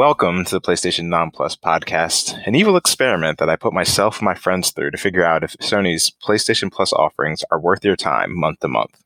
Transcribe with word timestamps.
Welcome 0.00 0.46
to 0.46 0.54
the 0.54 0.62
PlayStation 0.62 1.08
Non 1.08 1.30
Plus 1.30 1.56
podcast, 1.56 2.34
an 2.46 2.54
evil 2.54 2.78
experiment 2.78 3.36
that 3.36 3.50
I 3.50 3.56
put 3.56 3.74
myself 3.74 4.20
and 4.20 4.24
my 4.24 4.34
friends 4.34 4.70
through 4.70 4.92
to 4.92 4.96
figure 4.96 5.22
out 5.22 5.44
if 5.44 5.58
Sony's 5.58 6.10
PlayStation 6.26 6.72
Plus 6.72 6.90
offerings 6.94 7.44
are 7.50 7.60
worth 7.60 7.84
your 7.84 7.96
time 7.96 8.34
month 8.34 8.60
to 8.60 8.68
month. 8.68 8.98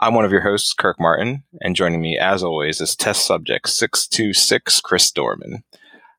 I'm 0.00 0.12
one 0.12 0.24
of 0.24 0.32
your 0.32 0.40
hosts, 0.40 0.74
Kirk 0.74 0.98
Martin, 0.98 1.44
and 1.60 1.76
joining 1.76 2.00
me, 2.00 2.18
as 2.18 2.42
always, 2.42 2.80
is 2.80 2.96
test 2.96 3.24
subject 3.24 3.68
626, 3.68 4.80
Chris 4.80 5.12
Dorman. 5.12 5.62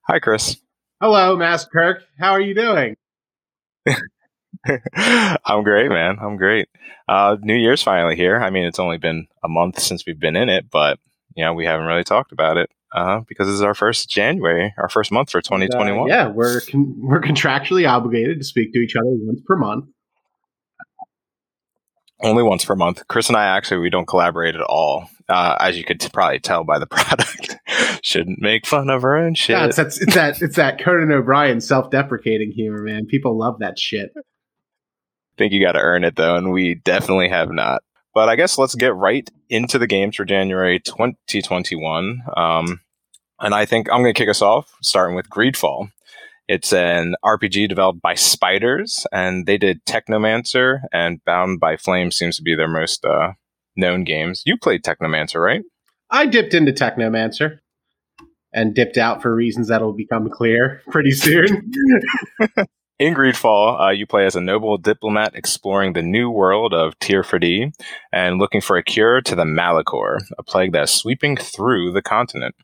Hi, 0.08 0.20
Chris. 0.20 0.55
Hello, 1.02 1.36
Master 1.36 1.70
Kirk. 1.70 2.04
How 2.18 2.31
are 2.31 2.41
you 2.41 2.55
doing? 2.55 2.95
I'm 5.44 5.63
great, 5.63 5.90
man. 5.90 6.20
I'm 6.22 6.38
great. 6.38 6.70
Uh, 7.09 7.36
New 7.41 7.58
Year's 7.58 7.84
finally 7.84 8.16
here. 8.16 8.38
I 8.38 8.49
mean, 8.49 8.63
it's 8.63 8.80
only 8.80 8.98
been 8.98 9.27
a 9.44 9.49
month 9.49 9.80
since 9.81 10.05
we've 10.05 10.18
been 10.18 10.38
in 10.38 10.48
it, 10.48 10.70
but 10.72 10.99
you 11.36 11.44
know, 11.44 11.54
we 11.54 11.66
haven't 11.66 11.88
really 11.88 12.05
talked 12.05 12.31
about 12.31 12.55
it 12.55 12.70
uh, 12.98 13.22
because 13.28 13.48
this 13.48 13.54
is 13.54 13.62
our 13.62 13.76
first 13.76 14.10
January, 14.10 14.74
our 14.78 14.90
first 14.90 15.12
month 15.12 15.30
for 15.30 15.40
2021. 15.40 16.00
Uh, 16.00 16.06
yeah, 16.14 16.28
we're 16.28 16.62
con- 16.62 16.96
we're 16.98 17.22
contractually 17.22 17.88
obligated 17.88 18.40
to 18.40 18.44
speak 18.44 18.73
to 18.73 18.80
each 18.80 18.96
other 18.96 19.10
once 19.10 19.40
per 19.46 19.56
month. 19.56 19.86
Only 22.22 22.42
once 22.42 22.66
per 22.66 22.76
month. 22.76 23.08
Chris 23.08 23.28
and 23.28 23.38
I 23.38 23.46
actually 23.46 23.82
we 23.82 23.92
don't 23.92 24.08
collaborate 24.08 24.56
at 24.56 24.62
all, 24.62 25.08
uh, 25.30 25.56
as 25.60 25.78
you 25.78 25.84
could 25.84 26.00
t- 26.00 26.10
probably 26.12 26.40
tell 26.40 26.64
by 26.64 26.80
the 26.80 26.88
product. 26.88 27.58
Shouldn't 28.02 28.42
make 28.42 28.66
fun 28.66 28.90
of 28.90 29.04
our 29.04 29.16
own 29.16 29.36
shit. 29.36 29.56
Yeah, 29.56 29.66
it's, 29.68 29.78
it's, 29.78 30.02
it's 30.02 30.16
that 30.16 30.42
it's 30.42 30.56
that 30.56 30.80
Conan 30.84 31.12
O'Brien 31.12 31.62
self-deprecating 31.62 32.52
humor, 32.52 32.82
man. 32.82 33.06
People 33.06 33.38
love 33.38 33.59
that 33.59 33.78
shit. 33.78 34.11
Think 35.38 35.54
you 35.54 35.61
got 35.61 35.73
to 35.73 35.80
earn 35.80 36.04
it 36.04 36.16
though, 36.16 36.36
and 36.36 36.52
we 36.52 36.73
definitely 36.73 37.30
have 37.30 37.52
not. 37.52 37.84
But 38.16 38.30
I 38.30 38.36
guess 38.36 38.58
let's 38.58 38.73
get 38.73 38.95
right 38.95 39.30
into 39.50 39.78
the 39.78 39.86
games 39.86 40.16
for 40.16 40.26
January 40.26 40.80
2021. 40.80 42.23
Um, 42.36 42.80
and 43.39 43.53
I 43.53 43.66
think 43.66 43.89
I'm 43.89 44.02
going 44.02 44.13
to 44.13 44.17
kick 44.17 44.30
us 44.30 44.41
off, 44.41 44.73
starting 44.81 45.16
with 45.16 45.30
Greedfall. 45.30 45.91
It's 46.47 46.71
an 46.71 47.16
RPG 47.25 47.67
developed 47.67 48.02
by 48.02 48.16
Spiders, 48.16 49.05
and 49.11 49.45
they 49.45 49.57
did 49.57 49.85
Technomancer 49.85 50.80
and 50.93 51.23
Bound 51.25 51.59
by 51.59 51.75
Flame 51.75 52.09
seems 52.11 52.38
to 52.38 52.41
be 52.41 52.55
their 52.55 52.69
most 52.69 53.03
uh, 53.05 53.33
known 53.75 54.05
games. 54.05 54.43
You 54.45 54.58
played 54.58 54.83
Technomancer, 54.83 55.43
right? 55.43 55.63
I 56.09 56.25
dipped 56.25 56.53
into 56.53 56.71
Technomancer 56.71 57.59
and 58.53 58.73
dipped 58.73 58.97
out 58.97 59.21
for 59.21 59.35
reasons 59.35 59.67
that 59.67 59.81
will 59.81 59.93
become 59.93 60.30
clear 60.30 60.81
pretty 60.89 61.11
soon. 61.11 61.71
In 62.99 63.13
Greedfall, 63.13 63.80
uh, 63.80 63.91
you 63.91 64.08
play 64.08 64.25
as 64.25 64.35
a 64.35 64.41
noble 64.41 64.80
diplomat 64.80 65.35
exploring 65.35 65.93
the 65.93 66.02
new 66.02 66.31
world 66.31 66.73
of 66.73 66.97
Teer 66.97 67.21
Fradee 67.21 67.71
and 68.11 68.39
looking 68.39 68.59
for 68.59 68.75
a 68.75 68.83
cure 68.83 69.21
to 69.21 69.35
the 69.35 69.43
Malichor, 69.43 70.17
a 70.39 70.41
plague 70.41 70.71
that's 70.71 70.93
sweeping 70.93 71.38
through 71.38 71.91
the 71.91 72.02
continent. 72.02 72.55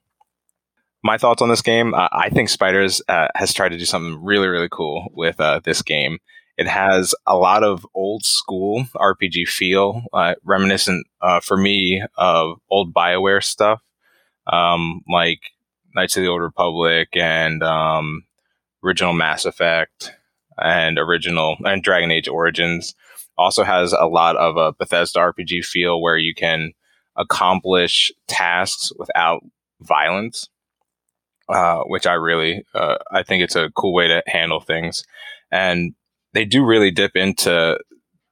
My 1.04 1.18
thoughts 1.18 1.42
on 1.42 1.50
this 1.50 1.62
game, 1.62 1.94
uh, 1.94 2.08
I 2.14 2.30
think 2.30 2.48
Spiders 2.48 3.02
uh, 3.10 3.28
has 3.36 3.54
tried 3.54 3.70
to 3.70 3.78
do 3.78 3.84
something 3.84 4.24
really, 4.24 4.48
really 4.48 4.70
cool 4.72 5.10
with 5.14 5.40
uh, 5.40 5.60
this 5.64 5.82
game. 5.82 6.20
It 6.58 6.68
has 6.68 7.14
a 7.28 7.36
lot 7.36 7.64
of 7.64 7.86
old 7.94 8.24
school 8.24 8.86
RPG 8.96 9.48
feel, 9.48 10.04
uh, 10.14 10.36
reminiscent 10.46 11.06
uh, 11.22 11.42
for 11.42 11.58
me 11.58 12.04
of 12.18 12.58
old 12.70 12.94
Bioware 12.94 13.44
stuff, 13.44 13.82
um, 14.48 15.02
like 15.10 15.40
Knights 15.94 16.16
of 16.16 16.24
the 16.24 16.30
Old 16.30 16.42
Republic 16.42 17.10
and 17.16 17.64
um, 17.64 18.24
original 18.84 19.14
Mass 19.14 19.46
Effect 19.46 20.16
and 20.58 20.98
original 20.98 21.58
and 21.66 21.84
Dragon 21.84 22.12
Age 22.12 22.28
Origins. 22.30 22.96
Also 23.38 23.64
has 23.64 23.92
a 23.94 24.06
lot 24.06 24.38
of 24.38 24.56
a 24.56 24.74
Bethesda 24.74 25.20
RPG 25.20 25.66
feel 25.66 26.02
where 26.02 26.18
you 26.18 26.34
can 26.34 26.72
accomplish 27.18 28.12
tasks 28.28 28.92
without 28.98 29.42
violence, 29.82 30.48
uh, 31.54 31.84
which 31.84 32.08
I 32.08 32.14
really 32.14 32.66
uh, 32.74 32.98
I 33.12 33.24
think 33.24 33.44
it's 33.44 33.56
a 33.56 33.70
cool 33.76 33.94
way 33.94 34.08
to 34.08 34.24
handle 34.26 34.60
things, 34.60 35.06
and 35.52 35.94
they 36.34 36.46
do 36.46 36.66
really 36.66 36.92
dip 36.92 37.16
into 37.16 37.80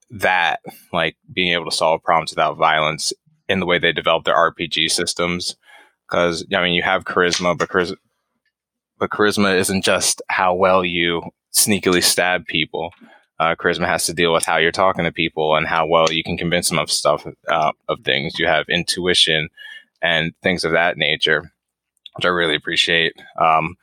that, 0.10 0.60
like 0.92 1.16
being 1.32 1.54
able 1.54 1.70
to 1.70 1.76
solve 1.76 2.04
problems 2.04 2.32
without 2.32 2.58
violence 2.58 3.14
in 3.48 3.60
the 3.60 3.66
way 3.66 3.78
they 3.78 3.92
develop 3.92 4.26
their 4.26 4.36
RPG 4.36 4.92
systems. 4.92 5.56
Because 6.10 6.46
I 6.54 6.64
mean, 6.64 6.74
you 6.74 6.84
have 6.84 7.06
charisma, 7.06 7.58
but 7.58 7.70
charisma, 7.70 7.98
but 8.98 9.12
charisma 9.12 9.56
isn't 9.58 9.86
just 9.86 10.22
how 10.30 10.54
well 10.56 10.84
you 10.84 11.22
sneakily 11.54 12.04
stab 12.04 12.46
people. 12.48 12.92
Uh, 13.40 13.56
charisma 13.56 13.86
has 13.86 14.06
to 14.06 14.14
deal 14.14 14.34
with 14.34 14.46
how 14.46 14.58
you're 14.58 14.72
talking 14.72 15.04
to 15.04 15.12
people 15.12 15.56
and 15.56 15.68
how 15.68 15.86
well 15.86 16.12
you 16.12 16.24
can 16.24 16.38
convince 16.38 16.70
them 16.70 16.78
of 16.80 16.92
stuff, 16.92 17.26
uh, 17.48 17.72
of 17.88 18.00
things. 18.04 18.38
You 18.38 18.48
have 18.48 18.66
intuition 18.70 19.50
and 20.02 20.34
things 20.44 20.64
of 20.64 20.72
that 20.74 20.98
nature, 20.98 21.52
which 22.16 22.26
I 22.26 22.30
really 22.30 22.56
appreciate. 22.56 23.14
Um, 23.40 23.76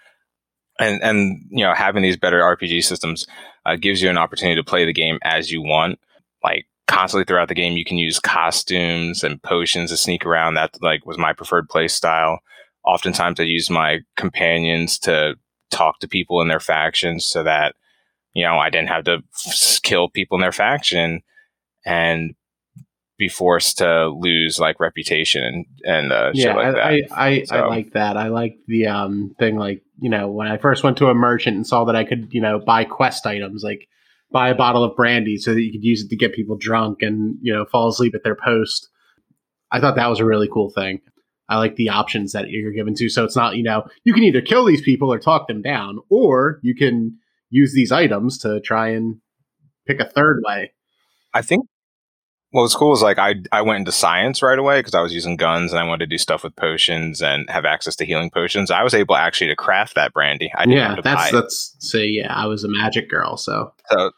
and 0.79 1.03
and 1.03 1.45
you 1.51 1.65
know, 1.65 1.75
having 1.75 2.03
these 2.03 2.17
better 2.17 2.41
RPG 2.41 2.85
systems 2.85 3.27
uh, 3.67 3.77
gives 3.77 4.01
you 4.01 4.11
an 4.11 4.19
opportunity 4.19 4.61
to 4.61 4.65
play 4.65 4.85
the 4.85 4.93
game 4.93 5.19
as 5.23 5.51
you 5.51 5.63
want. 5.63 5.99
Like 6.45 6.67
constantly 6.87 7.25
throughout 7.25 7.49
the 7.49 7.55
game, 7.55 7.77
you 7.77 7.85
can 7.85 7.99
use 7.99 8.21
costumes 8.21 9.25
and 9.25 9.43
potions 9.43 9.91
to 9.91 9.97
sneak 9.97 10.25
around. 10.25 10.55
That 10.55 10.77
like 10.81 11.05
was 11.05 11.19
my 11.19 11.33
preferred 11.33 11.69
play 11.69 11.89
style. 11.89 12.41
Oftentimes, 12.85 13.41
I 13.41 13.45
use 13.45 13.69
my 13.69 14.01
companions 14.17 14.99
to 15.01 15.35
talk 15.71 15.99
to 16.01 16.09
people 16.09 16.41
in 16.41 16.49
their 16.49 16.61
factions 16.61 17.27
so 17.27 17.43
that 17.43 17.75
you 18.35 18.45
know 18.45 18.59
I 18.59 18.71
didn't 18.71 18.89
have 18.89 19.05
to 19.05 19.23
kill 19.83 20.09
people 20.09 20.37
in 20.37 20.41
their 20.41 20.53
faction 20.53 21.23
and 21.85 22.35
be 23.19 23.29
forced 23.29 23.79
to 23.79 24.09
lose 24.09 24.61
like 24.61 24.79
reputation 24.81 25.43
and 25.43 25.67
and 25.83 26.13
uh, 26.13 26.31
yeah, 26.35 26.55
like 26.55 26.77
I, 26.77 27.01
I, 27.11 27.45
so. 27.45 27.57
I, 27.57 27.67
like 27.67 27.93
that. 27.93 28.17
I 28.17 28.29
like 28.29 28.59
the 28.67 28.87
um 28.87 29.35
thing 29.39 29.57
like 29.57 29.83
you 30.01 30.09
know 30.09 30.29
when 30.29 30.47
I 30.47 30.57
first 30.57 30.85
went 30.85 30.97
to 30.99 31.09
a 31.09 31.15
merchant 31.15 31.57
and 31.57 31.67
saw 31.67 31.85
that 31.85 31.97
I 31.97 32.05
could 32.05 32.29
you 32.31 32.41
know 32.41 32.61
buy 32.61 32.85
quest 32.85 33.27
items 33.27 33.63
like 33.63 33.89
buy 34.31 34.51
a 34.51 34.55
bottle 34.55 34.85
of 34.85 34.97
brandy 34.97 35.37
so 35.37 35.53
that 35.53 35.63
you 35.63 35.73
could 35.73 35.85
use 35.85 36.03
it 36.03 36.11
to 36.11 36.17
get 36.17 36.33
people 36.33 36.57
drunk 36.57 37.03
and 37.03 37.37
you 37.43 37.53
know 37.53 37.65
fall 37.65 37.89
asleep 37.89 38.15
at 38.15 38.23
their 38.23 38.37
post. 38.37 38.89
I 39.71 39.81
thought 39.81 39.97
that 39.97 40.09
was 40.09 40.21
a 40.21 40.25
really 40.25 40.49
cool 40.49 40.71
thing. 40.71 41.01
I 41.49 41.59
like 41.59 41.77
the 41.77 41.89
options 41.89 42.33
that 42.33 42.51
you're 42.51 42.73
given 42.73 42.95
to. 42.97 43.09
So 43.09 43.25
it's 43.25 43.37
not, 43.37 43.57
you 43.57 43.63
know, 43.63 43.85
you 44.05 44.13
can 44.13 44.23
either 44.23 44.43
kill 44.43 44.67
these 44.67 44.83
people 44.83 45.11
or 45.11 45.19
talk 45.19 45.49
them 45.49 45.63
down, 45.63 45.99
or 46.11 46.61
you 46.63 46.75
can 46.75 47.19
use 47.49 47.73
these 47.73 47.91
items 47.91 48.37
to 48.39 48.61
try 48.61 48.89
and 48.89 49.17
pick 49.87 49.99
a 49.99 50.05
third 50.05 50.43
way. 50.47 50.73
I 51.33 51.41
think 51.41 51.65
what 52.51 52.63
was 52.63 52.75
cool 52.75 52.93
is 52.93 53.03
like 53.03 53.19
I 53.19 53.37
I 53.53 53.63
went 53.63 53.81
into 53.81 53.93
science 53.93 54.43
right 54.43 54.59
away 54.59 54.81
because 54.81 54.95
I 54.95 55.03
was 55.03 55.13
using 55.13 55.37
guns 55.37 55.73
and 55.73 55.81
I 55.81 55.85
wanted 55.85 56.07
to 56.07 56.15
do 56.15 56.19
stuff 56.19 56.45
with 56.45 56.57
potions 56.57 57.21
and 57.21 57.49
have 57.51 57.65
access 57.65 57.95
to 57.97 58.07
healing 58.07 58.31
potions. 58.31 58.71
I 58.71 58.83
was 58.83 58.95
able 58.95 59.17
actually 59.17 59.49
to 59.49 59.57
craft 59.57 59.95
that 59.95 60.13
brandy. 60.13 60.51
I 60.57 60.65
yeah, 60.65 60.97
that's 61.03 61.31
that's 61.31 61.77
say 61.79 62.07
yeah. 62.07 62.35
I 62.35 62.47
was 62.47 62.65
a 62.65 62.69
magic 62.69 63.11
girl, 63.11 63.37
so 63.37 63.73
so 63.91 64.13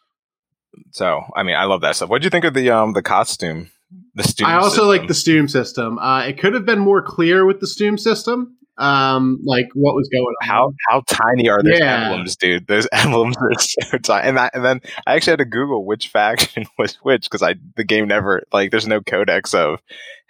so 0.90 1.22
I 1.34 1.42
mean 1.42 1.56
I 1.56 1.64
love 1.64 1.80
that 1.80 1.96
stuff. 1.96 2.08
What 2.08 2.22
do 2.22 2.26
you 2.26 2.30
think 2.30 2.44
of 2.44 2.54
the 2.54 2.70
um 2.70 2.92
the 2.92 3.02
costume? 3.02 3.70
the 4.14 4.22
Stoom 4.22 4.46
I 4.46 4.54
also 4.54 4.68
system. 4.68 4.86
like 4.88 5.08
the 5.08 5.14
Stoom 5.14 5.48
system. 5.48 5.98
Uh, 5.98 6.22
it 6.22 6.38
could 6.38 6.54
have 6.54 6.64
been 6.64 6.78
more 6.78 7.02
clear 7.02 7.44
with 7.44 7.60
the 7.60 7.66
Stoom 7.66 7.98
system. 7.98 8.56
Um, 8.80 9.38
like 9.44 9.68
what 9.74 9.94
was 9.94 10.08
going 10.08 10.24
on. 10.24 10.48
How 10.48 10.72
how 10.88 11.02
tiny 11.06 11.50
are 11.50 11.62
those 11.62 11.78
yeah. 11.78 12.04
emblems, 12.04 12.34
dude? 12.34 12.66
Those 12.66 12.88
emblems 12.92 13.36
are 13.36 13.52
so 13.58 13.98
tiny. 13.98 14.28
And, 14.28 14.38
I, 14.38 14.50
and 14.54 14.64
then 14.64 14.80
I 15.06 15.14
actually 15.14 15.32
had 15.32 15.40
to 15.40 15.44
Google 15.44 15.84
which 15.84 16.08
faction 16.08 16.64
was 16.78 16.94
which 17.02 17.24
because 17.24 17.42
I 17.42 17.56
the 17.76 17.84
game 17.84 18.08
never 18.08 18.42
like 18.52 18.70
there's 18.70 18.86
no 18.86 19.02
codex 19.02 19.52
of 19.52 19.80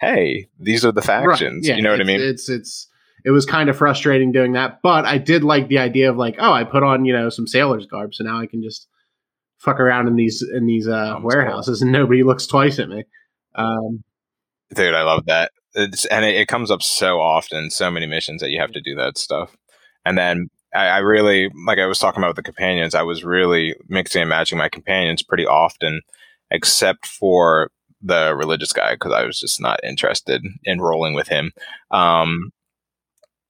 hey 0.01 0.47
these 0.59 0.83
are 0.83 0.91
the 0.91 1.01
factions. 1.01 1.65
Right. 1.65 1.71
Yeah, 1.71 1.75
you 1.77 1.81
know 1.81 1.91
what 1.91 2.01
I 2.01 2.03
mean? 2.03 2.19
It's 2.19 2.49
it's 2.49 2.87
it 3.23 3.31
was 3.31 3.45
kind 3.45 3.69
of 3.69 3.77
frustrating 3.77 4.31
doing 4.31 4.53
that, 4.53 4.81
but 4.81 5.05
I 5.05 5.17
did 5.17 5.43
like 5.43 5.69
the 5.69 5.77
idea 5.77 6.09
of 6.09 6.17
like 6.17 6.35
oh 6.37 6.51
I 6.51 6.65
put 6.65 6.83
on 6.83 7.05
you 7.05 7.13
know 7.13 7.29
some 7.29 7.47
sailor's 7.47 7.85
garb, 7.85 8.13
so 8.13 8.25
now 8.25 8.39
I 8.39 8.47
can 8.47 8.61
just 8.61 8.87
fuck 9.59 9.79
around 9.79 10.07
in 10.07 10.15
these 10.17 10.43
in 10.53 10.65
these 10.65 10.89
uh, 10.89 11.19
warehouses 11.21 11.79
cool. 11.79 11.85
and 11.85 11.93
nobody 11.93 12.23
looks 12.23 12.47
twice 12.47 12.79
at 12.79 12.89
me. 12.89 13.05
Um, 13.55 14.03
Dude, 14.73 14.93
I 14.93 15.03
love 15.03 15.25
that. 15.27 15.51
It's, 15.73 16.05
and 16.05 16.25
it, 16.25 16.35
it, 16.35 16.47
comes 16.47 16.69
up 16.69 16.81
so 16.83 17.19
often, 17.19 17.69
so 17.69 17.89
many 17.89 18.05
missions 18.05 18.41
that 18.41 18.49
you 18.49 18.59
have 18.59 18.71
to 18.73 18.81
do 18.81 18.95
that 18.95 19.17
stuff. 19.17 19.55
And 20.05 20.17
then 20.17 20.49
I, 20.75 20.87
I, 20.87 20.97
really, 20.99 21.49
like 21.65 21.79
I 21.79 21.85
was 21.85 21.99
talking 21.99 22.21
about 22.21 22.29
with 22.29 22.35
the 22.37 22.43
companions, 22.43 22.95
I 22.95 23.03
was 23.03 23.23
really 23.23 23.75
mixing 23.87 24.21
and 24.21 24.29
matching 24.29 24.57
my 24.57 24.69
companions 24.69 25.23
pretty 25.23 25.45
often, 25.45 26.01
except 26.49 27.05
for 27.05 27.69
the 28.01 28.35
religious 28.35 28.73
guy, 28.73 28.95
because 28.95 29.13
I 29.13 29.25
was 29.25 29.39
just 29.39 29.61
not 29.61 29.79
interested 29.83 30.41
in 30.63 30.81
rolling 30.81 31.13
with 31.13 31.27
him. 31.27 31.51
Um, 31.91 32.51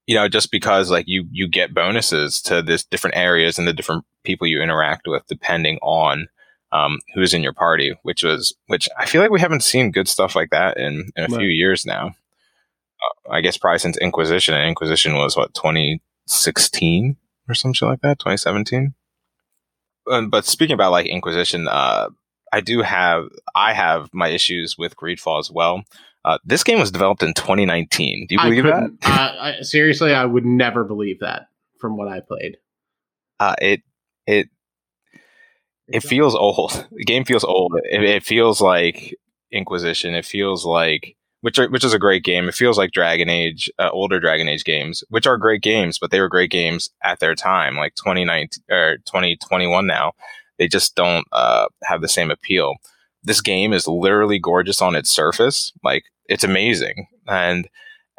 you 0.07 0.15
know, 0.15 0.27
just 0.27 0.51
because 0.51 0.91
like 0.91 1.05
you 1.07 1.25
you 1.31 1.47
get 1.47 1.73
bonuses 1.73 2.41
to 2.43 2.61
this 2.61 2.83
different 2.83 3.15
areas 3.15 3.57
and 3.57 3.67
the 3.67 3.73
different 3.73 4.03
people 4.23 4.47
you 4.47 4.61
interact 4.61 5.07
with 5.07 5.25
depending 5.27 5.77
on 5.81 6.27
um, 6.71 6.99
who's 7.13 7.33
in 7.33 7.43
your 7.43 7.53
party, 7.53 7.93
which 8.03 8.23
was 8.23 8.55
which 8.67 8.87
I 8.97 9.05
feel 9.05 9.21
like 9.21 9.31
we 9.31 9.39
haven't 9.39 9.63
seen 9.63 9.91
good 9.91 10.07
stuff 10.07 10.35
like 10.35 10.49
that 10.51 10.77
in, 10.77 11.11
in 11.15 11.23
a 11.25 11.27
right. 11.27 11.39
few 11.39 11.47
years 11.47 11.85
now. 11.85 12.07
Uh, 12.07 13.31
I 13.31 13.41
guess 13.41 13.57
probably 13.57 13.79
since 13.79 13.97
Inquisition, 13.97 14.53
and 14.53 14.67
Inquisition 14.67 15.15
was 15.15 15.35
what 15.35 15.53
2016 15.53 17.17
or 17.49 17.53
something 17.53 17.87
like 17.87 18.01
that, 18.01 18.19
2017. 18.19 18.93
Um, 20.09 20.29
but 20.29 20.45
speaking 20.45 20.73
about 20.73 20.91
like 20.91 21.07
Inquisition, 21.07 21.67
uh, 21.67 22.09
I 22.51 22.61
do 22.61 22.81
have 22.81 23.29
I 23.55 23.73
have 23.73 24.09
my 24.13 24.29
issues 24.29 24.77
with 24.77 24.95
Greedfall 24.95 25.39
as 25.39 25.51
well. 25.51 25.83
Uh, 26.23 26.37
this 26.45 26.63
game 26.63 26.79
was 26.79 26.91
developed 26.91 27.23
in 27.23 27.33
2019. 27.33 28.27
Do 28.27 28.35
you 28.35 28.41
I 28.41 28.43
believe 28.43 28.63
that? 28.63 28.73
couldn't- 28.73 28.99
uh, 29.03 29.35
I, 29.39 29.61
seriously, 29.61 30.13
I 30.13 30.25
would 30.25 30.45
never 30.45 30.83
believe 30.83 31.19
that 31.19 31.47
from 31.79 31.97
what 31.97 32.07
I 32.07 32.19
played. 32.19 32.57
Uh, 33.39 33.55
it 33.59 33.81
it 34.27 34.49
it 35.91 36.01
feels 36.01 36.35
old. 36.35 36.87
The 37.01 37.05
game 37.05 37.25
feels 37.25 37.43
old. 37.43 37.73
It, 37.89 38.03
it 38.03 38.23
feels 38.23 38.61
like 38.61 39.15
Inquisition. 39.51 40.13
It 40.13 40.25
feels 40.25 40.65
like 40.65 41.15
which 41.41 41.57
are, 41.57 41.69
which 41.69 41.83
is 41.83 41.93
a 41.93 41.99
great 41.99 42.23
game. 42.23 42.47
It 42.47 42.55
feels 42.55 42.77
like 42.77 42.91
Dragon 42.91 43.27
Age, 43.27 43.69
uh, 43.79 43.89
older 43.91 44.19
Dragon 44.19 44.47
Age 44.47 44.63
games, 44.63 45.03
which 45.09 45.27
are 45.27 45.37
great 45.37 45.61
games, 45.61 45.97
but 45.99 46.11
they 46.11 46.19
were 46.19 46.29
great 46.29 46.51
games 46.51 46.89
at 47.03 47.19
their 47.19 47.35
time, 47.35 47.75
like 47.75 47.95
2019 47.95 48.63
or 48.69 48.97
2021 49.05 49.85
now. 49.87 50.13
They 50.57 50.67
just 50.67 50.95
don't 50.95 51.25
uh, 51.31 51.67
have 51.83 52.01
the 52.01 52.07
same 52.07 52.29
appeal. 52.29 52.75
This 53.23 53.41
game 53.41 53.73
is 53.73 53.87
literally 53.87 54.39
gorgeous 54.39 54.81
on 54.81 54.95
its 54.95 55.09
surface. 55.09 55.73
Like 55.83 56.03
it's 56.27 56.43
amazing. 56.43 57.07
And 57.27 57.67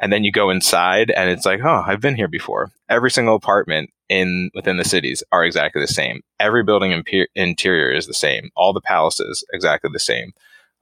and 0.00 0.12
then 0.12 0.24
you 0.24 0.32
go 0.32 0.50
inside 0.50 1.10
and 1.10 1.30
it's 1.30 1.46
like, 1.46 1.60
oh, 1.62 1.84
I've 1.86 2.00
been 2.00 2.16
here 2.16 2.28
before. 2.28 2.72
Every 2.88 3.10
single 3.10 3.36
apartment 3.36 3.90
in 4.12 4.50
within 4.54 4.76
the 4.76 4.84
cities 4.84 5.24
are 5.32 5.42
exactly 5.42 5.80
the 5.80 5.88
same. 5.88 6.20
Every 6.38 6.62
building 6.62 6.90
imper- 6.90 7.28
interior 7.34 7.90
is 7.90 8.06
the 8.06 8.14
same. 8.14 8.50
All 8.54 8.74
the 8.74 8.80
palaces 8.82 9.42
exactly 9.54 9.88
the 9.90 9.98
same. 9.98 10.34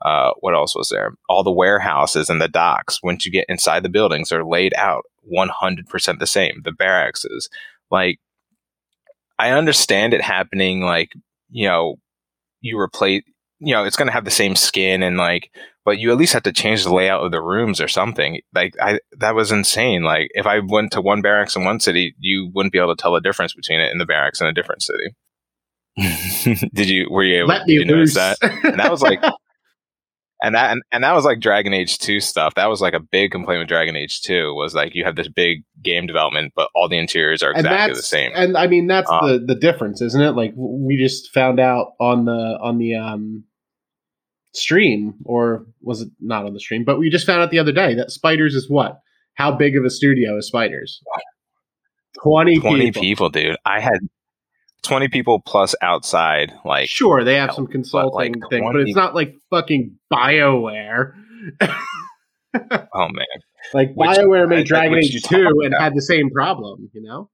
Uh, 0.03 0.32
what 0.41 0.55
else 0.55 0.75
was 0.75 0.88
there? 0.88 1.15
All 1.29 1.44
the 1.44 1.53
warehouses 1.53 2.29
and 2.29 2.41
the 2.41 2.49
docks. 2.49 3.03
Once 3.03 3.25
you 3.25 3.31
get 3.31 3.47
inside 3.49 3.85
the 3.85 3.88
buildings, 3.88 4.32
are 4.32 4.44
laid 4.44 4.75
out 4.77 5.05
100% 5.32 6.19
the 6.19 6.27
same. 6.27 6.62
The 6.65 6.73
barracks, 6.73 7.25
is 7.25 7.49
like, 7.91 8.19
I 9.38 9.50
understand 9.50 10.12
it 10.12 10.23
happening. 10.23 10.81
Like, 10.81 11.12
you 11.50 11.69
know, 11.69 11.97
you 12.61 12.81
replace, 12.81 13.23
you 13.61 13.75
know, 13.75 13.85
it's 13.85 13.97
going 13.97 14.09
to 14.09 14.12
have 14.12 14.25
the 14.25 14.31
same 14.31 14.57
skin 14.57 15.03
and 15.03 15.17
like, 15.17 15.51
but 15.85 15.99
you 15.99 16.11
at 16.11 16.17
least 16.19 16.33
have 16.33 16.43
to 16.45 16.53
change 16.53 16.83
the 16.85 16.95
layout 16.95 17.25
of 17.25 17.31
the 17.31 17.41
rooms 17.43 17.81
or 17.81 17.89
something. 17.89 18.41
Like, 18.55 18.75
I 18.81 19.01
that 19.19 19.35
was 19.35 19.53
insane. 19.53 20.03
Like, 20.03 20.29
if 20.33 20.47
I 20.47 20.61
went 20.61 20.93
to 20.93 21.01
one 21.01 21.23
barracks 21.23 21.57
in 21.57 21.65
one 21.65 21.81
city, 21.81 22.15
you 22.19 22.51
wouldn't 22.55 22.73
be 22.73 22.79
able 22.79 22.95
to 22.95 23.01
tell 23.01 23.15
the 23.15 23.21
difference 23.21 23.55
between 23.55 23.81
it 23.81 23.91
and 23.91 24.01
the 24.01 24.07
barracks 24.07 24.41
in 24.41 24.47
a 24.47 24.53
different 24.53 24.83
city. 24.83 25.15
did 26.73 26.89
you 26.89 27.09
were 27.11 27.25
you 27.25 27.39
able 27.39 27.49
Let 27.49 27.67
did 27.67 27.87
notice 27.87 28.15
that? 28.15 28.39
And 28.43 28.79
that 28.79 28.91
was 28.91 29.03
like 29.03 29.21
and 30.43 30.55
that 30.55 30.71
and, 30.71 30.83
and 30.93 31.05
that 31.05 31.12
was 31.12 31.25
like 31.25 31.41
Dragon 31.41 31.75
Age 31.75 31.99
2 31.99 32.21
stuff. 32.21 32.55
That 32.55 32.67
was 32.67 32.81
like 32.81 32.95
a 32.95 33.01
big 33.01 33.31
complaint 33.31 33.61
with 33.61 33.69
Dragon 33.69 33.97
Age 33.97 34.23
2 34.23 34.55
was 34.55 34.75
like 34.75 34.95
you 34.95 35.05
have 35.05 35.17
this 35.17 35.29
big 35.29 35.65
game 35.83 36.07
development, 36.07 36.53
but 36.55 36.71
all 36.75 36.89
the 36.89 36.99
interiors 36.99 37.43
are 37.43 37.53
exactly 37.53 37.95
the 37.95 38.03
same. 38.03 38.33
and 38.35 38.57
I 38.57 38.67
mean 38.67 38.87
that's 38.87 39.11
Um, 39.11 39.27
the 39.27 39.55
the 39.55 39.55
difference, 39.55 40.01
isn't 40.01 40.21
it? 40.21 40.33
Like 40.33 40.53
we 40.57 40.97
just 40.97 41.33
found 41.33 41.61
out 41.61 41.93
on 42.01 42.25
the 42.25 42.59
on 42.62 42.79
the 42.79 42.95
um 42.95 43.45
stream, 44.52 45.14
or 45.25 45.67
was 45.82 46.00
it 46.02 46.08
not 46.20 46.44
on 46.44 46.52
the 46.55 46.61
stream? 46.61 46.85
But 46.85 46.99
we 46.99 47.11
just 47.11 47.26
found 47.26 47.43
out 47.43 47.50
the 47.50 47.58
other 47.58 47.73
day 47.73 47.94
that 47.94 48.11
Spiders 48.11 48.55
is 48.55 48.69
what? 48.69 48.99
How 49.35 49.52
big 49.52 49.76
of 49.76 49.85
a 49.85 49.91
studio 49.91 50.37
is 50.38 50.47
Spiders? 50.49 51.00
Twenty, 52.23 52.58
20 52.58 52.87
people. 52.87 53.00
people. 53.02 53.29
dude. 53.31 53.56
I 53.64 53.81
had 53.81 53.99
20 54.82 55.08
people 55.08 55.41
plus 55.41 55.75
outside 55.82 56.52
like 56.64 56.88
Sure, 56.88 57.23
they 57.25 57.35
have 57.37 57.50
help, 57.50 57.56
some 57.56 57.64
but, 57.67 57.73
consulting 57.73 58.32
like, 58.41 58.50
thing, 58.50 58.69
but 58.73 58.81
it's 58.81 58.97
not 58.97 59.14
like 59.14 59.35
fucking 59.50 59.97
Bioware. 60.12 61.12
oh 61.62 63.08
man. 63.08 63.26
like 63.73 63.93
Which- 63.94 64.11
Bioware 64.11 64.49
made 64.49 64.61
I- 64.61 64.64
Dragon 64.64 64.99
Age 64.99 65.12
two 65.23 65.44
talked 65.44 65.56
and 65.64 65.67
about. 65.75 65.82
had 65.82 65.94
the 65.94 66.02
same 66.02 66.31
problem. 66.31 66.91
You 66.93 67.02
know. 67.02 67.31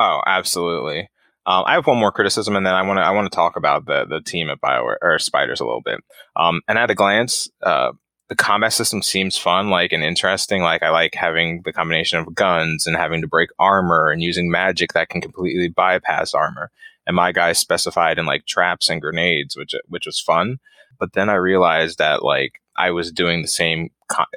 Oh, 0.00 0.20
absolutely. 0.26 1.08
Um, 1.46 1.64
I 1.66 1.74
have 1.74 1.86
one 1.86 1.98
more 1.98 2.12
criticism, 2.12 2.56
and 2.56 2.64
then 2.64 2.74
I 2.74 2.82
want 2.82 2.98
to 2.98 3.02
I 3.02 3.10
want 3.10 3.30
to 3.30 3.34
talk 3.34 3.56
about 3.56 3.86
the 3.86 4.06
the 4.06 4.20
team 4.20 4.48
at 4.48 4.60
Bioware 4.60 4.96
or 5.02 5.18
Spiders 5.18 5.60
a 5.60 5.64
little 5.64 5.82
bit. 5.82 6.00
Um, 6.36 6.62
and 6.68 6.78
at 6.78 6.90
a 6.90 6.94
glance, 6.94 7.48
uh, 7.62 7.92
the 8.28 8.34
combat 8.34 8.72
system 8.72 9.02
seems 9.02 9.36
fun, 9.36 9.68
like 9.68 9.92
and 9.92 10.02
interesting. 10.02 10.62
Like 10.62 10.82
I 10.82 10.88
like 10.90 11.14
having 11.14 11.62
the 11.64 11.72
combination 11.72 12.18
of 12.18 12.34
guns 12.34 12.86
and 12.86 12.96
having 12.96 13.20
to 13.20 13.28
break 13.28 13.50
armor 13.58 14.10
and 14.10 14.22
using 14.22 14.50
magic 14.50 14.94
that 14.94 15.10
can 15.10 15.20
completely 15.20 15.68
bypass 15.68 16.32
armor. 16.32 16.70
And 17.06 17.14
my 17.14 17.32
guy 17.32 17.52
specified 17.52 18.18
in 18.18 18.24
like 18.24 18.46
traps 18.46 18.88
and 18.88 19.00
grenades, 19.00 19.56
which 19.56 19.74
which 19.88 20.06
was 20.06 20.20
fun. 20.20 20.58
But 20.98 21.12
then 21.12 21.28
I 21.28 21.34
realized 21.34 21.98
that 21.98 22.22
like 22.22 22.62
I 22.76 22.90
was 22.90 23.12
doing 23.12 23.42
the 23.42 23.48
same 23.48 23.90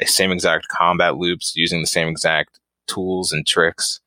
same 0.04 0.32
exact 0.32 0.68
combat 0.68 1.16
loops, 1.16 1.54
using 1.56 1.80
the 1.80 1.88
same 1.88 2.10
exact 2.10 2.60
tools 2.88 3.32
and 3.32 3.48
tricks 3.48 4.02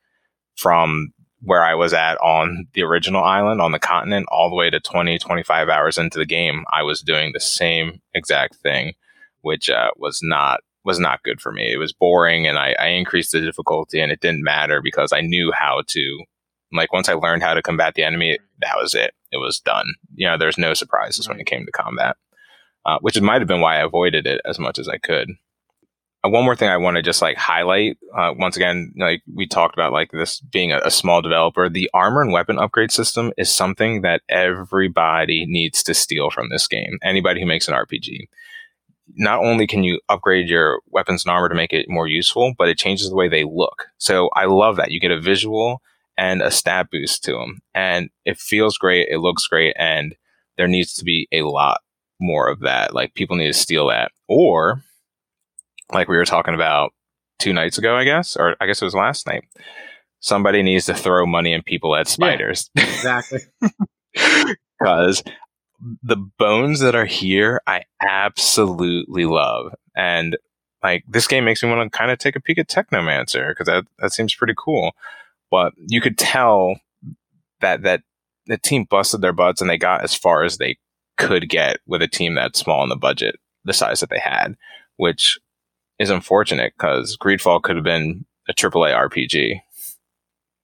from 0.56 1.14
where 1.42 1.64
I 1.64 1.74
was 1.74 1.92
at 1.92 2.18
on 2.18 2.66
the 2.74 2.82
original 2.82 3.24
island 3.24 3.60
on 3.60 3.72
the 3.72 3.78
continent 3.78 4.26
all 4.30 4.50
the 4.50 4.56
way 4.56 4.70
to 4.70 4.80
20, 4.80 5.18
25 5.18 5.68
hours 5.68 5.98
into 5.98 6.18
the 6.18 6.26
game. 6.26 6.64
I 6.72 6.82
was 6.82 7.00
doing 7.00 7.32
the 7.32 7.40
same 7.40 8.00
exact 8.14 8.56
thing, 8.56 8.92
which 9.40 9.70
uh, 9.70 9.90
was 9.96 10.20
not 10.22 10.60
was 10.82 10.98
not 10.98 11.22
good 11.22 11.40
for 11.40 11.52
me. 11.52 11.72
It 11.72 11.76
was 11.76 11.92
boring 11.92 12.46
and 12.46 12.58
I, 12.58 12.74
I 12.78 12.86
increased 12.88 13.32
the 13.32 13.40
difficulty 13.40 14.00
and 14.00 14.10
it 14.10 14.20
didn't 14.20 14.42
matter 14.42 14.80
because 14.82 15.12
I 15.12 15.20
knew 15.20 15.52
how 15.52 15.82
to 15.88 16.24
like 16.72 16.92
once 16.92 17.08
I 17.08 17.12
learned 17.12 17.42
how 17.42 17.52
to 17.52 17.60
combat 17.60 17.94
the 17.94 18.02
enemy, 18.02 18.38
that 18.60 18.76
was 18.78 18.94
it. 18.94 19.12
It 19.30 19.36
was 19.36 19.60
done. 19.60 19.86
You 20.14 20.26
know, 20.26 20.38
there's 20.38 20.56
no 20.56 20.72
surprises 20.72 21.28
when 21.28 21.38
it 21.38 21.46
came 21.46 21.66
to 21.66 21.72
combat. 21.72 22.16
Uh, 22.86 22.98
which 23.02 23.20
might 23.20 23.42
have 23.42 23.48
been 23.48 23.60
why 23.60 23.76
I 23.76 23.84
avoided 23.84 24.26
it 24.26 24.40
as 24.46 24.58
much 24.58 24.78
as 24.78 24.88
I 24.88 24.96
could 24.96 25.28
one 26.22 26.44
more 26.44 26.56
thing 26.56 26.68
I 26.68 26.76
want 26.76 26.96
to 26.96 27.02
just 27.02 27.22
like 27.22 27.36
highlight. 27.36 27.96
Uh, 28.14 28.34
once 28.36 28.56
again, 28.56 28.92
like 28.98 29.22
we 29.32 29.46
talked 29.46 29.74
about, 29.74 29.92
like 29.92 30.10
this 30.10 30.40
being 30.40 30.72
a, 30.72 30.78
a 30.84 30.90
small 30.90 31.22
developer, 31.22 31.68
the 31.68 31.90
armor 31.94 32.20
and 32.20 32.32
weapon 32.32 32.58
upgrade 32.58 32.92
system 32.92 33.32
is 33.38 33.52
something 33.52 34.02
that 34.02 34.22
everybody 34.28 35.46
needs 35.46 35.82
to 35.84 35.94
steal 35.94 36.30
from 36.30 36.50
this 36.50 36.68
game. 36.68 36.98
Anybody 37.02 37.40
who 37.40 37.46
makes 37.46 37.68
an 37.68 37.74
RPG. 37.74 38.28
Not 39.16 39.40
only 39.40 39.66
can 39.66 39.82
you 39.82 39.98
upgrade 40.08 40.48
your 40.48 40.80
weapons 40.88 41.24
and 41.24 41.32
armor 41.32 41.48
to 41.48 41.54
make 41.54 41.72
it 41.72 41.88
more 41.88 42.06
useful, 42.06 42.54
but 42.56 42.68
it 42.68 42.78
changes 42.78 43.08
the 43.08 43.16
way 43.16 43.28
they 43.28 43.44
look. 43.44 43.86
So 43.98 44.28
I 44.36 44.44
love 44.44 44.76
that 44.76 44.90
you 44.90 45.00
get 45.00 45.10
a 45.10 45.20
visual 45.20 45.82
and 46.16 46.42
a 46.42 46.50
stat 46.50 46.88
boost 46.92 47.24
to 47.24 47.32
them, 47.32 47.60
and 47.74 48.10
it 48.26 48.38
feels 48.38 48.76
great. 48.76 49.08
It 49.10 49.18
looks 49.18 49.46
great, 49.46 49.74
and 49.78 50.14
there 50.58 50.68
needs 50.68 50.94
to 50.94 51.04
be 51.04 51.26
a 51.32 51.42
lot 51.42 51.80
more 52.20 52.48
of 52.48 52.60
that. 52.60 52.94
Like 52.94 53.14
people 53.14 53.36
need 53.36 53.46
to 53.46 53.54
steal 53.54 53.88
that, 53.88 54.12
or 54.28 54.82
like 55.92 56.08
we 56.08 56.16
were 56.16 56.24
talking 56.24 56.54
about 56.54 56.92
two 57.38 57.52
nights 57.52 57.78
ago, 57.78 57.96
I 57.96 58.04
guess, 58.04 58.36
or 58.36 58.56
I 58.60 58.66
guess 58.66 58.80
it 58.80 58.84
was 58.84 58.94
last 58.94 59.26
night. 59.26 59.44
Somebody 60.20 60.62
needs 60.62 60.86
to 60.86 60.94
throw 60.94 61.26
money 61.26 61.54
at 61.54 61.64
people 61.64 61.96
at 61.96 62.06
spiders 62.06 62.70
Exactly. 62.76 63.40
because 64.78 65.22
the 66.02 66.16
bones 66.16 66.80
that 66.80 66.94
are 66.94 67.06
here, 67.06 67.62
I 67.66 67.84
absolutely 68.06 69.24
love. 69.24 69.74
And 69.96 70.36
like 70.82 71.04
this 71.08 71.26
game 71.26 71.44
makes 71.44 71.62
me 71.62 71.70
want 71.70 71.90
to 71.90 71.98
kind 71.98 72.10
of 72.10 72.18
take 72.18 72.36
a 72.36 72.40
peek 72.40 72.58
at 72.58 72.68
Technomancer 72.68 73.50
because 73.50 73.66
that, 73.66 73.84
that 73.98 74.12
seems 74.12 74.34
pretty 74.34 74.54
cool. 74.56 74.92
But 75.50 75.72
you 75.76 76.00
could 76.00 76.18
tell 76.18 76.76
that 77.60 77.82
that 77.82 78.02
the 78.46 78.58
team 78.58 78.84
busted 78.84 79.20
their 79.20 79.32
butts 79.32 79.60
and 79.60 79.70
they 79.70 79.78
got 79.78 80.02
as 80.02 80.14
far 80.14 80.44
as 80.44 80.58
they 80.58 80.76
could 81.16 81.48
get 81.48 81.78
with 81.86 82.02
a 82.02 82.08
team 82.08 82.34
that 82.34 82.56
small 82.56 82.82
in 82.82 82.88
the 82.88 82.96
budget, 82.96 83.36
the 83.64 83.72
size 83.72 84.00
that 84.00 84.10
they 84.10 84.18
had, 84.18 84.56
which 84.96 85.38
is 86.00 86.10
unfortunate 86.10 86.72
because 86.76 87.16
Greedfall 87.16 87.62
could 87.62 87.76
have 87.76 87.84
been 87.84 88.24
a 88.48 88.52
AAA 88.54 88.92
RPG, 88.92 89.60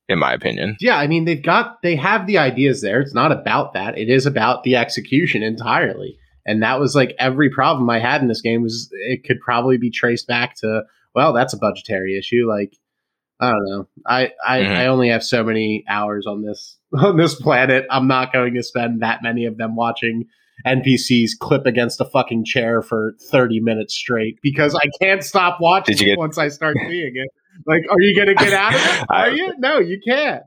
in 0.09 0.19
my 0.19 0.33
opinion. 0.33 0.77
Yeah, 0.81 0.97
I 0.97 1.07
mean 1.07 1.25
they've 1.25 1.43
got 1.43 1.83
they 1.83 1.95
have 1.97 2.27
the 2.27 2.39
ideas 2.39 2.81
there. 2.81 3.01
It's 3.01 3.15
not 3.15 3.31
about 3.33 3.75
that. 3.75 3.97
It 3.99 4.09
is 4.09 4.27
about 4.27 4.65
the 4.65 4.75
execution 4.77 5.43
entirely. 5.45 6.19
And 6.49 6.63
that 6.63 6.81
was 6.81 6.95
like 6.95 7.15
every 7.19 7.51
problem 7.51 7.91
I 7.91 7.99
had 7.99 8.23
in 8.23 8.29
this 8.29 8.41
game 8.41 8.63
was 8.63 8.89
it 9.09 9.25
could 9.25 9.41
probably 9.41 9.79
be 9.79 9.91
traced 9.91 10.27
back 10.27 10.57
to 10.57 10.83
well, 11.15 11.33
that's 11.33 11.55
a 11.55 11.59
budgetary 11.59 12.19
issue. 12.19 12.49
Like 12.49 12.73
I 13.39 13.51
don't 13.51 13.65
know. 13.67 13.89
I 14.07 14.33
I, 14.47 14.61
Mhm. 14.61 14.77
I 14.77 14.87
only 14.87 15.09
have 15.11 15.23
so 15.23 15.45
many 15.45 15.85
hours 15.89 16.27
on 16.27 16.43
this 16.43 16.79
on 16.97 17.17
this 17.19 17.35
planet. 17.35 17.85
I'm 17.91 18.09
not 18.09 18.33
going 18.33 18.55
to 18.55 18.63
spend 18.63 19.03
that 19.03 19.23
many 19.23 19.45
of 19.45 19.59
them 19.59 19.77
watching 19.77 20.25
NPCs 20.65 21.31
clip 21.41 21.67
against 21.67 22.01
a 22.01 22.05
fucking 22.05 22.45
chair 22.45 22.83
for 22.83 23.15
30 23.31 23.61
minutes 23.61 23.95
straight 23.95 24.39
because 24.43 24.75
I 24.75 24.89
can't 25.03 25.23
stop 25.25 25.59
watching 25.61 25.97
you 25.99 26.05
get- 26.07 26.19
once 26.19 26.39
I 26.39 26.49
start 26.49 26.77
seeing 26.89 27.13
it. 27.15 27.29
Like, 27.67 27.83
are 27.91 28.01
you 28.01 28.15
going 28.15 28.29
to 28.29 28.35
get 28.45 28.53
out 28.53 28.75
of 28.75 28.81
it? 28.81 29.07
Are 29.09 29.31
you? 29.31 29.53
No, 29.59 29.79
you 29.79 29.99
can't. 30.07 30.43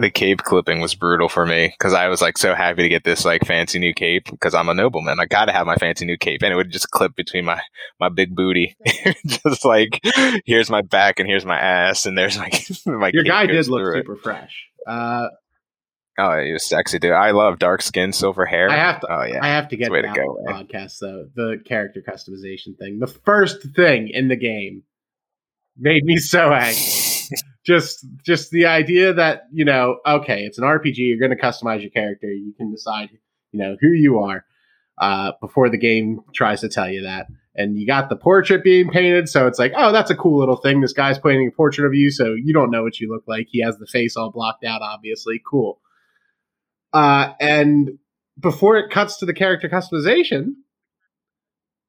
the 0.00 0.10
cape 0.10 0.38
clipping 0.42 0.80
was 0.80 0.94
brutal 0.94 1.28
for 1.28 1.44
me 1.46 1.74
because 1.76 1.92
I 1.92 2.08
was 2.08 2.22
like 2.22 2.38
so 2.38 2.54
happy 2.54 2.82
to 2.82 2.88
get 2.88 3.04
this 3.04 3.24
like 3.24 3.44
fancy 3.44 3.78
new 3.78 3.92
cape 3.92 4.26
because 4.30 4.54
I'm 4.54 4.68
a 4.68 4.74
nobleman. 4.74 5.18
I 5.18 5.26
got 5.26 5.46
to 5.46 5.52
have 5.52 5.66
my 5.66 5.74
fancy 5.76 6.04
new 6.04 6.16
cape, 6.16 6.42
and 6.42 6.52
it 6.52 6.56
would 6.56 6.70
just 6.70 6.90
clip 6.90 7.16
between 7.16 7.44
my 7.44 7.60
my 7.98 8.08
big 8.08 8.34
booty, 8.36 8.76
just 9.26 9.64
like 9.64 10.00
here's 10.44 10.70
my 10.70 10.82
back 10.82 11.18
and 11.18 11.28
here's 11.28 11.44
my 11.44 11.58
ass, 11.58 12.06
and 12.06 12.16
there's 12.16 12.38
like 12.38 12.54
my 12.86 13.10
Your 13.12 13.24
guy 13.24 13.46
did 13.46 13.66
look 13.68 13.96
it. 13.96 14.00
super 14.00 14.16
fresh. 14.16 14.66
Uh, 14.86 15.28
Oh, 16.18 16.36
was 16.52 16.68
sexy, 16.68 16.98
dude. 16.98 17.12
I 17.12 17.30
love 17.30 17.58
dark 17.58 17.80
skin, 17.82 18.12
silver 18.12 18.44
hair. 18.44 18.68
I 18.70 18.76
have 18.76 19.00
to. 19.00 19.06
Oh 19.10 19.24
yeah, 19.24 19.40
I 19.42 19.48
have 19.48 19.68
to 19.68 19.76
get 19.76 19.90
Way 19.90 20.02
to 20.02 20.08
go, 20.08 20.12
on 20.22 20.44
the 20.44 20.52
man. 20.52 20.64
podcast 20.66 20.98
though. 21.00 21.26
The 21.34 21.56
character 21.64 22.02
customization 22.06 22.76
thing. 22.78 22.98
The 22.98 23.06
first 23.06 23.62
thing 23.74 24.08
in 24.12 24.28
the 24.28 24.36
game 24.36 24.82
made 25.76 26.04
me 26.04 26.18
so 26.18 26.52
angry. 26.52 26.82
just 27.64 28.04
just 28.24 28.50
the 28.50 28.66
idea 28.66 29.14
that 29.14 29.44
you 29.52 29.64
know, 29.64 29.98
okay, 30.06 30.42
it's 30.44 30.58
an 30.58 30.64
RPG. 30.64 30.96
You're 30.98 31.18
going 31.18 31.36
to 31.36 31.42
customize 31.42 31.80
your 31.80 31.90
character. 31.90 32.26
You 32.26 32.52
can 32.56 32.70
decide, 32.70 33.08
you 33.52 33.60
know, 33.60 33.76
who 33.80 33.88
you 33.88 34.18
are 34.18 34.44
uh, 34.98 35.32
before 35.40 35.70
the 35.70 35.78
game 35.78 36.20
tries 36.34 36.60
to 36.60 36.68
tell 36.68 36.90
you 36.90 37.02
that. 37.04 37.26
and 37.54 37.78
you 37.78 37.86
got 37.86 38.08
the 38.10 38.16
portrait 38.16 38.62
being 38.62 38.90
painted. 38.90 39.28
So 39.28 39.46
it's 39.46 39.58
like, 39.58 39.72
oh, 39.76 39.92
that's 39.92 40.10
a 40.10 40.14
cool 40.14 40.38
little 40.38 40.56
thing. 40.56 40.80
This 40.82 40.92
guy's 40.92 41.18
painting 41.18 41.48
a 41.48 41.56
portrait 41.56 41.86
of 41.86 41.94
you, 41.94 42.10
so 42.10 42.34
you 42.34 42.52
don't 42.52 42.70
know 42.70 42.82
what 42.82 43.00
you 43.00 43.10
look 43.10 43.24
like. 43.26 43.46
He 43.50 43.62
has 43.62 43.78
the 43.78 43.86
face 43.86 44.14
all 44.16 44.30
blocked 44.30 44.64
out, 44.64 44.82
obviously. 44.82 45.40
Cool. 45.50 45.78
Uh, 46.92 47.32
and 47.40 47.98
before 48.38 48.76
it 48.76 48.90
cuts 48.90 49.18
to 49.18 49.26
the 49.26 49.34
character 49.34 49.68
customization, 49.68 50.54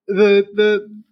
the 0.07 0.45
the 0.53 1.03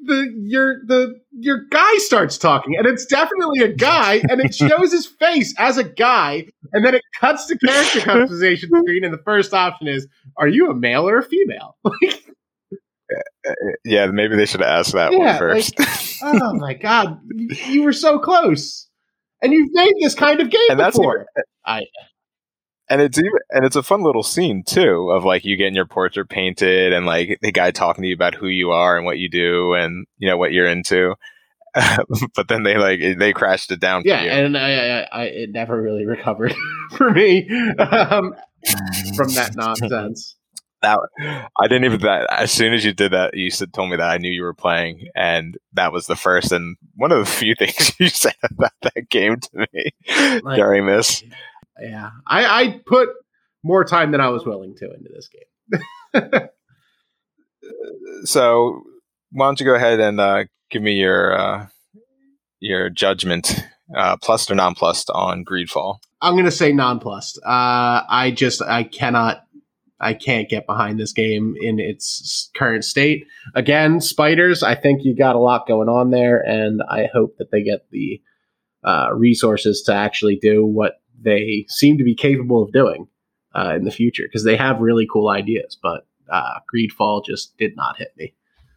the 0.00 0.32
your 0.36 0.84
the 0.86 1.20
your 1.32 1.64
guy 1.70 1.96
starts 1.98 2.38
talking, 2.38 2.76
and 2.76 2.86
it's 2.86 3.06
definitely 3.06 3.60
a 3.60 3.74
guy, 3.74 4.22
and 4.28 4.40
it 4.40 4.54
shows 4.54 4.92
his 4.92 5.06
face 5.06 5.54
as 5.58 5.76
a 5.76 5.84
guy, 5.84 6.46
and 6.72 6.84
then 6.84 6.94
it 6.94 7.02
cuts 7.18 7.46
to 7.46 7.58
character 7.58 8.00
customization 8.00 8.68
screen, 8.82 9.04
and 9.04 9.12
the 9.12 9.22
first 9.24 9.52
option 9.52 9.88
is, 9.88 10.06
"Are 10.36 10.48
you 10.48 10.70
a 10.70 10.74
male 10.74 11.08
or 11.08 11.18
a 11.18 11.22
female?" 11.22 11.76
Uh, 13.10 13.50
uh, 13.50 13.54
yeah, 13.86 14.04
maybe 14.06 14.36
they 14.36 14.44
should 14.44 14.60
ask 14.60 14.92
that 14.92 15.12
yeah, 15.12 15.18
one 15.18 15.38
first. 15.38 15.78
Like, 15.78 15.88
oh 16.22 16.52
my 16.56 16.74
god, 16.74 17.18
you, 17.34 17.48
you, 17.66 17.82
were 17.82 17.94
so 17.94 18.18
close, 18.18 18.86
and 19.40 19.50
you've 19.50 19.70
made 19.72 19.94
this 20.02 20.14
kind 20.14 20.40
of 20.40 20.50
game 20.50 20.60
and 20.68 20.76
before. 20.76 21.26
That's 21.34 21.46
even, 21.46 21.46
uh, 21.64 21.70
I 21.70 21.84
and 22.90 23.00
it's 23.00 23.18
even 23.18 23.32
and 23.50 23.64
it's 23.64 23.76
a 23.76 23.82
fun 23.82 24.02
little 24.02 24.22
scene 24.22 24.62
too 24.62 25.10
of 25.10 25.24
like 25.24 25.44
you 25.44 25.56
getting 25.56 25.74
your 25.74 25.86
portrait 25.86 26.28
painted 26.28 26.92
and 26.92 27.06
like 27.06 27.38
the 27.42 27.52
guy 27.52 27.70
talking 27.70 28.02
to 28.02 28.08
you 28.08 28.14
about 28.14 28.34
who 28.34 28.48
you 28.48 28.70
are 28.70 28.96
and 28.96 29.04
what 29.04 29.18
you 29.18 29.28
do 29.28 29.74
and 29.74 30.06
you 30.18 30.28
know 30.28 30.36
what 30.36 30.52
you're 30.52 30.66
into. 30.66 31.14
But 32.34 32.48
then 32.48 32.64
they 32.64 32.76
like 32.76 33.18
they 33.18 33.32
crashed 33.32 33.70
it 33.70 33.78
down 33.78 34.02
yeah 34.04 34.18
and 34.18 34.56
I, 34.56 34.72
I, 34.72 35.08
I, 35.12 35.24
it 35.24 35.50
never 35.50 35.80
really 35.80 36.06
recovered 36.06 36.52
for 36.96 37.10
me 37.10 37.48
um, 37.78 38.34
from 39.14 39.28
that 39.34 39.52
nonsense. 39.54 40.34
That 40.80 40.98
I 41.60 41.68
didn't 41.68 41.84
even 41.84 42.00
that 42.00 42.26
as 42.30 42.50
soon 42.50 42.72
as 42.72 42.84
you 42.84 42.92
did 42.94 43.12
that 43.12 43.34
you 43.34 43.50
said 43.50 43.72
told 43.72 43.90
me 43.90 43.96
that 43.96 44.08
I 44.08 44.16
knew 44.18 44.30
you 44.30 44.42
were 44.42 44.54
playing 44.54 45.08
and 45.14 45.56
that 45.74 45.92
was 45.92 46.06
the 46.06 46.16
first 46.16 46.50
and 46.50 46.76
one 46.96 47.12
of 47.12 47.18
the 47.18 47.26
few 47.26 47.54
things 47.58 47.92
you 48.00 48.08
said 48.08 48.34
about 48.42 48.72
that 48.82 49.08
game 49.08 49.38
to 49.38 49.66
me 49.72 50.40
like, 50.42 50.56
during 50.56 50.86
this 50.86 51.22
yeah, 51.80 52.10
I, 52.26 52.62
I 52.62 52.80
put 52.86 53.08
more 53.62 53.84
time 53.84 54.12
than 54.12 54.20
I 54.20 54.28
was 54.28 54.44
willing 54.44 54.74
to 54.76 54.92
into 54.92 55.10
this 55.14 55.28
game. 55.28 56.48
so, 58.24 58.82
why 59.32 59.46
don't 59.46 59.60
you 59.60 59.66
go 59.66 59.74
ahead 59.74 60.00
and 60.00 60.20
uh, 60.20 60.44
give 60.70 60.82
me 60.82 60.94
your 60.94 61.38
uh, 61.38 61.66
your 62.60 62.90
judgment, 62.90 63.64
uh, 63.96 64.16
plus 64.16 64.50
or 64.50 64.54
nonplussed 64.54 65.10
on 65.10 65.44
Greedfall? 65.44 65.98
I'm 66.20 66.34
going 66.34 66.44
to 66.46 66.50
say 66.50 66.72
nonplussed. 66.72 67.38
Uh, 67.44 68.02
I 68.08 68.32
just 68.34 68.62
I 68.62 68.84
cannot 68.84 69.42
I 70.00 70.14
can't 70.14 70.48
get 70.48 70.66
behind 70.66 70.98
this 70.98 71.12
game 71.12 71.54
in 71.60 71.80
its 71.80 72.50
current 72.56 72.84
state. 72.84 73.26
Again, 73.54 74.00
spiders. 74.00 74.62
I 74.62 74.74
think 74.74 75.04
you 75.04 75.14
got 75.14 75.36
a 75.36 75.40
lot 75.40 75.66
going 75.66 75.88
on 75.88 76.10
there, 76.10 76.38
and 76.38 76.82
I 76.88 77.08
hope 77.12 77.36
that 77.38 77.50
they 77.50 77.62
get 77.62 77.86
the 77.90 78.20
uh, 78.84 79.08
resources 79.12 79.82
to 79.82 79.94
actually 79.94 80.38
do 80.40 80.64
what 80.64 81.00
they 81.20 81.66
seem 81.68 81.98
to 81.98 82.04
be 82.04 82.14
capable 82.14 82.62
of 82.62 82.72
doing 82.72 83.08
uh, 83.54 83.74
in 83.76 83.84
the 83.84 83.90
future 83.90 84.24
because 84.24 84.44
they 84.44 84.56
have 84.56 84.80
really 84.80 85.06
cool 85.10 85.28
ideas. 85.28 85.76
But 85.82 86.06
uh, 86.30 86.60
Greedfall 86.72 87.24
just 87.24 87.56
did 87.58 87.76
not 87.76 87.96
hit 87.96 88.12
me. 88.16 88.34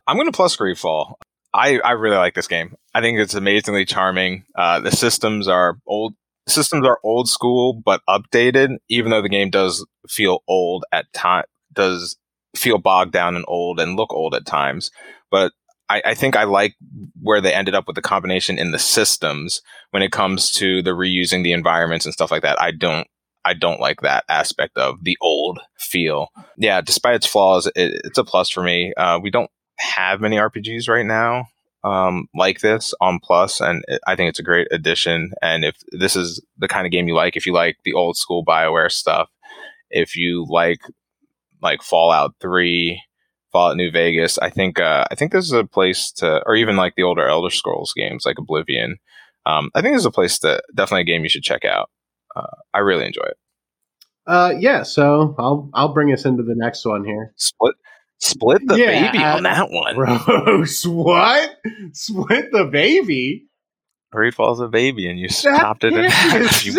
I'm 0.08 0.18
going 0.18 0.28
to 0.28 0.36
plus 0.36 0.58
Greedfall. 0.58 1.16
I, 1.54 1.80
I 1.80 1.92
really 1.92 2.18
like 2.18 2.34
this 2.34 2.48
game. 2.48 2.76
I 2.94 3.02
think 3.02 3.20
it's 3.20 3.34
amazingly 3.34 3.86
charming. 3.86 4.46
Uh, 4.56 4.80
the 4.80 4.92
systems 4.92 5.48
are 5.48 5.78
old. 5.86 6.16
Systems 6.48 6.88
are 6.88 7.00
old 7.04 7.30
school 7.30 7.74
but 7.74 8.02
updated. 8.10 8.78
Even 8.90 9.12
though 9.12 9.22
the 9.22 9.30
game 9.30 9.50
does 9.50 9.86
feel 10.08 10.44
old 10.48 10.86
at 10.92 11.12
time, 11.14 11.44
does 11.74 12.18
feel 12.56 12.78
bogged 12.78 13.12
down 13.12 13.36
and 13.36 13.46
old 13.48 13.80
and 13.80 13.96
look 13.96 14.14
old 14.14 14.34
at 14.34 14.46
times. 14.46 14.92
But 15.30 15.54
I, 15.92 16.02
I, 16.12 16.14
think 16.14 16.36
I 16.36 16.44
like 16.44 16.76
where 17.22 17.42
they 17.42 17.54
ended 17.54 17.76
up 17.76 17.86
with 17.88 17.96
the 17.96 18.02
combination 18.02 18.58
in 18.58 18.72
the 18.72 18.80
systems 18.80 19.62
when 19.92 20.04
it 20.04 20.12
comes 20.12 20.52
to 20.54 20.82
the 20.82 20.92
reusing 20.92 21.44
the 21.44 21.54
environments 21.54 22.06
and 22.06 22.14
stuff 22.14 22.32
like 22.32 22.44
that. 22.44 22.62
I 22.62 22.72
don't 22.72 23.08
I 23.44 23.54
don't 23.54 23.80
like 23.80 24.02
that 24.02 24.24
aspect 24.30 24.78
of 24.78 25.04
the 25.04 25.18
old 25.20 25.60
feel. 25.78 26.28
Yeah, 26.58 26.82
despite 26.82 27.16
its 27.16 27.26
flaws, 27.26 27.66
it, 27.68 28.02
it's 28.04 28.18
a 28.18 28.24
plus 28.24 28.50
for 28.50 28.62
me. 28.62 28.94
Uh, 28.96 29.20
we 29.22 29.32
don't 29.32 29.50
have 29.80 30.22
many 30.22 30.38
RPGs 30.38 30.88
right 30.88 31.06
now 31.06 31.48
um, 31.84 32.28
like 32.36 32.60
this 32.60 32.94
on 33.02 33.20
Plus, 33.20 33.60
and 33.60 33.84
it, 33.88 34.02
I 34.06 34.16
think 34.16 34.30
it's 34.30 34.40
a 34.40 34.44
great 34.44 34.68
addition. 34.72 35.32
And 35.42 35.66
if 35.66 35.76
this 35.92 36.16
is 36.16 36.44
the 36.58 36.68
kind 36.68 36.86
of 36.86 36.92
game 36.92 37.08
you 37.08 37.16
like, 37.16 37.36
if 37.36 37.46
you 37.46 37.54
like 37.54 37.78
the 37.84 37.94
old 37.94 38.18
school 38.18 38.46
Bioware 38.46 38.92
stuff, 38.92 39.30
if 39.90 40.16
you 40.16 40.46
like 40.48 40.82
like 41.62 41.82
Fallout 41.82 42.36
Three 42.40 43.02
Fallout 43.52 43.78
New 43.78 43.92
Vegas. 43.92 44.38
I 44.40 44.50
think 44.50 44.80
uh, 44.80 45.06
I 45.12 45.16
think 45.16 45.32
this 45.32 45.46
is 45.46 45.52
a 45.52 45.66
place 45.66 46.12
to, 46.14 46.42
or 46.46 46.56
even 46.56 46.78
like 46.78 46.96
the 46.96 47.04
older 47.04 47.28
Elder 47.28 47.50
Scrolls 47.50 47.94
games 47.96 48.26
like 48.26 48.38
Oblivion. 48.38 48.98
Um, 49.46 49.72
I 49.76 49.82
think 49.82 49.96
this 49.96 50.02
is 50.02 50.06
a 50.06 50.12
place 50.12 50.40
that 50.40 50.64
definitely 50.76 51.02
a 51.02 51.06
game 51.06 51.24
you 51.24 51.30
should 51.30 51.44
check 51.44 51.66
out. 51.66 51.90
Uh, 52.36 52.56
I 52.74 52.80
really 52.80 53.06
enjoy 53.06 53.24
it. 53.24 53.38
Uh, 54.28 54.54
yeah, 54.58 54.84
so 54.84 55.36
I'll 55.38 55.70
I'll 55.74 55.94
bring 55.94 56.14
us 56.14 56.26
into 56.26 56.44
the 56.44 56.56
next 56.56 56.86
one 56.86 57.04
here. 57.04 57.34
Split 57.38 57.76
split 58.20 58.62
the 58.68 58.78
yeah, 58.78 59.12
baby 59.12 59.24
on 59.24 59.44
that 59.44 59.70
one. 59.70 59.96
Gross. 59.96 60.86
What? 60.86 61.58
Split 61.94 62.52
the 62.52 62.66
baby? 62.66 63.48
Greedfall's 64.14 64.60
a 64.60 64.68
baby, 64.68 65.10
and 65.10 65.20
you 65.20 65.28
that 65.30 65.34
stopped 65.34 65.84
it 65.84 65.94
in 65.94 66.06
half. 66.06 66.66
You 66.66 66.74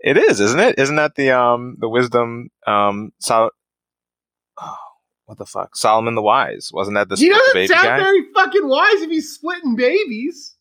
It 0.00 0.16
is, 0.16 0.40
isn't 0.40 0.60
it? 0.60 0.78
Isn't 0.78 0.96
that 0.96 1.14
the 1.16 1.32
um 1.32 1.76
the 1.78 1.88
wisdom 1.88 2.50
um 2.66 3.12
so 3.18 3.50
oh, 4.60 4.76
what 5.26 5.38
the 5.38 5.46
fuck? 5.46 5.76
Solomon 5.76 6.14
the 6.14 6.22
Wise. 6.22 6.70
Wasn't 6.72 6.94
that 6.96 7.08
the 7.08 7.16
He 7.16 7.28
doesn't 7.28 7.68
sound 7.68 7.84
guy? 7.84 7.98
very 7.98 8.22
fucking 8.34 8.66
wise 8.66 9.00
if 9.02 9.10
he's 9.10 9.32
splitting 9.32 9.76
babies. 9.76 10.56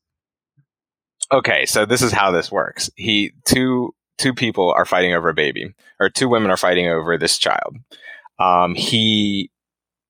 Okay, 1.31 1.65
so 1.65 1.86
this 1.86 2.01
is 2.01 2.12
how 2.12 2.31
this 2.31 2.51
works. 2.51 2.89
He 2.95 3.31
two 3.45 3.93
two 4.17 4.33
people 4.33 4.71
are 4.71 4.86
fighting 4.86 5.13
over 5.13 5.29
a 5.29 5.33
baby, 5.33 5.74
or 6.00 6.10
two 6.10 6.27
women 6.27 6.51
are 6.51 6.57
fighting 6.57 6.88
over 6.88 7.17
this 7.17 7.38
child. 7.38 7.77
Um, 8.39 8.75
he 8.75 9.50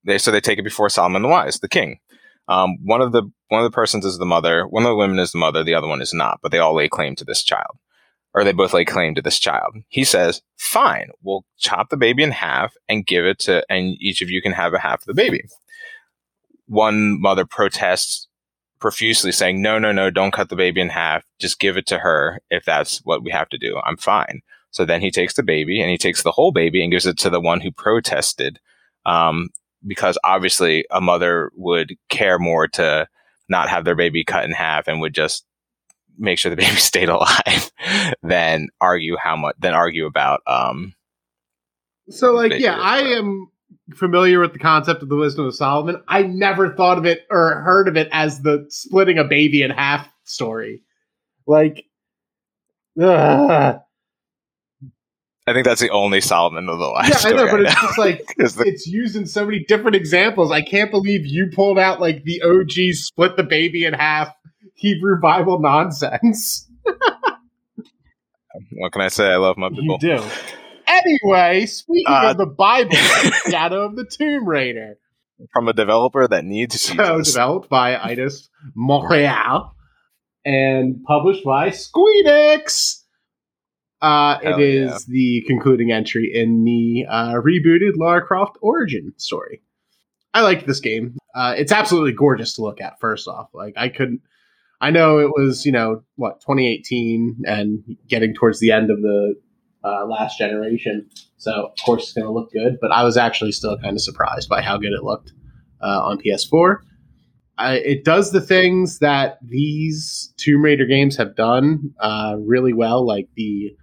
they 0.04 0.18
so 0.18 0.32
they 0.32 0.42
take 0.42 0.60
it 0.60 0.64
before 0.64 0.90
Solomon 0.90 1.22
the 1.22 1.28
Wise, 1.28 1.60
the 1.60 1.70
king. 1.70 2.00
Um, 2.48 2.78
one 2.84 3.02
of 3.02 3.12
the 3.12 3.24
one 3.50 3.64
of 3.64 3.72
the 3.72 3.76
persons 3.76 4.04
is 4.04 4.18
the 4.18 4.26
mother, 4.26 4.66
one 4.68 4.84
of 4.84 4.90
the 4.90 4.96
women 4.96 5.20
is 5.20 5.32
the 5.32 5.38
mother, 5.38 5.64
the 5.64 5.76
other 5.76 5.88
one 5.88 6.02
is 6.02 6.14
not, 6.14 6.40
but 6.42 6.52
they 6.52 6.58
all 6.58 6.76
lay 6.76 6.90
claim 6.90 7.16
to 7.16 7.26
this 7.26 7.44
child 7.44 7.78
or 8.34 8.44
they 8.44 8.52
both 8.52 8.74
lay 8.74 8.86
claim 8.86 9.16
to 9.16 9.22
this 9.22 9.40
child. 9.40 9.76
He 9.90 10.04
says, 10.04 10.42
fine, 10.58 11.10
we'll 11.22 11.46
chop 11.58 11.90
the 11.90 11.98
baby 11.98 12.24
in 12.24 12.32
half 12.32 12.74
and 12.88 13.06
give 13.06 13.26
it 13.26 13.40
to, 13.40 13.66
and 13.70 13.96
each 14.00 14.22
of 14.22 14.30
you 14.30 14.42
can 14.42 14.54
have 14.54 14.74
a 14.74 14.80
half 14.80 15.02
of 15.02 15.06
the 15.06 15.14
baby. 15.14 15.44
One 16.68 17.20
mother 17.20 17.46
protests 17.46 18.28
profusely 18.80 19.32
saying, 19.32 19.62
no, 19.62 19.78
no, 19.78 19.92
no, 19.92 20.10
don't 20.10 20.32
cut 20.32 20.50
the 20.50 20.56
baby 20.56 20.82
in 20.82 20.90
half. 20.90 21.24
Just 21.40 21.60
give 21.60 21.78
it 21.78 21.86
to 21.88 22.00
her 22.00 22.40
if 22.50 22.66
that's 22.66 23.00
what 23.04 23.24
we 23.24 23.32
have 23.32 23.50
to 23.50 23.58
do. 23.58 23.80
I'm 23.86 23.98
fine. 23.98 24.42
So 24.72 24.86
then 24.86 25.02
he 25.02 25.12
takes 25.12 25.34
the 25.34 25.44
baby 25.44 25.82
and 25.82 25.92
he 25.92 25.98
takes 25.98 26.24
the 26.24 26.32
whole 26.32 26.52
baby 26.52 26.82
and 26.82 26.92
gives 26.92 27.06
it 27.06 27.18
to 27.20 27.30
the 27.30 27.42
one 27.42 27.60
who 27.60 27.72
protested. 27.72 28.60
Um, 29.06 29.50
because 29.86 30.18
obviously 30.24 30.86
a 30.92 31.02
mother 31.02 31.52
would 31.56 31.96
care 32.10 32.40
more 32.40 32.68
to 32.70 33.08
not 33.50 33.70
have 33.70 33.84
their 33.84 33.96
baby 33.96 34.24
cut 34.24 34.46
in 34.46 34.52
half 34.52 34.88
and 34.88 35.02
would 35.02 35.14
just 35.14 35.46
make 36.22 36.38
sure 36.40 36.50
the 36.50 36.56
baby 36.62 36.76
stayed 36.78 37.10
alive 37.10 37.72
than 38.24 38.70
argue 38.80 39.18
how 39.18 39.36
much 39.36 39.56
than 39.60 39.74
argue 39.74 40.06
about 40.06 40.42
um 40.48 40.94
so 42.10 42.32
like 42.34 42.54
yeah 42.60 42.78
i 42.80 43.00
am 43.00 43.48
familiar 43.96 44.40
with 44.40 44.54
the 44.54 44.60
concept 44.60 45.02
of 45.04 45.10
the 45.10 45.16
wisdom 45.16 45.46
of 45.46 45.56
solomon 45.56 46.02
i 46.08 46.22
never 46.24 46.74
thought 46.74 46.98
of 46.98 47.06
it 47.06 47.26
or 47.30 47.62
heard 47.62 47.88
of 47.88 47.98
it 47.98 48.08
as 48.12 48.42
the 48.42 48.66
splitting 48.70 49.18
a 49.18 49.24
baby 49.24 49.62
in 49.64 49.72
half 49.72 50.08
story 50.24 50.84
like 51.48 51.86
ugh. 53.02 53.80
I 55.48 55.54
think 55.54 55.66
that's 55.66 55.82
the 55.82 55.90
only 55.90 56.22
Solomon 56.22 56.70
of 56.70 56.78
the 56.78 56.86
last. 56.86 57.26
Yeah, 57.26 57.32
I 57.32 57.34
know, 57.34 57.52
but 57.52 57.62
it's 57.62 57.74
just 57.74 57.98
like 57.98 58.20
the- 58.38 58.64
it's 58.66 58.86
used 58.86 59.16
in 59.16 59.26
so 59.26 59.44
many 59.44 59.66
different 59.66 59.96
examples. 59.96 60.52
I 60.52 60.62
can't 60.62 60.92
believe 60.92 61.26
you 61.26 61.50
pulled 61.54 61.80
out 61.80 62.00
like 62.00 62.24
the 62.24 62.44
OG 62.44 62.94
split 62.94 63.38
the 63.38 63.44
baby 63.44 63.84
in 63.84 63.94
half 63.94 64.34
Hebrew 64.82 65.22
Bible 65.22 65.60
nonsense. 65.60 66.68
what 66.84 67.38
can 68.92 69.02
I 69.02 69.10
say? 69.10 69.28
I 69.28 69.36
love 69.36 69.58
my 69.58 69.70
people. 69.70 70.00
You 70.02 70.18
do. 70.18 70.24
Anyway, 70.88 71.68
speaking 71.68 72.12
uh, 72.12 72.32
of 72.32 72.38
the 72.38 72.48
Bible, 72.48 72.96
Shadow 73.50 73.86
of 73.86 73.96
the 73.96 74.06
Tomb 74.06 74.48
Raider. 74.48 74.98
From 75.54 75.68
a 75.68 75.74
developer 75.74 76.28
that 76.28 76.46
needs 76.46 76.88
to 76.88 76.94
be. 76.94 76.98
so 76.98 77.22
developed 77.22 77.70
by 77.70 77.96
Eidos 77.96 78.50
Montreal 78.76 79.76
and 80.44 81.04
published 81.04 81.44
by 81.44 81.70
Squeenix. 81.70 83.04
Uh, 84.02 84.40
it 84.42 84.60
is 84.60 84.90
yeah. 84.90 84.98
the 85.08 85.44
concluding 85.46 85.92
entry 85.92 86.32
in 86.34 86.64
the 86.64 87.06
uh, 87.08 87.34
rebooted 87.34 87.92
Lara 87.98 88.26
Croft 88.26 88.58
origin 88.62 89.14
story. 89.18 89.62
I 90.34 90.42
like 90.42 90.66
this 90.66 90.80
game. 90.80 91.18
Uh, 91.36 91.54
it's 91.56 91.72
absolutely 91.72 92.14
gorgeous 92.14 92.56
to 92.56 92.64
look 92.64 92.82
at. 92.82 93.00
First 93.00 93.28
off, 93.28 93.50
like 93.54 93.76
I 93.78 93.90
couldn't, 93.90 94.22
I 94.82 94.90
know 94.90 95.20
it 95.20 95.30
was, 95.30 95.66
you 95.66 95.72
know, 95.72 96.04
what 96.16 96.42
2018 96.42 97.44
and 97.46 97.84
getting 98.08 98.34
towards 98.34 98.60
the 98.60 98.72
end 98.72 98.90
of 98.90 99.02
the 99.02 99.36
uh, 99.84 100.06
last 100.06 100.40
generation. 100.40 101.08
So 101.38 101.52
of 101.52 101.86
course 101.86 102.04
it's 102.04 102.14
going 102.14 102.26
to 102.26 102.34
look 102.34 102.52
good. 102.52 102.78
But 102.82 102.92
I 102.92 103.04
was 103.04 103.16
actually 103.16 103.52
still 103.52 103.78
kind 103.78 103.96
of 103.96 104.02
surprised 104.02 104.50
by 104.50 104.62
how 104.62 104.78
good 104.78 104.92
it 104.92 105.04
looked 105.04 105.32
uh, 105.82 106.02
on 106.04 106.20
PS4. 106.20 106.78
I, 107.58 107.76
it 107.76 108.04
does 108.04 108.32
the 108.32 108.42
things 108.42 109.00
that 109.00 109.38
these 109.44 110.34
Tomb 110.38 110.64
Raider 110.64 110.86
games 110.86 111.16
have 111.18 111.36
done 111.36 111.94
uh, 112.00 112.38
really 112.40 112.74
well, 112.74 113.06
like 113.06 113.28
the 113.36 113.76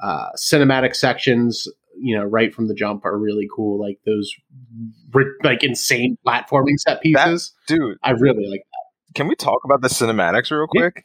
uh, 0.00 0.28
cinematic 0.36 0.94
sections. 0.94 1.66
You 1.98 2.18
know, 2.18 2.24
right 2.24 2.54
from 2.54 2.68
the 2.68 2.74
jump 2.74 3.04
are 3.04 3.18
really 3.18 3.48
cool. 3.54 3.80
Like 3.80 3.98
those, 4.04 4.30
like 5.42 5.64
insane 5.64 6.18
platforming 6.24 6.78
set 6.78 7.00
pieces, 7.00 7.54
that, 7.66 7.74
dude. 7.74 7.96
I 8.02 8.10
really 8.10 8.46
like 8.48 8.60
that. 8.70 8.75
Can 9.16 9.26
we 9.26 9.34
talk 9.34 9.62
about 9.64 9.80
the 9.80 9.88
cinematics 9.88 10.52
real 10.52 10.68
quick? 10.68 11.04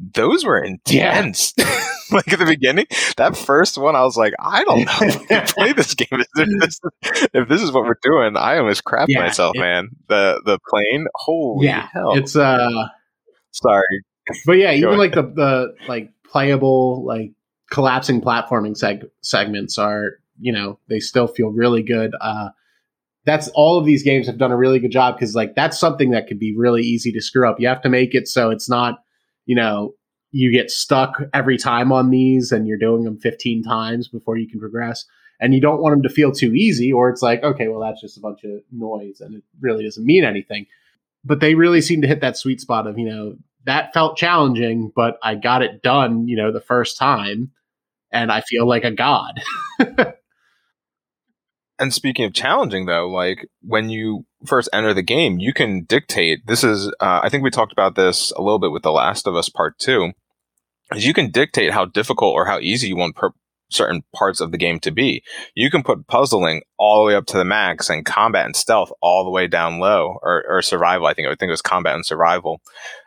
those 0.00 0.44
were 0.44 0.58
intense. 0.58 1.52
Yeah. 1.56 1.84
like 2.10 2.32
at 2.32 2.38
the 2.38 2.46
beginning, 2.46 2.86
that 3.16 3.36
first 3.36 3.78
one, 3.78 3.94
I 3.94 4.02
was 4.02 4.16
like, 4.16 4.32
I 4.40 4.64
don't 4.64 4.84
know 4.84 4.98
if 5.00 5.30
I 5.30 5.40
play 5.46 5.72
this 5.72 5.94
game. 5.94 6.08
If 6.12 6.26
this, 6.34 6.80
if 7.34 7.48
this, 7.48 7.62
is 7.62 7.70
what 7.70 7.84
we're 7.84 7.98
doing, 8.02 8.36
I 8.36 8.58
almost 8.58 8.84
crap 8.84 9.08
yeah, 9.08 9.20
myself, 9.20 9.56
it, 9.56 9.60
man. 9.60 9.90
The 10.08 10.40
the 10.44 10.58
plane, 10.68 11.06
holy 11.14 11.66
yeah, 11.66 11.88
hell! 11.92 12.16
It's 12.16 12.34
uh, 12.34 12.88
sorry, 13.52 14.04
but 14.46 14.52
yeah, 14.52 14.72
even 14.72 14.96
like 14.96 15.12
the 15.12 15.22
the 15.22 15.74
like 15.86 16.10
playable 16.24 17.04
like 17.04 17.32
collapsing 17.70 18.20
platforming 18.20 18.76
seg- 18.76 19.08
segments 19.20 19.78
are 19.78 20.12
you 20.40 20.52
know 20.52 20.78
they 20.88 21.00
still 21.00 21.26
feel 21.26 21.50
really 21.50 21.82
good. 21.82 22.12
Uh, 22.20 22.50
that's 23.30 23.48
all 23.54 23.78
of 23.78 23.86
these 23.86 24.02
games 24.02 24.26
have 24.26 24.38
done 24.38 24.50
a 24.50 24.56
really 24.56 24.80
good 24.80 24.90
job 24.90 25.14
because 25.14 25.34
like 25.34 25.54
that's 25.54 25.78
something 25.78 26.10
that 26.10 26.26
could 26.26 26.38
be 26.38 26.54
really 26.56 26.82
easy 26.82 27.12
to 27.12 27.20
screw 27.20 27.48
up. 27.48 27.60
You 27.60 27.68
have 27.68 27.82
to 27.82 27.88
make 27.88 28.14
it 28.14 28.26
so 28.26 28.50
it's 28.50 28.68
not 28.68 28.98
you 29.46 29.56
know, 29.56 29.94
you 30.30 30.52
get 30.52 30.70
stuck 30.70 31.20
every 31.34 31.58
time 31.58 31.90
on 31.90 32.10
these 32.10 32.52
and 32.52 32.68
you're 32.68 32.78
doing 32.78 33.02
them 33.02 33.18
15 33.18 33.64
times 33.64 34.06
before 34.06 34.36
you 34.36 34.48
can 34.48 34.60
progress. 34.60 35.04
And 35.40 35.52
you 35.52 35.60
don't 35.60 35.82
want 35.82 35.94
them 35.94 36.02
to 36.02 36.08
feel 36.08 36.30
too 36.30 36.54
easy, 36.54 36.92
or 36.92 37.08
it's 37.08 37.22
like, 37.22 37.42
okay, 37.42 37.66
well, 37.66 37.80
that's 37.80 38.00
just 38.00 38.16
a 38.16 38.20
bunch 38.20 38.44
of 38.44 38.60
noise 38.70 39.20
and 39.20 39.34
it 39.34 39.42
really 39.60 39.82
doesn't 39.82 40.04
mean 40.06 40.22
anything. 40.22 40.66
But 41.24 41.40
they 41.40 41.56
really 41.56 41.80
seem 41.80 42.02
to 42.02 42.06
hit 42.06 42.20
that 42.20 42.36
sweet 42.36 42.60
spot 42.60 42.86
of, 42.86 42.96
you 42.96 43.08
know, 43.08 43.36
that 43.64 43.92
felt 43.92 44.16
challenging, 44.16 44.92
but 44.94 45.18
I 45.22 45.34
got 45.34 45.62
it 45.62 45.82
done, 45.82 46.28
you 46.28 46.36
know, 46.36 46.52
the 46.52 46.60
first 46.60 46.96
time 46.96 47.50
and 48.12 48.30
I 48.30 48.42
feel 48.42 48.68
like 48.68 48.84
a 48.84 48.90
god. 48.92 49.40
And 51.80 51.94
speaking 51.94 52.26
of 52.26 52.34
challenging, 52.34 52.84
though, 52.84 53.08
like 53.08 53.48
when 53.62 53.88
you 53.88 54.26
first 54.44 54.68
enter 54.72 54.92
the 54.92 55.02
game, 55.02 55.38
you 55.38 55.54
can 55.54 55.84
dictate. 55.84 56.46
This 56.46 56.62
is, 56.62 56.88
uh, 57.00 57.20
I 57.22 57.30
think 57.30 57.42
we 57.42 57.50
talked 57.50 57.72
about 57.72 57.94
this 57.94 58.30
a 58.32 58.42
little 58.42 58.58
bit 58.58 58.70
with 58.70 58.82
The 58.82 58.92
Last 58.92 59.26
of 59.26 59.34
Us 59.34 59.48
Part 59.48 59.78
Two. 59.78 60.12
Is 60.94 61.06
you 61.06 61.14
can 61.14 61.30
dictate 61.30 61.72
how 61.72 61.86
difficult 61.86 62.34
or 62.34 62.44
how 62.44 62.58
easy 62.58 62.88
you 62.88 62.96
want 62.96 63.16
per- 63.16 63.32
certain 63.70 64.02
parts 64.14 64.40
of 64.40 64.52
the 64.52 64.58
game 64.58 64.80
to 64.80 64.90
be. 64.90 65.22
You 65.54 65.70
can 65.70 65.82
put 65.82 66.06
puzzling 66.06 66.62
all 66.76 67.00
the 67.00 67.06
way 67.06 67.14
up 67.14 67.26
to 67.26 67.38
the 67.38 67.44
max 67.44 67.88
and 67.88 68.04
combat 68.04 68.44
and 68.44 68.56
stealth 68.56 68.92
all 69.00 69.24
the 69.24 69.30
way 69.30 69.46
down 69.46 69.78
low, 69.78 70.18
or, 70.22 70.44
or 70.48 70.60
survival. 70.60 71.06
I 71.06 71.14
think 71.14 71.28
I 71.28 71.30
think 71.30 71.48
it 71.48 71.50
was 71.50 71.62
combat 71.62 71.94
and 71.94 72.04
survival 72.04 72.60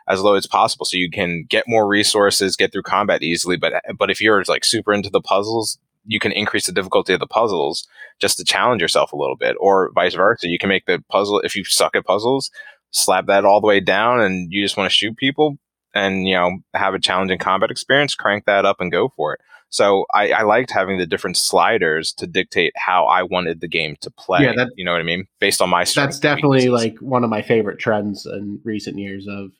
as 0.08 0.20
low 0.20 0.34
as 0.34 0.46
possible, 0.46 0.84
so 0.84 0.96
you 0.96 1.10
can 1.10 1.44
get 1.48 1.68
more 1.68 1.86
resources, 1.86 2.56
get 2.56 2.72
through 2.72 2.82
combat 2.82 3.22
easily. 3.22 3.56
But 3.56 3.74
but 3.96 4.10
if 4.10 4.20
you're 4.20 4.42
like 4.48 4.64
super 4.64 4.92
into 4.92 5.10
the 5.10 5.20
puzzles, 5.20 5.78
you 6.04 6.18
can 6.18 6.32
increase 6.32 6.66
the 6.66 6.72
difficulty 6.72 7.12
of 7.12 7.20
the 7.20 7.26
puzzles 7.26 7.86
just 8.20 8.36
to 8.38 8.44
challenge 8.44 8.82
yourself 8.82 9.12
a 9.12 9.16
little 9.16 9.36
bit, 9.36 9.56
or 9.58 9.90
vice 9.94 10.14
versa. 10.14 10.48
You 10.48 10.58
can 10.58 10.68
make 10.68 10.86
the 10.86 11.02
puzzle 11.10 11.40
if 11.40 11.56
you 11.56 11.64
suck 11.64 11.96
at 11.96 12.04
puzzles, 12.04 12.50
slap 12.90 13.26
that 13.26 13.44
all 13.44 13.60
the 13.60 13.66
way 13.66 13.80
down, 13.80 14.20
and 14.20 14.52
you 14.52 14.62
just 14.62 14.76
want 14.76 14.90
to 14.90 14.94
shoot 14.94 15.16
people 15.16 15.58
and 15.94 16.26
you 16.26 16.34
know 16.34 16.58
have 16.74 16.94
a 16.94 16.98
challenging 16.98 17.38
combat 17.38 17.70
experience. 17.70 18.14
Crank 18.14 18.44
that 18.46 18.64
up 18.64 18.80
and 18.80 18.92
go 18.92 19.12
for 19.16 19.34
it. 19.34 19.40
So 19.74 20.06
I, 20.14 20.30
I 20.30 20.42
liked 20.42 20.70
having 20.70 20.98
the 20.98 21.06
different 21.06 21.36
sliders 21.36 22.12
to 22.18 22.28
dictate 22.28 22.72
how 22.76 23.06
I 23.06 23.24
wanted 23.24 23.60
the 23.60 23.66
game 23.66 23.96
to 24.02 24.10
play. 24.12 24.44
Yeah, 24.44 24.52
that, 24.56 24.70
you 24.76 24.84
know 24.84 24.92
what 24.92 25.00
I 25.00 25.04
mean, 25.04 25.26
based 25.40 25.60
on 25.60 25.68
my. 25.68 25.84
That's 25.84 26.20
definitely 26.20 26.68
like 26.68 26.96
one 26.98 27.24
of 27.24 27.30
my 27.30 27.42
favorite 27.42 27.80
trends 27.80 28.24
in 28.24 28.60
recent 28.62 28.98
years 28.98 29.26
of, 29.26 29.50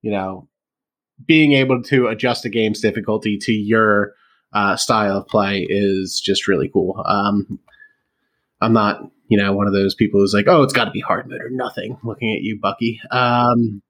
you 0.00 0.10
know, 0.10 0.48
being 1.26 1.52
able 1.52 1.82
to 1.82 2.06
adjust 2.06 2.46
a 2.46 2.48
game's 2.48 2.80
difficulty 2.80 3.36
to 3.42 3.52
your 3.52 4.14
uh, 4.52 4.76
style 4.76 5.18
of 5.18 5.26
play 5.26 5.66
is 5.68 6.20
just 6.24 6.48
really 6.48 6.70
cool. 6.72 7.02
Um, 7.06 7.58
I'm 8.60 8.72
not, 8.72 9.02
you 9.28 9.38
know, 9.38 9.52
one 9.52 9.66
of 9.66 9.72
those 9.72 9.94
people 9.94 10.20
who's 10.20 10.34
like, 10.34 10.46
oh, 10.48 10.62
it's 10.62 10.72
got 10.72 10.86
to 10.86 10.90
be 10.90 11.00
hard 11.00 11.28
mode 11.28 11.40
or 11.40 11.50
nothing. 11.50 11.98
Looking 12.02 12.32
at 12.32 12.42
you, 12.42 12.58
Bucky. 12.60 13.00
Um, 13.10 13.82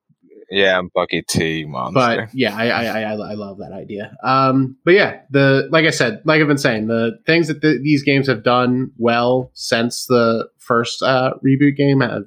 yeah, 0.51 0.77
I'm 0.77 0.89
Bucky 0.93 1.21
T 1.21 1.65
monster. 1.65 1.93
But 1.93 2.35
yeah, 2.35 2.55
I, 2.55 2.69
I 2.69 3.01
I, 3.01 3.11
I 3.13 3.33
love 3.33 3.59
that 3.59 3.71
idea. 3.71 4.15
Um, 4.23 4.77
but 4.83 4.95
yeah, 4.95 5.21
the 5.29 5.67
like 5.71 5.85
I 5.85 5.91
said, 5.91 6.21
like 6.25 6.41
I've 6.41 6.47
been 6.47 6.57
saying, 6.57 6.87
the 6.87 7.19
things 7.25 7.47
that 7.47 7.61
the, 7.61 7.79
these 7.81 8.03
games 8.03 8.27
have 8.27 8.43
done 8.43 8.91
well 8.97 9.51
since 9.53 10.07
the 10.07 10.49
first 10.57 11.03
uh, 11.03 11.33
reboot 11.45 11.75
game 11.75 12.01
have 12.01 12.23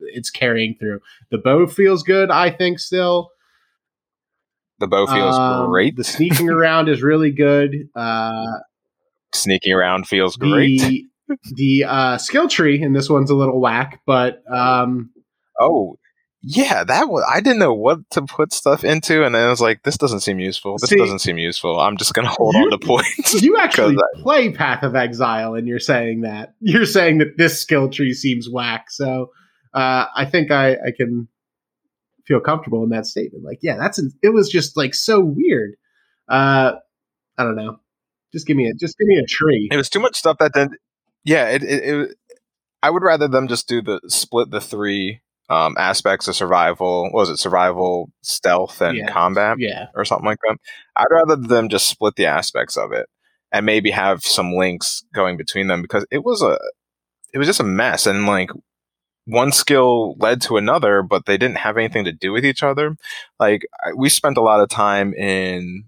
it's 0.00 0.30
carrying 0.30 0.76
through. 0.78 1.00
The 1.30 1.38
bow 1.38 1.66
feels 1.66 2.02
good, 2.02 2.30
I 2.30 2.50
think. 2.50 2.78
Still, 2.78 3.30
the 4.80 4.88
bow 4.88 5.06
feels 5.06 5.36
um, 5.36 5.70
great. 5.70 5.96
The 5.96 6.04
sneaking 6.04 6.48
around 6.48 6.88
is 6.88 7.02
really 7.02 7.30
good. 7.30 7.88
Uh, 7.94 8.58
sneaking 9.32 9.72
around 9.72 10.08
feels 10.08 10.36
great. 10.36 10.80
The, 10.80 11.06
the 11.54 11.84
uh, 11.84 12.18
skill 12.18 12.48
tree 12.48 12.82
in 12.82 12.92
this 12.92 13.08
one's 13.08 13.30
a 13.30 13.34
little 13.34 13.60
whack, 13.60 14.00
but 14.06 14.42
um, 14.50 15.10
oh 15.60 15.96
yeah, 16.42 16.84
that 16.84 17.08
was 17.08 17.22
I 17.30 17.40
didn't 17.40 17.58
know 17.58 17.74
what 17.74 17.98
to 18.12 18.22
put 18.22 18.52
stuff 18.54 18.82
into, 18.82 19.24
and 19.24 19.34
then 19.34 19.46
I 19.46 19.50
was 19.50 19.60
like, 19.60 19.82
this 19.82 19.98
doesn't 19.98 20.20
seem 20.20 20.40
useful. 20.40 20.76
This 20.80 20.88
see, 20.88 20.96
doesn't 20.96 21.18
seem 21.18 21.36
useful. 21.36 21.78
I'm 21.78 21.98
just 21.98 22.14
gonna 22.14 22.28
hold 22.38 22.54
you, 22.54 22.62
on 22.62 22.70
to 22.70 22.78
points. 22.78 23.42
You 23.42 23.58
actually 23.58 23.96
I, 23.96 24.22
play 24.22 24.50
Path 24.50 24.82
of 24.82 24.96
Exile, 24.96 25.54
and 25.54 25.68
you're 25.68 25.78
saying 25.78 26.22
that 26.22 26.54
you're 26.60 26.86
saying 26.86 27.18
that 27.18 27.36
this 27.36 27.60
skill 27.60 27.90
tree 27.90 28.14
seems 28.14 28.48
whack. 28.50 28.90
So 28.90 29.30
uh, 29.74 30.06
I 30.16 30.24
think 30.24 30.50
I, 30.50 30.72
I 30.72 30.92
can 30.96 31.28
feel 32.30 32.40
comfortable 32.40 32.84
in 32.84 32.90
that 32.90 33.06
statement. 33.06 33.44
Like, 33.44 33.58
yeah, 33.60 33.76
that's 33.76 33.98
an, 33.98 34.12
it 34.22 34.28
was 34.28 34.48
just 34.48 34.76
like 34.76 34.94
so 34.94 35.20
weird. 35.20 35.74
Uh, 36.28 36.74
I 37.36 37.42
don't 37.42 37.56
know. 37.56 37.80
Just 38.32 38.46
give 38.46 38.56
me 38.56 38.68
a 38.68 38.74
just 38.74 38.96
give 38.96 39.08
me 39.08 39.16
a 39.16 39.26
tree. 39.26 39.68
It 39.72 39.76
was 39.76 39.90
too 39.90 39.98
much 39.98 40.16
stuff 40.16 40.38
that 40.38 40.54
then. 40.54 40.70
Yeah, 41.24 41.48
it, 41.48 41.64
it, 41.64 41.82
it 41.82 42.16
I 42.82 42.90
would 42.90 43.02
rather 43.02 43.26
them 43.26 43.48
just 43.48 43.68
do 43.68 43.82
the 43.82 44.00
split 44.06 44.52
the 44.52 44.60
three 44.60 45.20
um, 45.48 45.74
aspects 45.76 46.28
of 46.28 46.36
survival. 46.36 47.04
What 47.04 47.14
was 47.14 47.30
it 47.30 47.38
survival, 47.38 48.12
stealth, 48.22 48.80
and 48.80 48.96
yeah. 48.96 49.10
combat? 49.10 49.56
Yeah, 49.58 49.86
or 49.96 50.04
something 50.04 50.26
like 50.26 50.38
that. 50.46 50.58
I'd 50.94 51.06
rather 51.10 51.34
them 51.34 51.68
just 51.68 51.88
split 51.88 52.14
the 52.14 52.26
aspects 52.26 52.76
of 52.76 52.92
it 52.92 53.08
and 53.50 53.66
maybe 53.66 53.90
have 53.90 54.24
some 54.24 54.52
links 54.52 55.02
going 55.12 55.36
between 55.36 55.66
them 55.66 55.82
because 55.82 56.06
it 56.12 56.22
was 56.24 56.42
a 56.42 56.56
it 57.34 57.38
was 57.38 57.48
just 57.48 57.60
a 57.60 57.64
mess 57.64 58.06
and 58.06 58.26
like 58.26 58.50
one 59.30 59.52
skill 59.52 60.16
led 60.18 60.40
to 60.42 60.56
another, 60.56 61.02
but 61.02 61.26
they 61.26 61.38
didn't 61.38 61.58
have 61.58 61.76
anything 61.76 62.04
to 62.04 62.12
do 62.12 62.32
with 62.32 62.44
each 62.44 62.62
other. 62.62 62.96
Like 63.38 63.62
we 63.96 64.08
spent 64.08 64.36
a 64.36 64.42
lot 64.42 64.60
of 64.60 64.68
time 64.68 65.14
in 65.14 65.84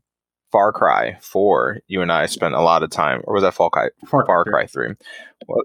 Far 0.53 0.73
Cry 0.73 1.19
4. 1.21 1.81
You 1.89 2.03
and 2.03 2.13
I 2.13 2.27
spent 2.27 2.55
a 2.55 2.61
lot 2.61 2.83
of 2.83 2.91
time, 2.91 3.23
or 3.25 3.35
was 3.35 3.43
that 3.43 3.55
Far 3.55 3.71
Cry, 3.71 3.89
Far, 4.07 4.25
Far 4.27 4.45
Cry 4.45 4.67
3? 4.67 4.95
Well, 5.49 5.63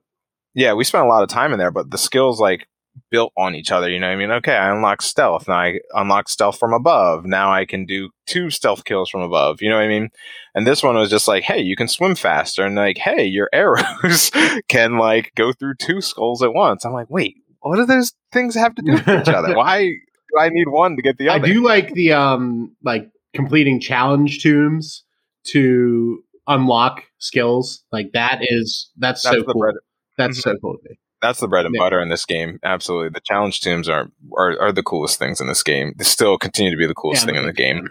yeah, 0.55 0.73
we 0.73 0.83
spent 0.83 1.05
a 1.05 1.09
lot 1.09 1.23
of 1.23 1.29
time 1.29 1.53
in 1.53 1.59
there, 1.59 1.71
but 1.71 1.91
the 1.91 1.97
skills 1.97 2.41
like 2.41 2.67
built 3.11 3.31
on 3.37 3.55
each 3.55 3.71
other. 3.71 3.89
You 3.89 3.99
know 3.99 4.07
what 4.07 4.13
I 4.13 4.17
mean? 4.17 4.31
Okay, 4.31 4.55
I 4.55 4.73
unlock 4.73 5.01
stealth. 5.01 5.47
Now 5.47 5.57
I 5.57 5.79
unlock 5.93 6.29
stealth 6.29 6.57
from 6.57 6.73
above. 6.73 7.25
Now 7.25 7.51
I 7.51 7.65
can 7.65 7.85
do 7.85 8.09
two 8.25 8.49
stealth 8.49 8.85
kills 8.85 9.09
from 9.09 9.21
above. 9.21 9.61
You 9.61 9.69
know 9.69 9.75
what 9.75 9.85
I 9.85 9.87
mean? 9.87 10.09
And 10.55 10.65
this 10.65 10.83
one 10.83 10.95
was 10.95 11.09
just 11.09 11.27
like, 11.27 11.43
hey, 11.43 11.59
you 11.59 11.75
can 11.75 11.87
swim 11.87 12.15
faster. 12.15 12.65
And 12.65 12.75
like, 12.75 12.97
hey, 12.97 13.25
your 13.25 13.49
arrows 13.53 14.31
can 14.67 14.97
like 14.97 15.31
go 15.35 15.53
through 15.53 15.75
two 15.75 16.01
skulls 16.01 16.41
at 16.41 16.53
once. 16.53 16.85
I'm 16.85 16.93
like, 16.93 17.09
wait, 17.09 17.37
what 17.67 17.77
do 17.77 17.85
those 17.85 18.13
things 18.31 18.55
have 18.55 18.75
to 18.75 18.81
do 18.81 18.93
with 18.93 19.07
each 19.07 19.29
other? 19.29 19.55
Why 19.55 19.83
do 19.83 20.39
I 20.39 20.49
need 20.49 20.67
one 20.67 20.95
to 20.95 21.01
get 21.01 21.17
the 21.17 21.29
other? 21.29 21.45
I 21.45 21.47
do 21.47 21.63
like 21.63 21.93
the 21.93 22.13
um 22.13 22.75
like 22.83 23.09
completing 23.33 23.79
challenge 23.79 24.43
tombs 24.43 25.03
to 25.51 26.23
unlock 26.47 27.03
skills. 27.19 27.83
Like 27.91 28.11
that 28.13 28.39
is 28.41 28.91
that's, 28.97 29.23
that's 29.23 29.35
so 29.35 29.43
cool. 29.43 29.61
Bread. 29.61 29.75
That's 30.17 30.39
mm-hmm. 30.39 30.49
so 30.49 30.57
cool 30.61 30.77
to 30.77 30.89
me. 30.89 30.99
That's 31.21 31.39
the 31.39 31.47
bread 31.47 31.65
and 31.65 31.73
yeah. 31.73 31.79
butter 31.79 31.99
in 31.99 32.09
this 32.09 32.25
game. 32.25 32.59
Absolutely, 32.63 33.09
the 33.09 33.21
challenge 33.21 33.61
tombs 33.61 33.89
are, 33.89 34.09
are 34.37 34.59
are 34.61 34.71
the 34.71 34.83
coolest 34.83 35.17
things 35.17 35.41
in 35.41 35.47
this 35.47 35.63
game. 35.63 35.93
They 35.97 36.03
still 36.03 36.37
continue 36.37 36.71
to 36.71 36.77
be 36.77 36.85
the 36.85 36.93
coolest 36.93 37.23
yeah, 37.23 37.27
thing 37.27 37.35
in 37.35 37.47
the 37.47 37.53
game 37.53 37.87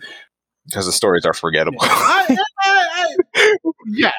because 0.66 0.86
the 0.86 0.92
stories 0.92 1.24
are 1.24 1.34
forgettable. 1.34 1.78
Yeah. 1.82 1.88
I, 1.90 2.36
I, 2.64 3.16
I, 3.34 3.52
yeah 3.86 4.12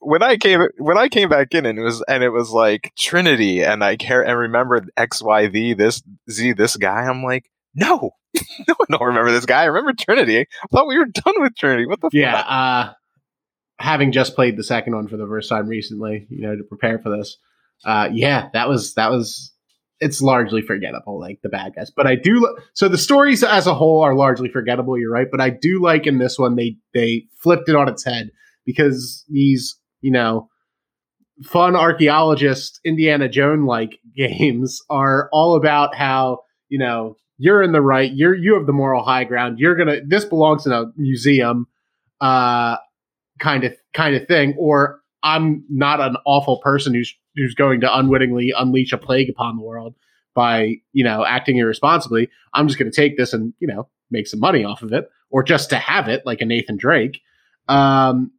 when 0.00 0.22
I 0.22 0.36
came 0.36 0.60
when 0.78 0.98
I 0.98 1.08
came 1.08 1.28
back 1.28 1.54
in 1.54 1.66
and 1.66 1.78
it 1.78 1.82
was 1.82 2.02
and 2.08 2.22
it 2.22 2.30
was 2.30 2.50
like 2.50 2.92
Trinity 2.98 3.62
and 3.62 3.82
I 3.82 3.96
care 3.96 4.22
and 4.22 4.38
remember 4.38 4.84
X 4.96 5.22
Y 5.22 5.50
Z 5.50 5.74
this 5.74 6.02
Z 6.30 6.52
this 6.52 6.76
guy 6.76 7.02
I'm 7.02 7.22
like 7.22 7.50
no 7.74 8.12
no 8.68 8.74
I 8.80 8.84
don't 8.90 9.06
remember 9.06 9.30
this 9.32 9.46
guy. 9.46 9.62
I 9.62 9.66
remember 9.66 9.92
Trinity. 9.92 10.40
I 10.40 10.66
thought 10.70 10.86
we 10.86 10.98
were 10.98 11.06
done 11.06 11.34
with 11.38 11.56
Trinity. 11.56 11.86
What 11.86 12.00
the 12.00 12.10
yeah 12.12 12.36
fuck? 12.36 12.46
uh 12.48 12.92
having 13.78 14.12
just 14.12 14.34
played 14.34 14.56
the 14.56 14.64
second 14.64 14.94
one 14.94 15.08
for 15.08 15.16
the 15.16 15.26
first 15.26 15.48
time 15.48 15.66
recently 15.66 16.26
you 16.28 16.42
know 16.42 16.56
to 16.56 16.62
prepare 16.62 16.98
for 16.98 17.16
this 17.16 17.38
uh 17.84 18.08
yeah 18.12 18.48
that 18.52 18.68
was 18.68 18.94
that 18.94 19.10
was 19.10 19.52
it's 20.00 20.20
largely 20.20 20.62
forgettable 20.62 21.20
like 21.20 21.38
the 21.42 21.48
bad 21.48 21.74
guys. 21.76 21.92
But 21.94 22.08
I 22.08 22.16
do 22.16 22.56
so 22.74 22.88
the 22.88 22.98
stories 22.98 23.44
as 23.44 23.68
a 23.68 23.74
whole 23.74 24.02
are 24.02 24.14
largely 24.14 24.48
forgettable 24.48 24.98
you're 24.98 25.12
right 25.12 25.28
but 25.30 25.40
I 25.40 25.50
do 25.50 25.80
like 25.80 26.06
in 26.06 26.18
this 26.18 26.38
one 26.38 26.56
they 26.56 26.76
they 26.92 27.24
flipped 27.38 27.68
it 27.68 27.76
on 27.76 27.88
its 27.88 28.04
head 28.04 28.30
because 28.64 29.24
these, 29.28 29.76
you 30.00 30.10
know, 30.10 30.48
fun 31.42 31.76
archaeologist 31.76 32.80
Indiana 32.84 33.28
Jones 33.28 33.66
like 33.66 33.98
games 34.16 34.80
are 34.90 35.28
all 35.32 35.56
about 35.56 35.94
how, 35.94 36.40
you 36.68 36.78
know, 36.78 37.16
you're 37.38 37.62
in 37.62 37.72
the 37.72 37.80
right, 37.80 38.12
you're 38.12 38.34
you 38.34 38.54
have 38.54 38.66
the 38.66 38.72
moral 38.72 39.02
high 39.02 39.24
ground. 39.24 39.58
You're 39.58 39.74
gonna 39.74 39.98
this 40.06 40.24
belongs 40.24 40.66
in 40.66 40.72
a 40.72 40.86
museum, 40.96 41.66
uh 42.20 42.76
kind 43.40 43.64
of 43.64 43.74
kind 43.94 44.14
of 44.14 44.26
thing, 44.28 44.54
or 44.58 45.00
I'm 45.22 45.64
not 45.68 46.00
an 46.00 46.16
awful 46.24 46.60
person 46.62 46.94
who's 46.94 47.14
who's 47.34 47.54
going 47.54 47.80
to 47.80 47.98
unwittingly 47.98 48.52
unleash 48.56 48.92
a 48.92 48.98
plague 48.98 49.30
upon 49.30 49.56
the 49.56 49.62
world 49.62 49.94
by, 50.34 50.74
you 50.92 51.04
know, 51.04 51.24
acting 51.24 51.56
irresponsibly. 51.56 52.28
I'm 52.54 52.68
just 52.68 52.78
gonna 52.78 52.92
take 52.92 53.16
this 53.16 53.32
and, 53.32 53.54
you 53.58 53.66
know, 53.66 53.88
make 54.10 54.26
some 54.26 54.40
money 54.40 54.64
off 54.64 54.82
of 54.82 54.92
it, 54.92 55.08
or 55.30 55.42
just 55.42 55.70
to 55.70 55.76
have 55.76 56.08
it, 56.08 56.22
like 56.24 56.40
a 56.40 56.44
Nathan 56.44 56.76
Drake. 56.76 57.20
Um, 57.68 58.30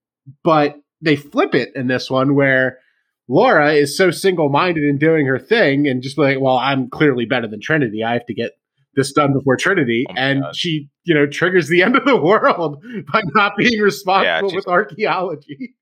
but 0.43 0.75
they 1.01 1.15
flip 1.15 1.53
it 1.53 1.69
in 1.75 1.87
this 1.87 2.09
one 2.09 2.35
where 2.35 2.79
Laura 3.27 3.73
is 3.73 3.97
so 3.97 4.11
single 4.11 4.49
minded 4.49 4.83
in 4.83 4.97
doing 4.97 5.25
her 5.25 5.39
thing 5.39 5.87
and 5.87 6.01
just 6.01 6.17
like, 6.17 6.39
well, 6.39 6.57
I'm 6.57 6.89
clearly 6.89 7.25
better 7.25 7.47
than 7.47 7.61
Trinity. 7.61 8.03
I 8.03 8.13
have 8.13 8.25
to 8.25 8.33
get 8.33 8.51
this 8.95 9.11
done 9.11 9.33
before 9.33 9.57
Trinity. 9.57 10.05
Oh 10.09 10.13
and 10.15 10.41
God. 10.41 10.55
she, 10.55 10.89
you 11.03 11.15
know, 11.15 11.25
triggers 11.25 11.67
the 11.67 11.81
end 11.83 11.95
of 11.95 12.05
the 12.05 12.17
world 12.17 12.83
by 13.11 13.21
not 13.33 13.53
being 13.57 13.79
responsible 13.81 14.49
she's- 14.49 14.55
with 14.55 14.67
archaeology. 14.67 15.75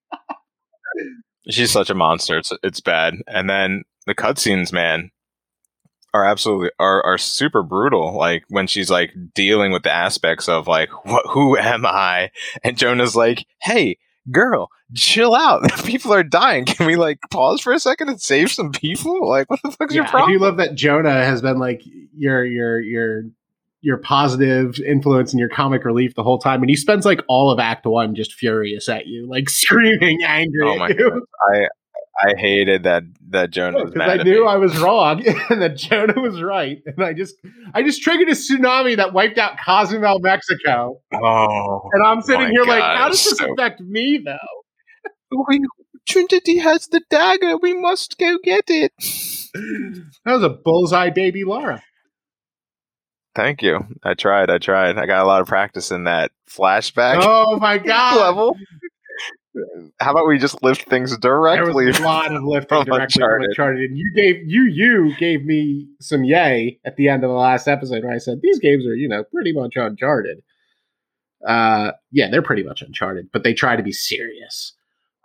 She's 1.50 1.72
such 1.72 1.90
a 1.90 1.96
monster. 1.96 2.38
It's 2.38 2.52
it's 2.62 2.82
bad. 2.82 3.16
And 3.26 3.50
then 3.50 3.84
the 4.06 4.14
cutscenes, 4.14 4.72
man, 4.72 5.10
are 6.14 6.24
absolutely 6.24 6.70
are 6.80 7.04
are 7.04 7.18
super 7.18 7.64
brutal. 7.64 8.16
Like 8.16 8.44
when 8.50 8.68
she's 8.68 8.92
like 8.92 9.12
dealing 9.34 9.72
with 9.72 9.84
the 9.84 9.92
aspects 9.92 10.48
of 10.48 10.68
like 10.68 10.90
what 11.06 11.26
who 11.30 11.58
am 11.58 11.86
I? 11.86 12.32
And 12.64 12.78
Jonah's 12.78 13.16
like, 13.16 13.48
hey, 13.62 13.98
girl, 14.32 14.70
chill 14.96 15.36
out. 15.36 15.70
People 15.86 16.14
are 16.14 16.24
dying. 16.24 16.66
Can 16.66 16.86
we 16.88 16.96
like 16.96 17.20
pause 17.32 17.62
for 17.62 17.74
a 17.74 17.80
second 17.80 18.10
and 18.10 18.22
save 18.22 18.52
some 18.52 18.72
people? 18.72 19.28
Like 19.28 19.50
what 19.50 19.62
the 19.64 19.72
fuck's 19.72 19.94
your 19.94 20.04
Yeah, 20.04 20.10
I 20.10 20.12
problem? 20.12 20.32
do 20.34 20.40
love 20.40 20.58
that 20.58 20.76
Jonah 20.76 21.24
has 21.24 21.42
been 21.42 21.58
like 21.60 21.82
your 22.18 22.44
your 22.46 22.80
your 22.80 23.24
your 23.84 23.98
positive 23.98 24.78
influence 24.80 25.34
and 25.34 25.40
your 25.40 25.50
comic 25.50 25.84
relief 25.86 26.14
the 26.16 26.22
whole 26.24 26.38
time, 26.38 26.62
and 26.62 26.70
he 26.70 26.76
spends 26.76 27.04
like 27.06 27.20
all 27.28 27.50
of 27.50 27.60
Act 27.60 27.86
One 27.86 28.14
just 28.16 28.34
furious 28.34 28.88
at 28.90 29.08
you, 29.08 29.28
like 29.28 29.50
screaming, 29.50 30.20
angry 30.26 30.60
oh 30.68 30.74
at 30.74 30.78
my 30.80 30.90
you. 30.90 31.10
god. 31.10 31.22
I 31.56 31.68
I 32.24 32.34
hated 32.38 32.84
that 32.84 33.04
that 33.30 33.52
Jonah 33.52 33.78
was 33.84 33.94
because 33.94 33.98
mad 33.98 34.10
I 34.10 34.22
at 34.22 34.26
knew 34.26 34.44
me. 34.46 34.48
I 34.52 34.56
was 34.58 34.78
wrong 34.80 35.24
and 35.50 35.62
that 35.62 35.78
Jonah 35.78 36.20
was 36.20 36.42
right, 36.42 36.80
and 36.86 37.04
I 37.04 37.14
just 37.14 37.36
I 37.74 37.84
just 37.84 38.02
triggered 38.02 38.28
a 38.28 38.32
tsunami 38.32 38.98
that 38.98 39.14
wiped 39.14 39.38
out 39.38 39.54
Cozumel, 39.66 40.20
Mexico, 40.20 41.00
Oh, 41.14 41.90
and 41.94 42.04
I'm 42.06 42.22
sitting 42.22 42.50
here 42.50 42.64
like, 42.64 42.84
how 42.84 43.08
does 43.10 43.24
this 43.24 43.38
so- 43.38 43.54
affect 43.54 43.80
me 43.82 44.22
though? 44.24 44.38
we, 45.48 45.62
Trinity 46.08 46.58
has 46.58 46.88
the 46.88 47.02
dagger. 47.10 47.56
We 47.58 47.74
must 47.74 48.18
go 48.18 48.38
get 48.44 48.66
it. 48.70 48.92
That 50.26 50.34
was 50.34 50.44
a 50.44 50.50
bullseye, 50.50 51.10
baby 51.12 51.44
Laura. 51.46 51.82
Thank 53.34 53.62
you. 53.62 53.86
I 54.04 54.14
tried. 54.14 54.50
I 54.50 54.58
tried. 54.58 54.98
I 54.98 55.06
got 55.06 55.24
a 55.24 55.28
lot 55.28 55.42
of 55.42 55.48
practice 55.48 55.90
in 55.92 56.04
that 56.04 56.32
flashback 56.50 57.20
Oh 57.22 57.58
my 57.60 57.78
god! 57.80 58.18
level. 58.20 58.58
How 60.00 60.12
about 60.12 60.28
we 60.28 60.38
just 60.38 60.64
lift 60.64 60.88
things 60.90 61.16
directly? 61.18 61.58
There 61.58 61.66
directly? 61.74 61.86
was 61.88 62.00
a 62.00 62.04
lot 62.04 62.34
of 62.36 62.44
lifting 62.44 62.68
from 62.70 62.86
directly 62.86 63.14
from 63.20 63.24
Uncharted. 63.24 63.50
Uncharted, 63.50 63.90
and 63.90 63.98
you 63.98 64.12
gave 64.16 64.38
you 64.48 64.64
you 64.64 65.16
gave 65.18 65.46
me 65.46 65.88
some 66.00 66.24
yay 66.24 66.80
at 66.86 66.96
the 66.96 67.10
end 67.10 67.24
of 67.24 67.30
the 67.30 67.36
last 67.36 67.68
episode 67.68 68.04
where 68.04 68.14
I 68.14 68.18
said 68.18 68.40
these 68.42 68.60
games 68.60 68.86
are 68.86 68.96
you 68.96 69.10
know 69.10 69.24
pretty 69.26 69.52
much 69.54 69.74
Uncharted. 69.76 70.42
Uh, 71.46 71.92
yeah, 72.12 72.30
they're 72.30 72.42
pretty 72.42 72.64
much 72.64 72.82
Uncharted, 72.82 73.30
but 73.34 73.44
they 73.44 73.54
try 73.54 73.76
to 73.76 73.84
be 73.84 73.92
serious. 73.92 74.74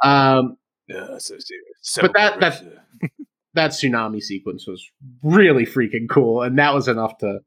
Um, 0.02 0.56
Yeah, 0.88 1.18
so 1.18 1.36
serious. 1.38 1.98
But 2.00 2.12
that- 2.14 2.40
that- 2.40 2.62
that 3.54 3.70
tsunami 3.72 4.22
sequence 4.22 4.66
was 4.66 4.84
really 5.22 5.64
freaking 5.66 6.08
cool, 6.08 6.42
and 6.42 6.58
that 6.58 6.74
was 6.74 6.88
enough 6.88 7.16
to 7.18 7.40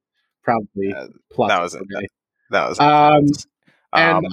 probably 0.44 0.90
Yeah, 0.90 1.08
plus. 1.32 1.50
that 1.50 1.62
was 1.62 1.74
it 1.76 1.82
it. 1.82 1.88
for 1.92 2.00
me. 2.02 2.08
that 2.52 2.70
was 2.70 2.80
Um, 2.80 3.18
intense. 3.18 3.48
and 3.94 4.18
Um, 4.18 4.24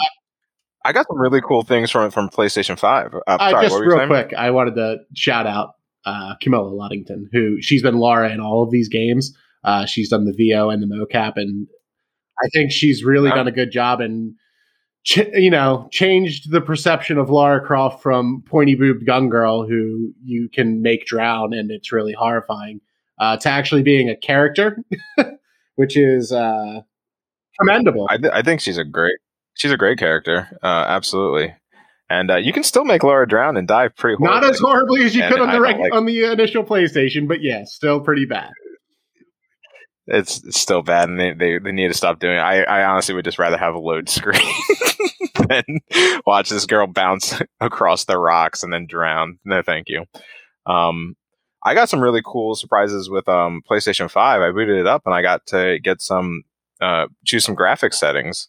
I 0.87 0.92
got 0.92 1.07
some 1.09 1.18
really 1.20 1.40
cool 1.40 1.62
things 1.62 1.90
from 1.90 2.11
from 2.11 2.29
PlayStation 2.29 2.79
Five. 2.79 3.14
Uh, 3.14 3.20
Uh, 3.27 3.51
sorry, 3.51 3.64
just 3.66 3.72
what 3.75 3.79
were 3.87 3.92
you 3.92 3.99
real 3.99 4.07
quick, 4.07 4.33
I 4.37 4.51
wanted 4.51 4.75
to 4.77 4.99
shout 5.14 5.46
out 5.46 5.70
uh, 6.05 6.35
Camilla 6.40 6.70
Luddington, 6.70 7.25
who 7.33 7.61
she's 7.61 7.83
been 7.83 7.96
Laura 7.99 8.31
in 8.33 8.40
all 8.40 8.62
of 8.62 8.70
these 8.70 8.88
games. 8.88 9.37
Uh, 9.64 9.85
she's 9.87 10.09
done 10.11 10.25
the 10.25 10.33
VO 10.37 10.70
and 10.70 10.83
the 10.83 10.87
mocap, 10.87 11.33
and 11.37 11.66
I 12.42 12.49
think 12.53 12.70
she's 12.70 13.05
really 13.05 13.29
Yeah. 13.31 13.35
done 13.37 13.49
a 13.49 13.53
good 13.53 13.72
job 13.72 14.01
and 14.01 14.35
ch- 15.05 15.29
you 15.35 15.51
know 15.51 15.88
changed 15.90 16.51
the 16.53 16.61
perception 16.61 17.18
of 17.18 17.31
Lara 17.31 17.61
Croft 17.64 18.03
from 18.03 18.42
pointy 18.46 18.75
boobed 18.77 19.05
gun 19.07 19.29
girl 19.29 19.66
who 19.66 20.12
you 20.22 20.49
can 20.53 20.83
make 20.83 21.07
drown 21.07 21.53
and 21.53 21.70
it's 21.70 21.90
really 21.92 22.12
horrifying 22.12 22.81
uh, 23.18 23.37
to 23.38 23.49
actually 23.49 23.83
being 23.83 24.09
a 24.09 24.16
character, 24.16 24.79
which 25.77 25.96
is 25.96 26.31
uh, 26.33 26.81
commendable. 27.59 28.07
I, 28.11 28.18
th- 28.18 28.33
I 28.33 28.42
think 28.42 28.61
she's 28.61 28.79
a 28.79 28.85
great 28.85 29.16
she's 29.57 29.73
a 29.73 29.77
great 29.77 29.99
character. 29.99 30.49
Uh, 30.62 30.85
absolutely. 30.88 31.55
And 32.09 32.31
uh, 32.31 32.37
you 32.37 32.53
can 32.53 32.62
still 32.62 32.85
make 32.85 33.03
Laura 33.03 33.27
drown 33.27 33.57
and 33.57 33.66
die 33.66 33.88
pretty 33.88 34.16
Not 34.23 34.45
as 34.45 34.61
horribly 34.61 35.05
as 35.05 35.14
you 35.16 35.23
And 35.25 35.33
could 35.35 35.40
on 35.42 35.49
the 35.49 35.55
don't 35.55 35.81
like- 35.81 35.92
on 35.92 36.07
the 36.07 36.25
initial 36.31 36.62
PlayStation, 36.62 37.27
but 37.27 37.42
yeah, 37.42 37.64
still 37.64 38.01
pretty 38.01 38.27
bad. 38.27 38.53
it's, 40.07 40.45
it's 40.45 40.61
still 40.61 40.83
bad, 40.83 41.09
and 41.09 41.19
they, 41.19 41.33
they, 41.33 41.59
they 41.59 41.73
need 41.73 41.88
to 41.88 41.95
stop 41.95 42.21
doing 42.21 42.37
it. 42.37 42.40
I, 42.40 42.62
I 42.62 42.85
honestly 42.85 43.14
would 43.14 43.25
just 43.25 43.40
rather 43.40 43.57
have 43.57 43.75
a 43.75 43.79
load 43.81 44.09
screen 44.09 44.40
than 45.49 45.64
watch 46.25 46.49
this 46.49 46.64
girl 46.66 46.87
bounce 46.87 47.40
across 47.61 48.05
the 48.05 48.16
rocks 48.19 48.62
and 48.62 48.73
then 48.73 48.87
drown. 48.87 49.40
No, 49.45 49.62
thank 49.62 49.88
you. 49.88 50.05
Um, 50.64 51.16
I 51.64 51.75
got 51.75 51.88
some 51.88 52.01
really 52.01 52.23
cool 52.25 52.55
surprises 52.55 53.11
with 53.11 53.29
um, 53.29 53.62
PlayStation 53.69 54.09
Five. 54.09 54.42
I 54.42 54.53
booted 54.53 54.79
it 54.79 54.87
up 54.87 55.03
and 55.07 55.14
I 55.14 55.23
got 55.23 55.45
to 55.47 55.81
get 55.81 56.01
some 56.01 56.45
uh, 56.81 57.07
choose 57.25 57.45
some 57.45 57.57
graphics 57.57 57.95
settings. 57.95 58.49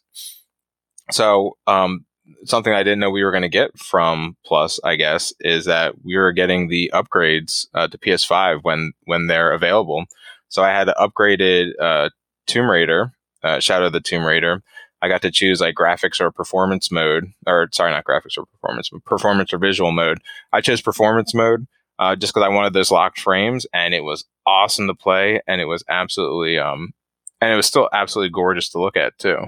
So 1.10 1.56
um, 1.66 2.04
something 2.44 2.72
I 2.72 2.82
didn't 2.82 3.00
know 3.00 3.10
we 3.10 3.24
were 3.24 3.30
going 3.30 3.42
to 3.42 3.48
get 3.48 3.78
from 3.78 4.36
Plus, 4.44 4.80
I 4.84 4.96
guess, 4.96 5.32
is 5.40 5.64
that 5.64 5.94
we 6.04 6.16
were 6.16 6.32
getting 6.32 6.68
the 6.68 6.90
upgrades 6.94 7.66
uh, 7.74 7.88
to 7.88 7.98
PS5 7.98 8.60
when 8.62 8.92
when 9.04 9.26
they're 9.26 9.52
available. 9.52 10.04
So 10.48 10.62
I 10.62 10.70
had 10.70 10.88
upgraded 10.88 11.72
uh, 11.80 12.10
Tomb 12.46 12.70
Raider, 12.70 13.12
uh, 13.42 13.60
Shadow 13.60 13.86
of 13.86 13.92
the 13.92 14.00
Tomb 14.00 14.24
Raider. 14.24 14.62
I 15.00 15.08
got 15.08 15.22
to 15.22 15.30
choose 15.30 15.60
like 15.60 15.74
graphics 15.74 16.20
or 16.20 16.30
performance 16.32 16.90
mode, 16.90 17.32
or 17.46 17.68
sorry, 17.72 17.92
not 17.92 18.04
graphics 18.04 18.36
or 18.36 18.46
performance, 18.46 18.88
but 18.90 19.04
performance 19.04 19.52
or 19.52 19.58
visual 19.58 19.92
mode. 19.92 20.18
I 20.52 20.60
chose 20.60 20.80
performance 20.80 21.34
mode 21.34 21.66
uh, 21.98 22.16
just 22.16 22.34
because 22.34 22.44
I 22.44 22.52
wanted 22.52 22.72
those 22.72 22.90
locked 22.90 23.20
frames, 23.20 23.66
and 23.72 23.94
it 23.94 24.02
was 24.02 24.24
awesome 24.46 24.88
to 24.88 24.94
play, 24.94 25.40
and 25.46 25.60
it 25.60 25.66
was 25.66 25.84
absolutely, 25.88 26.58
um, 26.58 26.92
and 27.40 27.52
it 27.52 27.56
was 27.56 27.66
still 27.66 27.88
absolutely 27.92 28.30
gorgeous 28.30 28.70
to 28.70 28.80
look 28.80 28.96
at 28.96 29.16
too. 29.18 29.46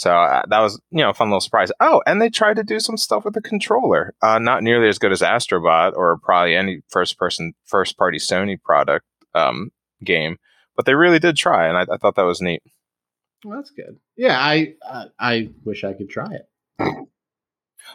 So 0.00 0.16
uh, 0.16 0.44
that 0.48 0.60
was, 0.60 0.80
you 0.90 1.00
know, 1.02 1.10
a 1.10 1.14
fun 1.14 1.28
little 1.28 1.42
surprise. 1.42 1.70
Oh, 1.78 2.00
and 2.06 2.22
they 2.22 2.30
tried 2.30 2.56
to 2.56 2.64
do 2.64 2.80
some 2.80 2.96
stuff 2.96 3.26
with 3.26 3.34
the 3.34 3.42
controller. 3.42 4.14
Uh, 4.22 4.38
not 4.38 4.62
nearly 4.62 4.88
as 4.88 4.98
good 4.98 5.12
as 5.12 5.20
Astrobot 5.20 5.92
or 5.94 6.16
probably 6.22 6.56
any 6.56 6.80
first 6.88 7.18
person, 7.18 7.52
first 7.66 7.98
party 7.98 8.16
Sony 8.16 8.58
product 8.58 9.04
um, 9.34 9.72
game, 10.02 10.38
but 10.74 10.86
they 10.86 10.94
really 10.94 11.18
did 11.18 11.36
try, 11.36 11.68
and 11.68 11.76
I, 11.76 11.82
I 11.82 11.98
thought 11.98 12.14
that 12.14 12.22
was 12.22 12.40
neat. 12.40 12.62
Well, 13.44 13.58
that's 13.58 13.72
good. 13.72 13.98
Yeah, 14.16 14.38
I 14.38 14.72
uh, 14.88 15.04
I 15.18 15.50
wish 15.64 15.84
I 15.84 15.92
could 15.92 16.08
try 16.08 16.32
it. 16.32 17.06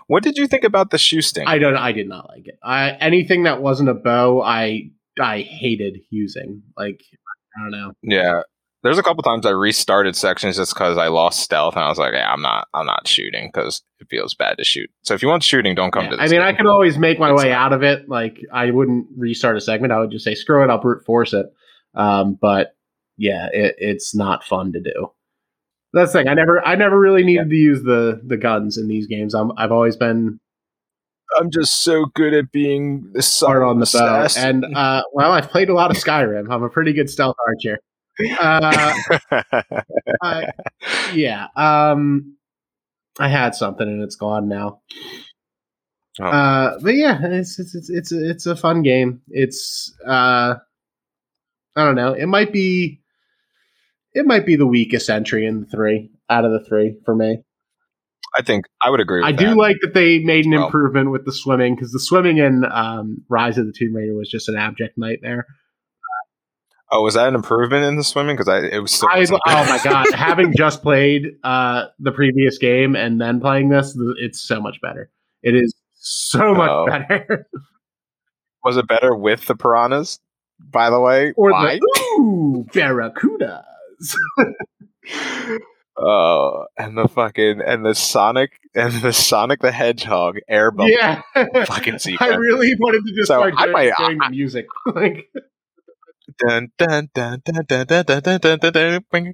What 0.07 0.21
did 0.21 0.37
you 0.37 0.45
think 0.45 0.63
about 0.63 0.91
the 0.91 0.99
shoe 0.99 1.21
sting? 1.21 1.47
I 1.47 1.57
don't. 1.57 1.75
I 1.75 1.91
did 1.91 2.07
not 2.07 2.27
like 2.27 2.47
it. 2.47 2.59
I 2.61 2.91
anything 2.91 3.43
that 3.43 3.63
wasn't 3.63 3.89
a 3.89 3.95
bow, 3.95 4.41
I 4.43 4.91
I 5.19 5.41
hated 5.41 6.01
using. 6.11 6.61
Like 6.77 7.01
I 7.57 7.61
don't 7.63 7.71
know. 7.71 7.93
yeah, 8.03 8.41
there's 8.85 8.99
a 8.99 9.03
couple 9.03 9.23
times 9.23 9.45
I 9.47 9.49
restarted 9.49 10.15
sections 10.15 10.57
just 10.57 10.73
because 10.75 10.97
I 10.97 11.07
lost 11.07 11.39
stealth, 11.39 11.75
and 11.75 11.83
I 11.83 11.89
was 11.89 11.97
like, 11.97 12.13
yeah, 12.13 12.31
I'm 12.31 12.41
not, 12.41 12.67
I'm 12.75 12.85
not 12.85 13.07
shooting 13.07 13.49
because 13.51 13.81
it 13.99 14.07
feels 14.09 14.35
bad 14.35 14.57
to 14.59 14.63
shoot. 14.63 14.89
So 15.01 15.15
if 15.15 15.23
you 15.23 15.27
want 15.27 15.43
shooting, 15.43 15.73
don't 15.73 15.91
come 15.91 16.05
Yeah, 16.05 16.11
to. 16.11 16.21
I 16.21 16.27
mean, 16.27 16.41
I 16.41 16.51
game. 16.51 16.57
can 16.57 16.67
always 16.67 16.97
make 16.97 17.19
my 17.19 17.33
It's 17.33 17.43
way 17.43 17.51
out 17.51 17.73
of 17.73 17.81
it. 17.81 18.07
Like 18.07 18.39
I 18.53 18.69
wouldn't 18.69 19.07
restart 19.17 19.57
a 19.57 19.61
segment. 19.61 19.91
I 19.91 19.99
would 19.99 20.11
just 20.11 20.23
say 20.23 20.35
screw 20.35 20.63
it. 20.63 20.69
I'll 20.69 20.77
brute 20.79 21.03
force 21.03 21.33
it. 21.33 21.47
Um, 21.95 22.37
but 22.39 22.75
yeah, 23.17 23.47
it, 23.51 23.75
it's 23.79 24.13
not 24.13 24.43
fun 24.43 24.71
to 24.73 24.79
do. 24.79 25.11
That's 25.93 26.13
the 26.13 26.19
thing. 26.19 26.27
I 26.27 26.33
never, 26.35 26.63
I 26.63 26.75
never 26.75 26.99
really 26.99 27.23
needed 27.23 27.49
to 27.49 27.55
use 27.55 27.81
the 27.83 28.21
the 28.23 28.37
guns 28.37 28.77
in 28.77 28.87
these 28.87 29.07
games. 29.07 29.33
I'm, 29.33 29.51
I've 29.57 29.71
always 29.71 29.95
been 29.95 30.39
I'm 31.39 31.49
just 31.49 31.83
so 31.83 32.05
good 32.13 32.33
at 32.33 32.51
being 32.51 33.11
hard 33.19 33.63
on 33.63 33.79
the 33.79 33.89
bow. 33.91 34.27
And 34.37 34.63
uh, 34.75 35.03
well, 35.11 35.31
I've 35.31 35.49
played 35.49 35.69
a 35.69 35.73
lot 35.73 35.91
of 35.91 35.97
Skyrim. 35.97 36.51
I'm 36.51 36.63
a 36.63 36.69
pretty 36.69 36.93
good 36.93 37.09
stealth 37.09 37.35
archer. 37.47 37.79
Uh, 38.19 38.93
yeah. 41.13 41.47
Um, 41.55 42.37
I 43.19 43.27
had 43.27 43.55
something 43.55 43.87
and 43.87 44.01
it's 44.03 44.15
gone 44.15 44.47
now. 44.47 44.81
Oh. 46.19 46.25
Uh, 46.25 46.79
but 46.81 46.95
yeah, 46.95 47.19
it's 47.23 47.59
it's 47.59 47.75
it's 47.75 47.89
it's 47.89 48.11
a, 48.11 48.29
it's 48.29 48.45
a 48.45 48.55
fun 48.55 48.83
game. 48.83 49.21
It's 49.29 49.93
uh, 50.07 50.55
I 51.75 51.83
don't 51.83 51.95
know. 51.95 52.13
It 52.13 52.27
might 52.27 52.53
be, 52.53 53.01
it 54.13 54.25
might 54.25 54.45
be 54.45 54.55
the 54.55 54.67
weakest 54.67 55.09
entry 55.09 55.45
in 55.45 55.61
the 55.61 55.65
three 55.65 56.11
out 56.29 56.45
of 56.45 56.51
the 56.51 56.63
three 56.65 56.97
for 57.03 57.13
me. 57.13 57.43
I 58.37 58.41
think 58.41 58.65
I 58.81 58.89
would 58.89 58.99
agree. 58.99 59.23
I 59.23 59.31
that. 59.31 59.39
do 59.39 59.55
like 59.55 59.77
that 59.81 59.93
they 59.93 60.19
made 60.19 60.45
an 60.45 60.51
Well- 60.51 60.65
improvement 60.65 61.11
with 61.11 61.25
the 61.25 61.31
swimming 61.33 61.75
because 61.75 61.91
the 61.91 61.99
swimming 61.99 62.37
in 62.37 62.65
um, 62.69 63.23
Rise 63.29 63.57
of 63.57 63.65
the 63.65 63.73
Tomb 63.73 63.95
Raider 63.95 64.15
was 64.15 64.29
just 64.29 64.49
an 64.49 64.55
abject 64.57 64.97
nightmare. 64.97 65.45
Oh, 66.97 67.01
was 67.03 67.15
that 67.15 67.27
an 67.27 67.35
improvement 67.35 67.83
in 67.85 67.95
the 67.97 68.03
swimming? 68.03 68.35
Because 68.35 68.47
I 68.47 68.59
it 68.59 68.79
was 68.79 68.91
so. 68.91 69.07
I, 69.09 69.25
oh 69.47 69.65
my 69.69 69.79
god! 69.83 70.05
Having 70.13 70.53
just 70.55 70.81
played 70.81 71.25
uh, 71.43 71.85
the 71.99 72.11
previous 72.11 72.57
game 72.57 72.95
and 72.95 73.19
then 73.19 73.39
playing 73.41 73.69
this, 73.69 73.97
it's 74.19 74.39
so 74.41 74.61
much 74.61 74.79
better. 74.81 75.09
It 75.43 75.55
is 75.55 75.73
so 75.95 76.53
much 76.53 76.69
Oh. 76.69 76.85
better. 76.87 77.47
Was 78.63 78.77
it 78.77 78.87
better 78.87 79.13
with 79.15 79.45
the 79.45 79.55
piranhas? 79.55 80.19
By 80.59 80.89
the 80.89 80.99
way, 80.99 81.33
or 81.35 81.51
why? 81.51 81.75
the 81.79 82.15
ooh 82.19 82.65
barracudas. 82.73 83.63
Oh, 85.97 86.65
and 86.77 86.97
the 86.97 87.07
fucking 87.07 87.61
and 87.65 87.85
the 87.85 87.95
Sonic 87.95 88.59
and 88.73 88.91
the 89.01 89.13
Sonic 89.13 89.61
the 89.61 89.71
Hedgehog 89.71 90.35
air 90.49 90.69
bubble 90.69 90.89
yeah, 90.89 91.21
fucking 91.65 91.99
secret. 91.99 92.21
I 92.33 92.35
really 92.35 92.73
wanted 92.77 93.05
to 93.05 93.13
just 93.15 93.27
So, 93.29 93.35
start 93.39 93.53
I 93.55 93.61
doing, 93.63 93.71
might- 93.73 93.93
doing 93.97 94.17
the 94.17 94.29
music. 94.29 94.65
like, 94.93 95.29
Dun, 96.37 96.71
dun, 96.77 97.09
dun, 97.13 97.41
dun, 97.45 97.65
dun, 97.65 97.85
dun, 97.85 98.03
dun, 98.05 98.21
dun, 98.21 98.39
dun, 98.39 98.59
dun, 98.59 98.73
dun, 98.73 99.05
bing. 99.11 99.33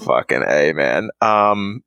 Fucking 0.00 0.42
a 0.42 0.72
man. 0.72 1.10
Um, 1.20 1.82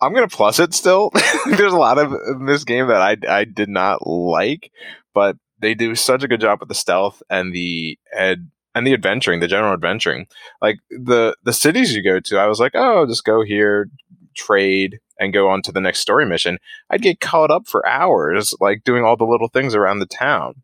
I'm 0.00 0.12
gonna 0.12 0.28
plus 0.28 0.58
it 0.58 0.74
still. 0.74 1.12
There's 1.46 1.72
a 1.72 1.78
lot 1.78 1.98
of 1.98 2.12
in 2.12 2.46
this 2.46 2.64
game 2.64 2.88
that 2.88 3.00
I 3.00 3.16
I 3.28 3.44
did 3.44 3.68
not 3.68 4.06
like, 4.06 4.72
but 5.14 5.36
they 5.60 5.74
do 5.74 5.94
such 5.94 6.24
a 6.24 6.28
good 6.28 6.40
job 6.40 6.58
with 6.58 6.68
the 6.68 6.74
stealth 6.74 7.22
and 7.30 7.52
the 7.54 7.98
ed 8.12 8.50
and 8.74 8.86
the 8.86 8.94
adventuring, 8.94 9.38
the 9.40 9.48
general 9.48 9.72
adventuring. 9.72 10.26
Like 10.60 10.78
the 10.90 11.36
the 11.44 11.52
cities 11.52 11.94
you 11.94 12.02
go 12.02 12.18
to, 12.18 12.38
I 12.38 12.46
was 12.46 12.58
like, 12.58 12.72
oh, 12.74 13.06
just 13.06 13.24
go 13.24 13.42
here, 13.44 13.88
trade, 14.34 14.98
and 15.18 15.32
go 15.32 15.48
on 15.48 15.62
to 15.62 15.72
the 15.72 15.80
next 15.80 16.00
story 16.00 16.26
mission. 16.26 16.58
I'd 16.90 17.02
get 17.02 17.20
caught 17.20 17.50
up 17.50 17.68
for 17.68 17.86
hours, 17.86 18.54
like 18.60 18.84
doing 18.84 19.04
all 19.04 19.16
the 19.16 19.24
little 19.24 19.48
things 19.48 19.74
around 19.74 19.98
the 19.98 20.06
town, 20.06 20.54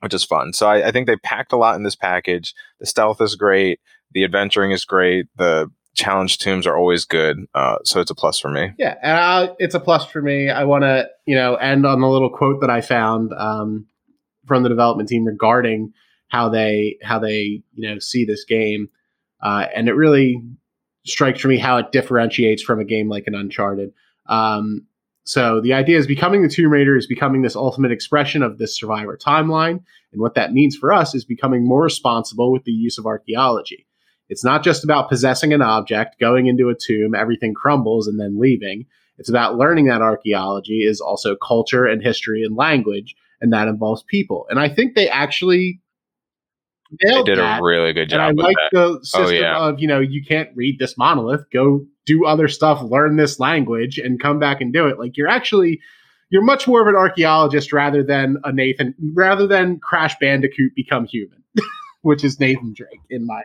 which 0.00 0.14
is 0.14 0.24
fun. 0.24 0.52
So 0.52 0.66
I, 0.66 0.88
I 0.88 0.90
think 0.90 1.06
they 1.06 1.16
packed 1.16 1.52
a 1.52 1.56
lot 1.56 1.76
in 1.76 1.82
this 1.82 1.96
package. 1.96 2.54
The 2.80 2.86
stealth 2.86 3.20
is 3.20 3.36
great. 3.36 3.80
The 4.12 4.24
adventuring 4.24 4.72
is 4.72 4.84
great. 4.84 5.26
The 5.36 5.70
challenge 5.94 6.38
tombs 6.38 6.66
are 6.66 6.76
always 6.76 7.04
good. 7.04 7.38
Uh, 7.54 7.78
so 7.84 8.00
it's 8.00 8.10
a 8.10 8.14
plus 8.14 8.38
for 8.38 8.50
me. 8.50 8.72
Yeah, 8.78 8.94
and 9.02 9.12
I, 9.12 9.50
it's 9.58 9.74
a 9.74 9.80
plus 9.80 10.06
for 10.06 10.22
me. 10.22 10.48
I 10.48 10.64
want 10.64 10.82
to, 10.82 11.08
you 11.26 11.34
know, 11.34 11.56
end 11.56 11.84
on 11.84 12.00
the 12.00 12.08
little 12.08 12.30
quote 12.30 12.60
that 12.60 12.70
I 12.70 12.80
found 12.80 13.32
um, 13.36 13.86
from 14.46 14.62
the 14.62 14.68
development 14.68 15.08
team 15.08 15.24
regarding 15.24 15.92
how 16.28 16.48
they 16.48 16.98
how 17.02 17.18
they 17.18 17.62
you 17.74 17.88
know 17.88 17.98
see 17.98 18.24
this 18.24 18.44
game, 18.44 18.88
uh, 19.42 19.66
and 19.74 19.88
it 19.88 19.94
really 19.94 20.42
strikes 21.08 21.40
for 21.40 21.48
me 21.48 21.58
how 21.58 21.78
it 21.78 21.92
differentiates 21.92 22.62
from 22.62 22.80
a 22.80 22.84
game 22.84 23.08
like 23.08 23.24
an 23.26 23.34
Uncharted. 23.34 23.92
Um, 24.26 24.86
so 25.24 25.60
the 25.60 25.74
idea 25.74 25.98
is 25.98 26.06
becoming 26.06 26.42
the 26.42 26.48
Tomb 26.48 26.72
Raider 26.72 26.96
is 26.96 27.06
becoming 27.06 27.42
this 27.42 27.56
ultimate 27.56 27.92
expression 27.92 28.42
of 28.42 28.56
this 28.56 28.76
survivor 28.76 29.18
timeline, 29.18 29.82
and 30.12 30.22
what 30.22 30.34
that 30.34 30.52
means 30.52 30.74
for 30.74 30.92
us 30.92 31.14
is 31.14 31.24
becoming 31.24 31.66
more 31.66 31.82
responsible 31.82 32.50
with 32.50 32.64
the 32.64 32.72
use 32.72 32.96
of 32.96 33.06
archaeology. 33.06 33.86
It's 34.30 34.44
not 34.44 34.62
just 34.62 34.84
about 34.84 35.08
possessing 35.08 35.52
an 35.52 35.62
object, 35.62 36.18
going 36.18 36.46
into 36.46 36.68
a 36.68 36.74
tomb, 36.74 37.14
everything 37.14 37.54
crumbles, 37.54 38.06
and 38.06 38.18
then 38.18 38.40
leaving. 38.40 38.86
It's 39.18 39.28
about 39.28 39.56
learning 39.56 39.86
that 39.86 40.00
archaeology 40.00 40.80
is 40.80 41.00
also 41.00 41.36
culture 41.36 41.84
and 41.84 42.02
history 42.02 42.42
and 42.42 42.56
language, 42.56 43.14
and 43.40 43.52
that 43.52 43.68
involves 43.68 44.02
people. 44.04 44.46
And 44.48 44.58
I 44.58 44.68
think 44.68 44.94
they 44.94 45.08
actually 45.08 45.80
They 46.90 47.22
did 47.22 47.38
that. 47.38 47.60
a 47.60 47.62
really 47.62 47.92
good 47.92 48.08
job. 48.08 48.30
and 48.30 48.40
I 48.40 48.42
like 48.42 48.56
the 48.72 49.00
system 49.02 49.36
yeah. 49.36 49.58
of, 49.58 49.80
you 49.80 49.86
know, 49.86 50.00
you 50.00 50.24
can't 50.24 50.50
read 50.54 50.78
this 50.78 50.96
monolith, 50.96 51.44
go 51.52 51.84
do 52.06 52.24
other 52.24 52.48
stuff, 52.48 52.82
learn 52.82 53.16
this 53.16 53.38
language, 53.38 53.98
and 53.98 54.20
come 54.20 54.38
back 54.38 54.60
and 54.60 54.72
do 54.72 54.86
it. 54.86 54.98
Like 54.98 55.16
you're 55.16 55.28
actually 55.28 55.80
you're 56.30 56.42
much 56.42 56.66
more 56.66 56.80
of 56.82 56.88
an 56.88 56.96
archaeologist 56.96 57.72
rather 57.72 58.02
than 58.02 58.38
a 58.44 58.52
Nathan 58.52 58.94
rather 59.14 59.46
than 59.46 59.78
Crash 59.78 60.16
Bandicoot 60.18 60.74
become 60.74 61.06
human, 61.06 61.42
which 62.02 62.24
is 62.24 62.40
Nathan 62.40 62.72
Drake 62.74 63.00
in 63.10 63.26
my 63.26 63.42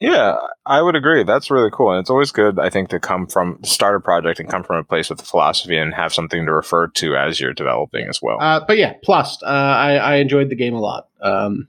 Yeah, 0.00 0.36
I 0.66 0.82
would 0.82 0.96
agree. 0.96 1.24
That's 1.24 1.50
really 1.50 1.70
cool. 1.72 1.90
And 1.90 2.00
it's 2.00 2.10
always 2.10 2.30
good, 2.30 2.58
I 2.58 2.70
think, 2.70 2.88
to 2.90 3.00
come 3.00 3.26
from 3.26 3.62
start 3.64 3.96
a 3.96 4.00
project 4.00 4.40
and 4.40 4.48
come 4.48 4.62
from 4.62 4.76
a 4.76 4.84
place 4.84 5.10
with 5.10 5.20
a 5.22 5.24
philosophy 5.24 5.76
and 5.76 5.94
have 5.94 6.12
something 6.12 6.46
to 6.46 6.52
refer 6.52 6.88
to 6.88 7.16
as 7.16 7.40
you're 7.40 7.54
developing 7.54 8.08
as 8.08 8.20
well. 8.22 8.38
Uh, 8.40 8.64
but 8.66 8.78
yeah, 8.78 8.94
plus, 9.02 9.42
uh, 9.42 9.46
I, 9.46 9.94
I 9.94 10.14
enjoyed 10.16 10.50
the 10.50 10.56
game 10.56 10.74
a 10.74 10.80
lot. 10.80 11.08
Um, 11.20 11.68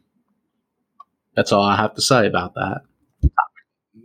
that's 1.40 1.54
all 1.54 1.64
I 1.64 1.78
have 1.78 1.96
to 1.96 2.02
say 2.02 2.28
about 2.28 2.54
that. 2.56 2.82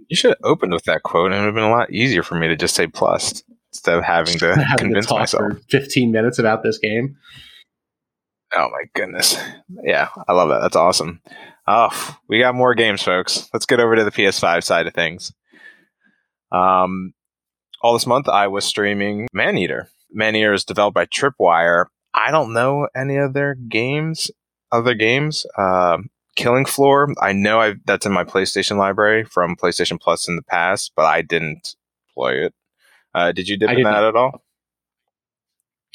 you 0.09 0.15
should 0.17 0.31
have 0.31 0.39
opened 0.45 0.73
with 0.73 0.85
that 0.85 1.03
quote 1.03 1.33
and 1.33 1.35
it 1.35 1.39
would 1.41 1.47
have 1.47 1.55
been 1.57 1.65
a 1.65 1.71
lot 1.71 1.91
easier 1.91 2.23
for 2.23 2.37
me 2.37 2.47
to 2.47 2.55
just 2.55 2.77
say 2.77 2.87
plus 2.87 3.43
instead 3.73 3.99
of 3.99 4.05
having 4.05 4.39
to 4.39 4.47
Having 4.55 4.67
to 4.69 4.77
convince 4.77 5.07
talk 5.07 5.19
myself. 5.19 5.43
for 5.55 5.61
15 5.71 6.13
minutes 6.13 6.39
about 6.39 6.63
this 6.63 6.79
game. 6.79 7.17
Oh 8.55 8.69
my 8.71 8.85
goodness. 8.95 9.37
Yeah, 9.83 10.11
I 10.29 10.33
love 10.33 10.49
that. 10.51 10.61
That's 10.61 10.77
awesome. 10.77 11.21
Oh, 11.67 11.91
we 12.29 12.39
got 12.39 12.55
more 12.55 12.75
games, 12.77 13.03
folks. 13.03 13.49
Let's 13.53 13.67
get 13.67 13.81
over 13.81 13.97
to 13.97 14.05
the 14.05 14.13
PS5 14.13 14.63
side 14.63 14.87
of 14.87 14.95
things. 14.95 15.33
Um, 16.53 17.15
all 17.83 17.95
this 17.95 18.07
month, 18.07 18.29
I 18.29 18.47
was 18.47 18.65
streaming 18.65 19.27
Maneater. 19.33 19.89
Maneater 20.13 20.53
is 20.53 20.65
developed 20.65 20.95
by 20.95 21.07
Tripwire. 21.07 21.87
I 22.15 22.31
don't 22.31 22.53
know 22.53 22.87
any 22.95 23.17
of 23.17 23.35
their 23.35 23.57
games, 23.57 24.31
other 24.71 24.95
games. 24.95 25.47
Um 25.59 26.11
Killing 26.37 26.65
Floor, 26.65 27.13
I 27.21 27.33
know 27.33 27.61
I 27.61 27.75
that's 27.85 28.07
in 28.07 28.13
my 28.13 28.25
PlayStation 28.25 28.77
library 28.77 29.25
from 29.25 29.57
PlayStation 29.57 30.01
Plus 30.01 30.29
in 30.29 30.37
the 30.37 30.43
past, 30.43 30.93
but 30.97 31.05
I 31.05 31.23
didn't 31.23 31.77
play 32.13 32.45
it. 32.45 32.55
Uh, 33.15 33.33
did 33.33 33.49
you 33.49 33.57
dip 33.57 33.71
in 33.71 33.83
that 33.83 33.91
not. 33.91 34.05
at 34.05 34.17
all? 34.17 34.43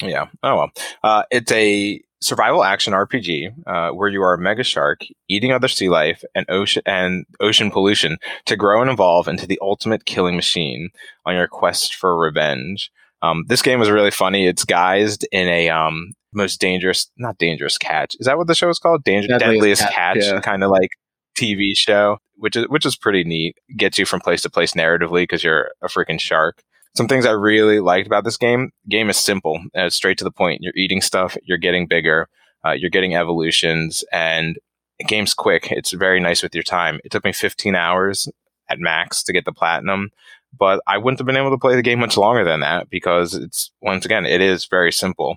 Yeah. 0.02 0.26
Oh 0.42 0.56
well. 0.56 0.72
Uh, 1.02 1.24
it's 1.30 1.52
a 1.52 2.02
survival 2.22 2.64
action 2.64 2.92
RPG 2.92 3.52
uh, 3.66 3.90
where 3.90 4.08
you 4.08 4.22
are 4.22 4.34
a 4.34 4.38
mega 4.38 4.62
shark 4.62 5.04
eating 5.28 5.52
other 5.52 5.68
sea 5.68 5.88
life 5.88 6.22
and 6.34 6.46
ocean 6.48 6.82
and 6.86 7.24
ocean 7.40 7.70
pollution 7.70 8.18
to 8.46 8.56
grow 8.56 8.82
and 8.82 8.90
evolve 8.90 9.26
into 9.28 9.46
the 9.46 9.58
ultimate 9.62 10.04
killing 10.04 10.36
machine 10.36 10.90
on 11.24 11.34
your 11.34 11.48
quest 11.48 11.94
for 11.94 12.18
revenge. 12.18 12.90
Um, 13.22 13.44
this 13.48 13.62
game 13.62 13.78
was 13.78 13.90
really 13.90 14.10
funny. 14.10 14.46
It's 14.46 14.64
guised 14.64 15.24
in 15.32 15.48
a 15.48 15.68
um, 15.68 16.14
most 16.32 16.60
dangerous, 16.60 17.10
not 17.16 17.38
dangerous 17.38 17.78
catch. 17.78 18.16
Is 18.18 18.26
that 18.26 18.38
what 18.38 18.46
the 18.46 18.54
show 18.54 18.68
is 18.68 18.78
called? 18.78 19.04
Danger, 19.04 19.28
Deadliest 19.28 19.52
deadliest, 19.52 19.82
Catch, 19.82 19.94
catch, 19.94 20.24
yeah. 20.24 20.40
kind 20.40 20.62
of 20.64 20.70
like 20.70 20.90
TV 21.38 21.76
show, 21.76 22.18
which 22.36 22.56
is 22.56 22.66
which 22.68 22.86
is 22.86 22.96
pretty 22.96 23.24
neat. 23.24 23.56
Gets 23.76 23.98
you 23.98 24.06
from 24.06 24.20
place 24.20 24.42
to 24.42 24.50
place 24.50 24.74
narratively 24.74 25.22
because 25.22 25.42
you're 25.44 25.70
a 25.82 25.88
freaking 25.88 26.20
shark. 26.20 26.62
Some 26.96 27.06
things 27.08 27.24
I 27.24 27.32
really 27.32 27.80
liked 27.80 28.06
about 28.06 28.24
this 28.24 28.36
game. 28.36 28.70
Game 28.88 29.10
is 29.10 29.16
simple, 29.16 29.60
uh, 29.76 29.86
it's 29.86 29.96
straight 29.96 30.18
to 30.18 30.24
the 30.24 30.32
point. 30.32 30.60
You're 30.60 30.72
eating 30.76 31.00
stuff, 31.00 31.36
you're 31.44 31.58
getting 31.58 31.86
bigger, 31.86 32.28
uh, 32.66 32.72
you're 32.72 32.90
getting 32.90 33.14
evolutions, 33.14 34.04
and 34.12 34.58
the 34.98 35.04
game's 35.04 35.34
quick. 35.34 35.70
It's 35.70 35.92
very 35.92 36.20
nice 36.20 36.42
with 36.42 36.54
your 36.54 36.64
time. 36.64 36.98
It 37.04 37.12
took 37.12 37.24
me 37.24 37.32
15 37.32 37.74
hours 37.74 38.28
at 38.68 38.80
max 38.80 39.22
to 39.24 39.32
get 39.32 39.44
the 39.44 39.52
platinum, 39.52 40.10
but 40.56 40.82
I 40.86 40.98
wouldn't 40.98 41.18
have 41.18 41.26
been 41.26 41.36
able 41.36 41.50
to 41.50 41.58
play 41.58 41.76
the 41.76 41.82
game 41.82 42.00
much 42.00 42.16
longer 42.16 42.44
than 42.44 42.60
that 42.60 42.90
because 42.90 43.34
it's 43.34 43.70
once 43.80 44.04
again 44.04 44.26
it 44.26 44.40
is 44.40 44.66
very 44.66 44.92
simple. 44.92 45.36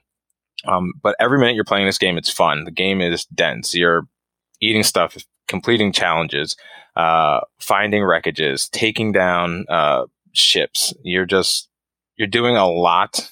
Um, 0.65 0.93
but 1.01 1.15
every 1.19 1.39
minute 1.39 1.55
you're 1.55 1.63
playing 1.63 1.85
this 1.85 1.97
game, 1.97 2.17
it's 2.17 2.31
fun. 2.31 2.63
The 2.63 2.71
game 2.71 3.01
is 3.01 3.25
dense. 3.25 3.75
You're 3.75 4.07
eating 4.61 4.83
stuff, 4.83 5.17
completing 5.47 5.91
challenges, 5.91 6.55
uh, 6.95 7.41
finding 7.59 8.03
wreckages, 8.03 8.69
taking 8.69 9.11
down 9.11 9.65
uh, 9.69 10.05
ships. 10.33 10.93
You're 11.03 11.25
just 11.25 11.69
you're 12.17 12.27
doing 12.27 12.55
a 12.55 12.69
lot. 12.69 13.29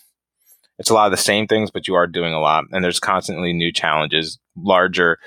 It's 0.79 0.89
a 0.89 0.93
lot 0.93 1.05
of 1.05 1.11
the 1.11 1.17
same 1.17 1.47
things, 1.47 1.69
but 1.69 1.87
you 1.87 1.93
are 1.93 2.07
doing 2.07 2.33
a 2.33 2.39
lot, 2.39 2.65
and 2.71 2.83
there's 2.83 2.99
constantly 2.99 3.53
new 3.53 3.71
challenges, 3.71 4.39
larger, 4.57 5.19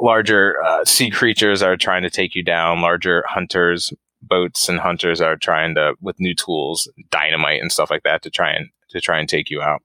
larger 0.00 0.62
uh, 0.64 0.84
sea 0.84 1.10
creatures 1.10 1.62
are 1.62 1.76
trying 1.76 2.02
to 2.02 2.10
take 2.10 2.34
you 2.34 2.42
down, 2.42 2.80
larger 2.80 3.22
hunters, 3.28 3.92
boats, 4.22 4.68
and 4.68 4.78
hunters 4.78 5.20
are 5.20 5.36
trying 5.36 5.74
to 5.74 5.94
with 6.00 6.18
new 6.18 6.34
tools, 6.34 6.90
dynamite 7.10 7.60
and 7.60 7.70
stuff 7.70 7.90
like 7.90 8.02
that 8.04 8.22
to 8.22 8.30
try 8.30 8.50
and 8.50 8.70
to 8.90 9.00
try 9.00 9.18
and 9.18 9.28
take 9.28 9.50
you 9.50 9.60
out. 9.60 9.82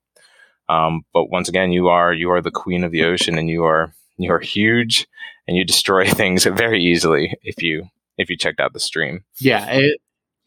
Um, 0.68 1.02
but 1.12 1.30
once 1.30 1.48
again, 1.48 1.72
you 1.72 1.88
are 1.88 2.12
you 2.12 2.30
are 2.30 2.40
the 2.40 2.50
queen 2.50 2.84
of 2.84 2.92
the 2.92 3.04
ocean, 3.04 3.38
and 3.38 3.48
you 3.48 3.64
are 3.64 3.94
you 4.16 4.32
are 4.32 4.40
huge, 4.40 5.06
and 5.46 5.56
you 5.56 5.64
destroy 5.64 6.06
things 6.08 6.44
very 6.44 6.82
easily 6.82 7.34
if 7.42 7.62
you 7.62 7.88
if 8.18 8.30
you 8.30 8.36
checked 8.36 8.60
out 8.60 8.72
the 8.72 8.80
stream. 8.80 9.24
Yeah, 9.40 9.66
it, 9.70 9.98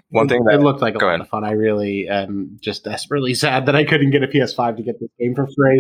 One 0.10 0.30
thing 0.30 0.42
it 0.48 0.52
that 0.52 0.62
looked 0.64 0.82
like 0.82 0.96
a 0.96 0.98
lot 1.00 1.08
ahead. 1.08 1.22
of 1.22 1.30
fun. 1.30 1.44
I 1.44 1.52
really 1.52 2.08
am 2.08 2.58
just 2.62 2.84
desperately 2.86 3.34
sad 3.44 3.66
that 3.66 3.76
I 3.76 3.84
couldn't 3.84 4.12
get 4.12 4.24
a 4.24 4.28
PS5 4.28 4.78
to 4.78 4.84
get 4.84 5.00
this 5.00 5.10
game 5.20 5.36
for 5.36 5.48
free. 5.48 5.80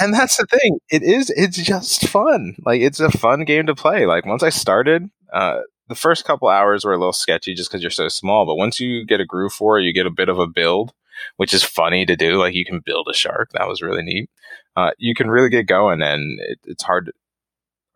and 0.00 0.14
that's 0.14 0.36
the 0.36 0.46
thing 0.46 0.78
it 0.90 1.02
is 1.02 1.30
it's 1.36 1.56
just 1.56 2.06
fun 2.08 2.54
like 2.64 2.80
it's 2.80 3.00
a 3.00 3.10
fun 3.10 3.44
game 3.44 3.66
to 3.66 3.74
play 3.74 4.06
like 4.06 4.24
once 4.26 4.42
i 4.42 4.48
started 4.50 5.08
uh 5.32 5.60
the 5.88 5.94
first 5.94 6.24
couple 6.24 6.46
hours 6.48 6.84
were 6.84 6.92
a 6.92 6.98
little 6.98 7.12
sketchy 7.12 7.54
just 7.54 7.70
because 7.70 7.82
you're 7.82 7.90
so 7.90 8.06
small 8.06 8.44
but 8.46 8.56
once 8.56 8.78
you 8.78 9.04
get 9.06 9.18
a 9.20 9.24
groove 9.24 9.52
for 9.52 9.78
it 9.78 9.82
you 9.84 9.92
get 9.92 10.06
a 10.06 10.10
bit 10.10 10.28
of 10.28 10.38
a 10.38 10.46
build 10.46 10.92
which 11.36 11.54
is 11.54 11.62
funny 11.62 12.04
to 12.04 12.16
do 12.16 12.36
like 12.38 12.54
you 12.54 12.64
can 12.64 12.80
build 12.84 13.08
a 13.10 13.14
shark 13.14 13.50
that 13.52 13.68
was 13.68 13.82
really 13.82 14.02
neat 14.02 14.30
uh, 14.76 14.90
you 14.98 15.14
can 15.14 15.30
really 15.30 15.48
get 15.48 15.66
going 15.66 16.02
and 16.02 16.38
it, 16.40 16.58
it's 16.64 16.82
hard 16.82 17.12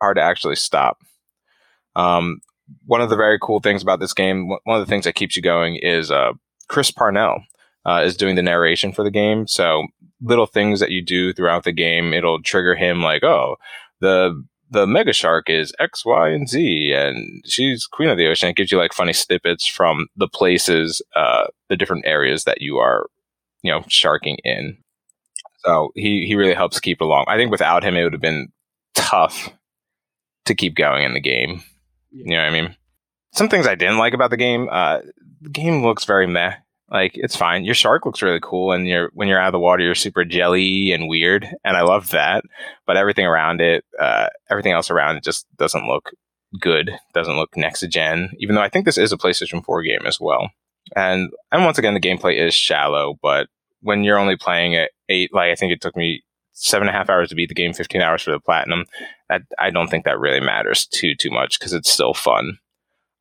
hard 0.01 0.17
to 0.17 0.21
actually 0.21 0.55
stop 0.55 0.99
um 1.95 2.39
one 2.85 3.01
of 3.01 3.09
the 3.09 3.15
very 3.15 3.37
cool 3.39 3.59
things 3.59 3.81
about 3.81 3.99
this 3.99 4.13
game, 4.13 4.47
one 4.47 4.79
of 4.79 4.85
the 4.85 4.89
things 4.89 5.05
that 5.05 5.15
keeps 5.15 5.35
you 5.35 5.41
going 5.41 5.75
is 5.75 6.11
uh, 6.11 6.33
Chris 6.69 6.91
Parnell 6.91 7.43
uh, 7.85 8.01
is 8.03 8.17
doing 8.17 8.35
the 8.35 8.41
narration 8.41 8.93
for 8.93 9.03
the 9.03 9.11
game. 9.11 9.47
So 9.47 9.87
little 10.21 10.45
things 10.45 10.79
that 10.79 10.91
you 10.91 11.03
do 11.03 11.33
throughout 11.33 11.63
the 11.63 11.71
game, 11.71 12.13
it'll 12.13 12.41
trigger 12.41 12.75
him 12.75 13.01
like, 13.01 13.23
oh, 13.23 13.57
the 13.99 14.43
the 14.73 14.87
mega 14.87 15.13
shark 15.13 15.49
is 15.49 15.71
X, 15.79 16.03
Y, 16.03 16.29
and 16.29 16.49
Z, 16.49 16.93
and 16.93 17.43
she's 17.45 17.85
queen 17.85 18.09
of 18.09 18.17
the 18.17 18.27
ocean. 18.27 18.49
It 18.49 18.55
gives 18.55 18.71
you 18.71 18.77
like 18.79 18.91
funny 18.91 19.13
snippets 19.13 19.67
from 19.67 20.07
the 20.17 20.27
places, 20.27 21.01
uh, 21.15 21.45
the 21.69 21.77
different 21.77 22.05
areas 22.07 22.43
that 22.45 22.61
you 22.61 22.77
are, 22.77 23.07
you 23.61 23.71
know, 23.71 23.83
sharking 23.87 24.37
in. 24.43 24.77
So 25.63 25.91
he 25.95 26.25
he 26.25 26.35
really 26.35 26.55
helps 26.55 26.79
keep 26.79 27.01
along. 27.01 27.25
I 27.27 27.37
think 27.37 27.51
without 27.51 27.83
him, 27.83 27.95
it 27.95 28.03
would 28.03 28.13
have 28.13 28.21
been 28.21 28.51
tough 28.95 29.49
to 30.45 30.55
keep 30.55 30.75
going 30.75 31.03
in 31.03 31.13
the 31.13 31.21
game. 31.21 31.61
You 32.11 32.31
know 32.31 32.37
what 32.37 32.47
I 32.47 32.61
mean? 32.61 32.75
Some 33.33 33.49
things 33.49 33.67
I 33.67 33.75
didn't 33.75 33.97
like 33.99 34.13
about 34.13 34.31
the 34.31 34.37
game. 34.37 34.67
Uh, 34.71 34.99
the 35.41 35.49
game 35.49 35.83
looks 35.83 36.05
very 36.05 36.27
meh. 36.27 36.55
Like 36.93 37.13
it's 37.15 37.35
fine. 37.35 37.65
Your 37.65 37.73
shark 37.73 38.05
looks 38.05 38.21
really 38.21 38.39
cool, 38.39 38.71
and 38.71 38.87
you're 38.87 39.09
when 39.13 39.27
you're 39.27 39.39
out 39.39 39.47
of 39.47 39.53
the 39.53 39.59
water, 39.59 39.83
you're 39.83 39.95
super 39.95 40.23
jelly 40.23 40.91
and 40.91 41.09
weird, 41.09 41.47
and 41.65 41.75
I 41.75 41.81
love 41.81 42.11
that. 42.11 42.43
But 42.85 42.97
everything 42.97 43.25
around 43.25 43.61
it, 43.61 43.83
uh, 43.99 44.27
everything 44.51 44.73
else 44.73 44.91
around 44.91 45.17
it, 45.17 45.23
just 45.23 45.47
doesn't 45.57 45.87
look 45.87 46.11
good. 46.59 46.91
Doesn't 47.15 47.35
look 47.35 47.57
next 47.57 47.81
gen. 47.89 48.29
Even 48.37 48.55
though 48.55 48.61
I 48.61 48.69
think 48.69 48.85
this 48.85 48.99
is 48.99 49.11
a 49.11 49.17
PlayStation 49.17 49.65
4 49.65 49.81
game 49.81 50.05
as 50.05 50.19
well. 50.19 50.51
And 50.95 51.31
and 51.51 51.65
once 51.65 51.79
again, 51.79 51.95
the 51.95 51.99
gameplay 51.99 52.37
is 52.37 52.53
shallow. 52.53 53.17
But 53.23 53.47
when 53.81 54.03
you're 54.03 54.19
only 54.19 54.37
playing 54.37 54.75
at 54.75 54.91
eight, 55.09 55.33
like 55.33 55.49
I 55.49 55.55
think 55.55 55.73
it 55.73 55.81
took 55.81 55.97
me 55.97 56.23
seven 56.51 56.87
and 56.87 56.95
a 56.95 56.97
half 56.97 57.09
hours 57.09 57.29
to 57.29 57.35
beat 57.35 57.49
the 57.49 57.55
game, 57.55 57.73
15 57.73 58.01
hours 58.01 58.21
for 58.21 58.31
the 58.31 58.39
platinum. 58.39 58.85
That 59.29 59.41
I 59.57 59.71
don't 59.71 59.87
think 59.87 60.05
that 60.05 60.19
really 60.19 60.41
matters 60.41 60.85
too 60.85 61.15
too 61.15 61.31
much 61.31 61.57
because 61.57 61.73
it's 61.73 61.89
still 61.89 62.13
fun. 62.13 62.59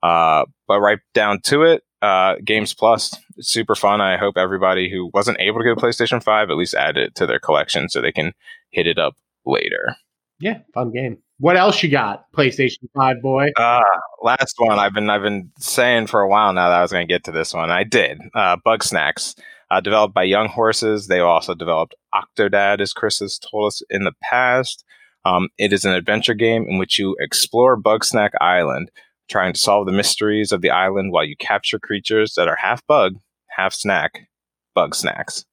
Uh, 0.02 0.44
but 0.66 0.80
right 0.80 0.98
down 1.14 1.40
to 1.44 1.62
it, 1.62 1.84
uh, 2.02 2.34
Games 2.44 2.74
Plus, 2.74 3.16
it's 3.36 3.48
super 3.48 3.74
fun. 3.74 4.00
I 4.00 4.16
hope 4.16 4.36
everybody 4.36 4.90
who 4.90 5.10
wasn't 5.14 5.40
able 5.40 5.60
to 5.60 5.64
get 5.64 5.78
a 5.78 5.80
PlayStation 5.80 6.22
5 6.22 6.50
at 6.50 6.56
least 6.56 6.74
add 6.74 6.96
it 6.96 7.14
to 7.14 7.26
their 7.26 7.38
collection 7.38 7.88
so 7.88 8.00
they 8.00 8.12
can 8.12 8.32
hit 8.70 8.86
it 8.86 8.98
up 8.98 9.14
later. 9.46 9.96
Yeah, 10.40 10.58
fun 10.74 10.90
game. 10.90 11.18
What 11.38 11.56
else 11.56 11.82
you 11.82 11.88
got, 11.88 12.30
PlayStation 12.32 12.88
5 12.96 13.22
boy? 13.22 13.48
Uh, 13.56 13.80
last 14.22 14.54
one 14.58 14.78
I've 14.78 14.92
been 14.92 15.08
I've 15.08 15.22
been 15.22 15.50
saying 15.58 16.08
for 16.08 16.20
a 16.20 16.28
while 16.28 16.52
now 16.52 16.68
that 16.68 16.78
I 16.78 16.82
was 16.82 16.92
going 16.92 17.06
to 17.06 17.12
get 17.12 17.24
to 17.24 17.32
this 17.32 17.54
one. 17.54 17.70
I 17.70 17.84
did. 17.84 18.20
Uh, 18.34 18.56
Snacks, 18.80 19.36
uh, 19.70 19.80
developed 19.80 20.14
by 20.14 20.24
Young 20.24 20.48
Horses. 20.48 21.06
They 21.06 21.20
also 21.20 21.54
developed 21.54 21.94
Octodad, 22.14 22.80
as 22.80 22.92
Chris 22.92 23.20
has 23.20 23.38
told 23.38 23.68
us 23.68 23.82
in 23.90 24.04
the 24.04 24.12
past. 24.22 24.84
Um, 25.24 25.48
it 25.58 25.72
is 25.72 25.84
an 25.84 25.92
adventure 25.92 26.34
game 26.34 26.66
in 26.68 26.78
which 26.78 26.98
you 26.98 27.16
explore 27.20 27.76
Bug 27.76 28.04
Snack 28.04 28.32
Island, 28.40 28.90
trying 29.30 29.52
to 29.52 29.60
solve 29.60 29.86
the 29.86 29.92
mysteries 29.92 30.52
of 30.52 30.60
the 30.60 30.70
island 30.70 31.12
while 31.12 31.24
you 31.24 31.36
capture 31.36 31.78
creatures 31.78 32.34
that 32.36 32.48
are 32.48 32.56
half 32.56 32.86
bug, 32.86 33.14
half 33.48 33.72
snack, 33.72 34.28
Bugsnax. 34.76 35.44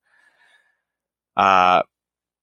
Uh, 1.37 1.83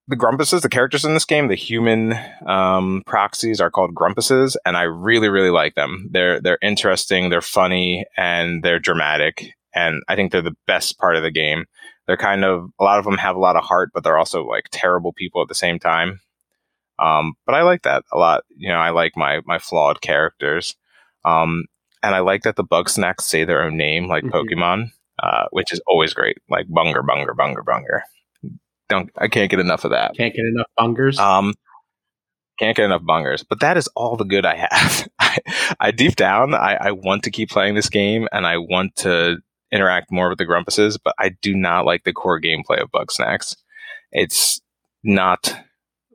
the 0.08 0.16
Grumpuses, 0.16 0.62
the 0.62 0.68
characters 0.68 1.04
in 1.04 1.14
this 1.14 1.24
game, 1.24 1.48
the 1.48 1.56
human 1.56 2.14
um, 2.46 3.02
proxies 3.06 3.60
are 3.60 3.70
called 3.70 3.94
Grumpuses, 3.94 4.56
and 4.64 4.76
I 4.76 4.82
really, 4.82 5.28
really 5.28 5.50
like 5.50 5.74
them. 5.74 6.08
They're 6.12 6.40
they're 6.40 6.58
interesting, 6.62 7.28
they're 7.28 7.40
funny, 7.40 8.04
and 8.16 8.62
they're 8.62 8.78
dramatic, 8.78 9.52
and 9.74 10.02
I 10.08 10.14
think 10.14 10.30
they're 10.30 10.42
the 10.42 10.56
best 10.66 10.98
part 10.98 11.16
of 11.16 11.22
the 11.22 11.32
game. 11.32 11.64
They're 12.06 12.16
kind 12.16 12.44
of 12.44 12.70
a 12.78 12.84
lot 12.84 13.00
of 13.00 13.04
them 13.04 13.18
have 13.18 13.34
a 13.34 13.40
lot 13.40 13.56
of 13.56 13.64
heart, 13.64 13.90
but 13.92 14.04
they're 14.04 14.18
also 14.18 14.44
like 14.44 14.66
terrible 14.70 15.12
people 15.12 15.42
at 15.42 15.48
the 15.48 15.54
same 15.56 15.80
time. 15.80 16.20
Um, 16.98 17.34
but 17.44 17.54
I 17.54 17.62
like 17.62 17.82
that 17.82 18.04
a 18.12 18.18
lot. 18.18 18.44
You 18.56 18.68
know, 18.68 18.78
I 18.78 18.90
like 18.90 19.16
my 19.16 19.40
my 19.44 19.58
flawed 19.58 20.00
characters. 20.00 20.76
Um, 21.26 21.64
and 22.02 22.14
I 22.14 22.20
like 22.20 22.42
that 22.42 22.56
the 22.56 22.64
Bugsnax 22.64 23.22
say 23.22 23.44
their 23.44 23.62
own 23.62 23.76
name, 23.76 24.06
like 24.06 24.24
mm-hmm. 24.24 24.34
Pokemon, 24.34 24.90
uh, 25.22 25.46
which 25.50 25.72
is 25.72 25.80
always 25.86 26.14
great. 26.14 26.38
Like 26.48 26.66
Bunger, 26.68 27.02
Bunger, 27.02 27.34
Bunger, 27.34 27.62
Bunger. 27.62 28.02
Don't 28.88 29.10
I 29.18 29.26
can't 29.26 29.50
get 29.50 29.58
enough 29.58 29.84
of 29.84 29.90
that. 29.90 30.14
Can't 30.16 30.32
get 30.32 30.44
enough 30.44 30.68
bungers. 30.78 31.18
Um, 31.18 31.54
can't 32.58 32.76
get 32.76 32.84
enough 32.84 33.02
bungers. 33.02 33.44
But 33.46 33.60
that 33.60 33.76
is 33.76 33.88
all 33.96 34.16
the 34.16 34.24
good 34.24 34.46
I 34.46 34.54
have. 34.56 35.08
I, 35.18 35.38
I 35.80 35.90
deep 35.90 36.16
down, 36.16 36.54
I, 36.54 36.76
I 36.76 36.90
want 36.92 37.24
to 37.24 37.30
keep 37.30 37.50
playing 37.50 37.74
this 37.74 37.88
game, 37.88 38.28
and 38.32 38.46
I 38.46 38.58
want 38.58 38.94
to 38.96 39.38
interact 39.72 40.12
more 40.12 40.28
with 40.28 40.38
the 40.38 40.46
Grumpuses. 40.46 40.98
But 41.02 41.14
I 41.18 41.30
do 41.42 41.54
not 41.54 41.84
like 41.84 42.04
the 42.04 42.12
core 42.12 42.40
gameplay 42.40 42.80
of 42.80 42.92
Bugsnax. 42.92 43.56
It's 44.12 44.60
not 45.02 45.54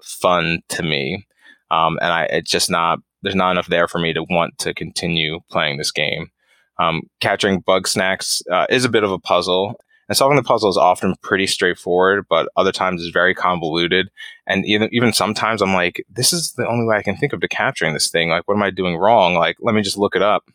fun 0.01 0.61
to 0.69 0.83
me, 0.83 1.27
um, 1.69 1.99
and 2.01 2.13
I 2.13 2.23
it's 2.23 2.49
just 2.49 2.69
not 2.69 2.99
there's 3.21 3.35
not 3.35 3.51
enough 3.51 3.67
there 3.67 3.87
for 3.87 3.99
me 3.99 4.13
to 4.13 4.23
want 4.29 4.57
to 4.59 4.73
continue 4.73 5.39
playing 5.49 5.77
this 5.77 5.91
game. 5.91 6.31
Um, 6.79 7.03
capturing 7.19 7.61
Bugsnax 7.61 8.41
uh, 8.51 8.65
is 8.69 8.85
a 8.85 8.89
bit 8.89 9.03
of 9.03 9.11
a 9.11 9.19
puzzle, 9.19 9.79
and 10.09 10.17
solving 10.17 10.35
the 10.35 10.43
puzzle 10.43 10.69
is 10.69 10.77
often 10.77 11.15
pretty 11.21 11.47
straightforward, 11.47 12.25
but 12.29 12.49
other 12.57 12.71
times 12.71 13.01
is 13.01 13.11
very 13.11 13.33
convoluted. 13.33 14.09
And 14.47 14.65
even 14.65 14.89
even 14.91 15.13
sometimes 15.13 15.61
I'm 15.61 15.73
like, 15.73 16.03
this 16.09 16.33
is 16.33 16.53
the 16.53 16.67
only 16.67 16.85
way 16.85 16.97
I 16.97 17.03
can 17.03 17.15
think 17.15 17.33
of 17.33 17.41
to 17.41 17.47
capturing 17.47 17.93
this 17.93 18.09
thing. 18.09 18.29
Like, 18.29 18.47
what 18.47 18.55
am 18.55 18.63
I 18.63 18.71
doing 18.71 18.97
wrong? 18.97 19.35
Like, 19.35 19.57
let 19.61 19.75
me 19.75 19.81
just 19.81 19.97
look 19.97 20.15
it 20.15 20.21
up. 20.21 20.49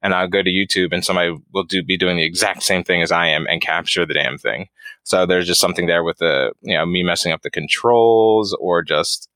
And 0.00 0.14
I'll 0.14 0.28
go 0.28 0.42
to 0.42 0.50
YouTube, 0.50 0.92
and 0.92 1.04
somebody 1.04 1.36
will 1.52 1.64
do 1.64 1.82
be 1.82 1.98
doing 1.98 2.16
the 2.16 2.24
exact 2.24 2.62
same 2.62 2.84
thing 2.84 3.02
as 3.02 3.10
I 3.10 3.26
am 3.26 3.46
and 3.48 3.60
capture 3.60 4.06
the 4.06 4.14
damn 4.14 4.38
thing. 4.38 4.68
So 5.02 5.26
there's 5.26 5.46
just 5.46 5.60
something 5.60 5.86
there 5.86 6.04
with 6.04 6.18
the 6.18 6.52
you 6.62 6.74
know 6.74 6.86
me 6.86 7.02
messing 7.02 7.32
up 7.32 7.42
the 7.42 7.50
controls 7.50 8.56
or 8.60 8.82
just 8.82 9.28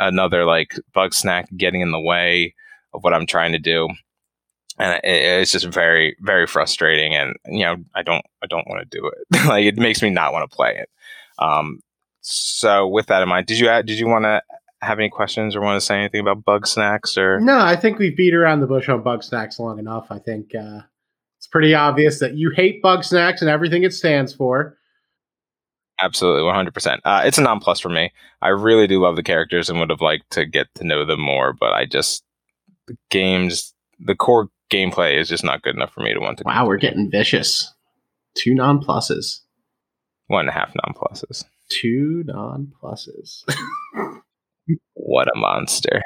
another 0.00 0.44
like 0.44 0.74
bug 0.92 1.14
snack 1.14 1.48
getting 1.56 1.82
in 1.82 1.92
the 1.92 2.00
way 2.00 2.54
of 2.92 3.04
what 3.04 3.14
I'm 3.14 3.26
trying 3.26 3.52
to 3.52 3.58
do. 3.58 3.88
And 4.78 4.94
it, 4.94 5.00
it's 5.04 5.52
just 5.52 5.66
very, 5.66 6.16
very 6.20 6.46
frustrating. 6.46 7.14
And, 7.14 7.36
you 7.44 7.64
know, 7.64 7.76
I 7.94 8.02
don't, 8.02 8.24
I 8.42 8.46
don't 8.46 8.66
want 8.66 8.90
to 8.90 8.98
do 8.98 9.06
it. 9.06 9.44
like 9.46 9.64
it 9.64 9.76
makes 9.76 10.02
me 10.02 10.10
not 10.10 10.32
want 10.32 10.50
to 10.50 10.56
play 10.56 10.76
it. 10.76 10.88
Um, 11.38 11.80
so 12.22 12.88
with 12.88 13.06
that 13.06 13.22
in 13.22 13.28
mind, 13.28 13.46
did 13.46 13.58
you, 13.58 13.68
add, 13.68 13.86
did 13.86 13.98
you 13.98 14.08
want 14.08 14.24
to 14.24 14.42
have 14.80 14.98
any 14.98 15.10
questions 15.10 15.54
or 15.54 15.60
want 15.60 15.78
to 15.78 15.84
say 15.84 15.98
anything 15.98 16.20
about 16.20 16.44
Bugsnax 16.44 17.18
or? 17.18 17.38
No, 17.40 17.58
I 17.58 17.76
think 17.76 17.98
we've 17.98 18.16
beat 18.16 18.34
around 18.34 18.60
the 18.60 18.66
bush 18.66 18.88
on 18.88 19.02
Bugsnax 19.02 19.58
long 19.58 19.78
enough. 19.78 20.06
I 20.10 20.18
think, 20.18 20.54
uh, 20.54 20.80
it's 21.38 21.46
pretty 21.46 21.74
obvious 21.74 22.18
that 22.20 22.34
you 22.34 22.50
hate 22.54 22.82
Bugsnax 22.82 23.40
and 23.40 23.48
everything 23.48 23.82
it 23.82 23.94
stands 23.94 24.34
for. 24.34 24.76
Absolutely, 26.02 26.42
one 26.42 26.54
hundred 26.54 26.74
percent. 26.74 27.00
Uh, 27.04 27.22
it's 27.24 27.38
a 27.38 27.42
non 27.42 27.60
plus 27.60 27.80
for 27.80 27.88
me. 27.88 28.12
I 28.42 28.48
really 28.48 28.86
do 28.86 29.00
love 29.00 29.16
the 29.16 29.22
characters 29.22 29.68
and 29.68 29.78
would 29.80 29.90
have 29.90 30.00
liked 30.00 30.30
to 30.32 30.46
get 30.46 30.68
to 30.76 30.84
know 30.84 31.04
them 31.04 31.20
more, 31.20 31.52
but 31.52 31.72
I 31.72 31.84
just 31.84 32.24
the 32.86 32.96
games, 33.10 33.74
the 33.98 34.14
core 34.14 34.48
gameplay 34.70 35.18
is 35.18 35.28
just 35.28 35.44
not 35.44 35.62
good 35.62 35.74
enough 35.74 35.92
for 35.92 36.00
me 36.00 36.14
to 36.14 36.20
want 36.20 36.38
to. 36.38 36.44
Wow, 36.44 36.66
we're 36.66 36.78
getting 36.78 37.10
vicious. 37.10 37.72
Two 38.34 38.54
non 38.54 38.82
pluses. 38.82 39.40
One 40.28 40.40
and 40.40 40.48
a 40.48 40.52
half 40.52 40.72
non 40.74 40.94
pluses. 40.94 41.44
Two 41.68 42.22
non 42.26 42.72
pluses. 42.82 43.44
what 44.94 45.28
a 45.28 45.38
monster. 45.38 46.02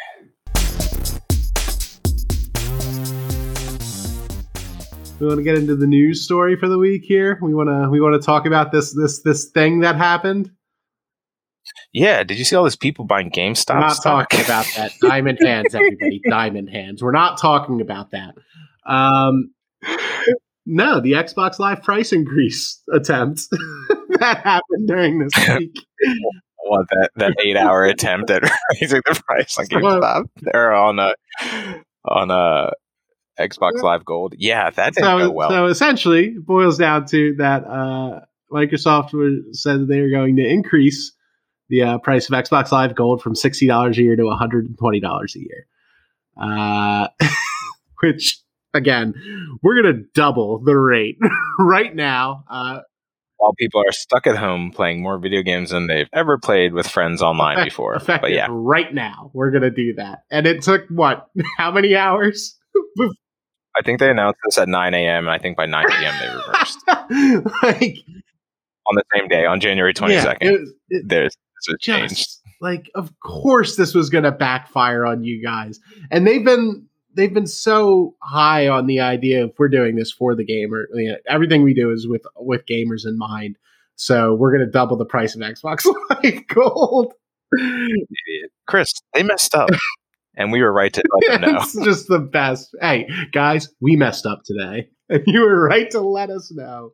We 5.20 5.27
want 5.27 5.38
to 5.38 5.44
get 5.44 5.57
into 5.57 5.77
the 5.77 5.87
news 5.87 6.24
story 6.24 6.57
for 6.57 6.68
the 6.68 6.79
week 6.79 7.05
here. 7.05 7.38
We 7.40 7.55
want 7.55 7.68
to 7.68 7.88
we 7.90 8.00
want 8.00 8.20
to 8.20 8.24
talk 8.24 8.46
about 8.46 8.72
this 8.72 8.94
this 8.94 9.22
this 9.22 9.46
thing 9.50 9.81
that 9.81 9.96
happened. 9.96 10.50
Yeah, 11.92 12.24
did 12.24 12.38
you 12.38 12.44
see 12.44 12.57
all 12.57 12.64
these 12.64 12.77
people 12.77 13.05
buying 13.05 13.31
GameStop? 13.31 13.74
We're 13.74 13.81
not 13.81 13.96
stock? 13.96 14.29
talking 14.31 14.44
about 14.44 14.66
that. 14.77 14.92
Diamond 15.00 15.38
hands, 15.40 15.74
everybody. 15.74 16.20
Diamond 16.29 16.68
hands. 16.68 17.03
We're 17.03 17.12
not 17.12 17.38
talking 17.38 17.81
about 17.81 18.11
that. 18.11 18.35
Um, 18.87 19.53
no, 20.66 21.00
the 21.00 21.12
Xbox 21.12 21.59
Live 21.59 21.83
price 21.83 22.12
increase 22.12 22.83
attempt 22.92 23.42
that 24.18 24.40
happened 24.42 24.88
during 24.88 25.20
this 25.20 25.33
week. 25.59 25.74
what 26.65 26.87
that 26.90 27.10
that 27.17 27.37
eight 27.42 27.56
hour 27.56 27.85
attempt 27.85 28.31
at 28.31 28.42
raising 28.73 29.00
the 29.06 29.23
price 29.27 29.56
on 29.58 29.67
GameStop? 29.67 30.25
They're 30.42 30.75
on 30.75 30.98
a 30.98 31.15
on 32.04 32.31
a 32.31 32.73
Xbox 33.38 33.82
Live 33.82 34.04
Gold. 34.04 34.35
Yeah, 34.38 34.70
that 34.70 34.94
didn't 34.94 35.04
so, 35.04 35.18
go 35.18 35.30
well. 35.30 35.50
So 35.50 35.66
essentially, 35.66 36.28
it 36.28 36.46
boils 36.46 36.78
down 36.78 37.06
to 37.06 37.35
that 37.38 37.64
uh, 37.64 38.20
Microsoft 38.52 39.10
said 39.52 39.80
that 39.80 39.87
they 39.88 40.00
are 40.00 40.10
going 40.10 40.37
to 40.37 40.46
increase 40.46 41.12
the 41.68 41.82
uh, 41.82 41.98
price 41.98 42.28
of 42.28 42.35
Xbox 42.35 42.70
Live 42.72 42.94
Gold 42.94 43.22
from 43.22 43.35
sixty 43.35 43.66
dollars 43.66 43.98
a 43.98 44.02
year 44.02 44.16
to 44.16 44.24
one 44.24 44.38
hundred 44.38 44.66
and 44.66 44.78
twenty 44.78 45.00
dollars 45.00 45.35
a 45.37 45.40
year. 45.40 45.66
Uh, 46.40 47.08
which 48.02 48.40
again, 48.74 49.14
we're 49.62 49.82
going 49.82 49.94
to 49.94 50.02
double 50.14 50.58
the 50.58 50.76
rate 50.76 51.18
right 51.58 51.94
now. 51.94 52.44
Uh, 52.48 52.80
While 53.37 53.54
people 53.54 53.80
are 53.80 53.92
stuck 53.92 54.26
at 54.26 54.37
home 54.37 54.70
playing 54.72 55.02
more 55.02 55.18
video 55.18 55.42
games 55.42 55.70
than 55.70 55.87
they've 55.87 56.08
ever 56.12 56.38
played 56.38 56.74
with 56.74 56.87
friends 56.87 57.22
online 57.22 57.56
effect, 57.56 57.70
before. 57.70 57.98
But 58.06 58.30
yeah, 58.30 58.48
right 58.50 58.92
now 58.92 59.30
we're 59.32 59.50
going 59.50 59.62
to 59.62 59.70
do 59.70 59.94
that, 59.94 60.24
and 60.30 60.46
it 60.46 60.62
took 60.62 60.87
what? 60.88 61.28
How 61.56 61.70
many 61.70 61.96
hours? 61.96 62.58
I 63.77 63.83
think 63.83 63.98
they 63.98 64.10
announced 64.10 64.40
this 64.44 64.58
at 64.58 64.68
9 64.68 64.94
a.m. 64.94 65.25
and 65.25 65.31
I 65.31 65.38
think 65.38 65.56
by 65.56 65.66
9 65.66 65.85
p.m. 65.88 66.14
they 66.20 66.29
reversed. 66.29 66.79
like 67.62 67.98
on 68.87 68.94
the 68.94 69.04
same 69.14 69.29
day, 69.29 69.46
on 69.46 69.60
January 69.60 69.94
22nd, 69.94 70.08
yeah, 70.10 70.35
it, 70.40 70.68
it, 70.90 71.08
there's, 71.08 71.37
a 71.68 71.79
change. 71.79 72.27
Like, 72.60 72.90
of 72.94 73.18
course, 73.20 73.77
this 73.77 73.94
was 73.94 74.10
going 74.10 74.25
to 74.25 74.33
backfire 74.33 75.06
on 75.06 75.25
you 75.25 75.42
guys, 75.42 75.81
and 76.10 76.27
they've 76.27 76.44
been 76.44 76.87
they've 77.14 77.33
been 77.33 77.46
so 77.46 78.14
high 78.20 78.68
on 78.68 78.87
the 78.87 79.00
idea 79.00 79.44
of 79.44 79.52
we're 79.58 79.68
doing 79.68 79.96
this 79.96 80.12
for 80.12 80.35
the 80.35 80.44
gamer. 80.44 80.87
You 80.94 81.12
know, 81.12 81.16
everything 81.27 81.62
we 81.62 81.75
do 81.75 81.90
is 81.90 82.06
with 82.06 82.22
with 82.37 82.66
gamers 82.66 83.06
in 83.06 83.16
mind. 83.16 83.56
So 83.96 84.35
we're 84.35 84.52
going 84.52 84.66
to 84.66 84.70
double 84.70 84.96
the 84.96 85.04
price 85.04 85.35
of 85.35 85.40
Xbox 85.40 85.87
Live 86.22 86.46
Gold. 86.48 87.14
Chris, 88.66 88.92
they 89.14 89.22
messed 89.22 89.54
up, 89.54 89.70
and 90.37 90.52
we 90.52 90.62
were 90.62 90.72
right 90.72 90.92
to 90.92 91.02
let 91.12 91.40
them 91.40 91.52
know. 91.54 91.60
it's 91.60 91.74
just 91.85 92.08
the 92.08 92.18
best. 92.18 92.74
Hey, 92.80 93.08
guys, 93.32 93.68
we 93.80 93.96
messed 93.96 94.26
up 94.26 94.42
today, 94.44 94.88
and 95.08 95.22
you 95.26 95.40
were 95.40 95.66
right 95.66 95.90
to 95.90 96.00
let 96.00 96.30
us 96.30 96.52
know. 96.52 96.92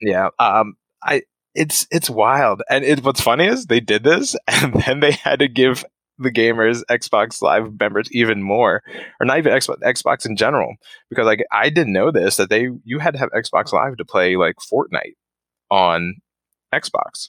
Yeah, 0.00 0.28
um, 0.38 0.74
I 1.02 1.22
it's 1.54 1.86
it's 1.90 2.10
wild, 2.10 2.62
and 2.68 2.84
it, 2.84 3.04
what's 3.04 3.20
funny 3.20 3.46
is 3.46 3.66
they 3.66 3.80
did 3.80 4.04
this, 4.04 4.36
and 4.46 4.74
then 4.74 5.00
they 5.00 5.12
had 5.12 5.40
to 5.40 5.48
give 5.48 5.84
the 6.18 6.30
gamers 6.30 6.82
Xbox 6.90 7.42
Live 7.42 7.78
members 7.78 8.08
even 8.12 8.42
more, 8.42 8.82
or 9.20 9.26
not 9.26 9.38
even 9.38 9.52
Xbox, 9.52 9.78
Xbox 9.80 10.26
in 10.26 10.36
general, 10.36 10.74
because 11.10 11.26
like 11.26 11.44
I 11.50 11.70
didn't 11.70 11.92
know 11.92 12.10
this 12.10 12.36
that 12.36 12.50
they 12.50 12.68
you 12.84 12.98
had 12.98 13.14
to 13.14 13.18
have 13.18 13.30
Xbox 13.30 13.72
Live 13.72 13.96
to 13.96 14.04
play 14.04 14.36
like 14.36 14.56
Fortnite 14.72 15.16
on 15.70 16.16
Xbox. 16.72 17.28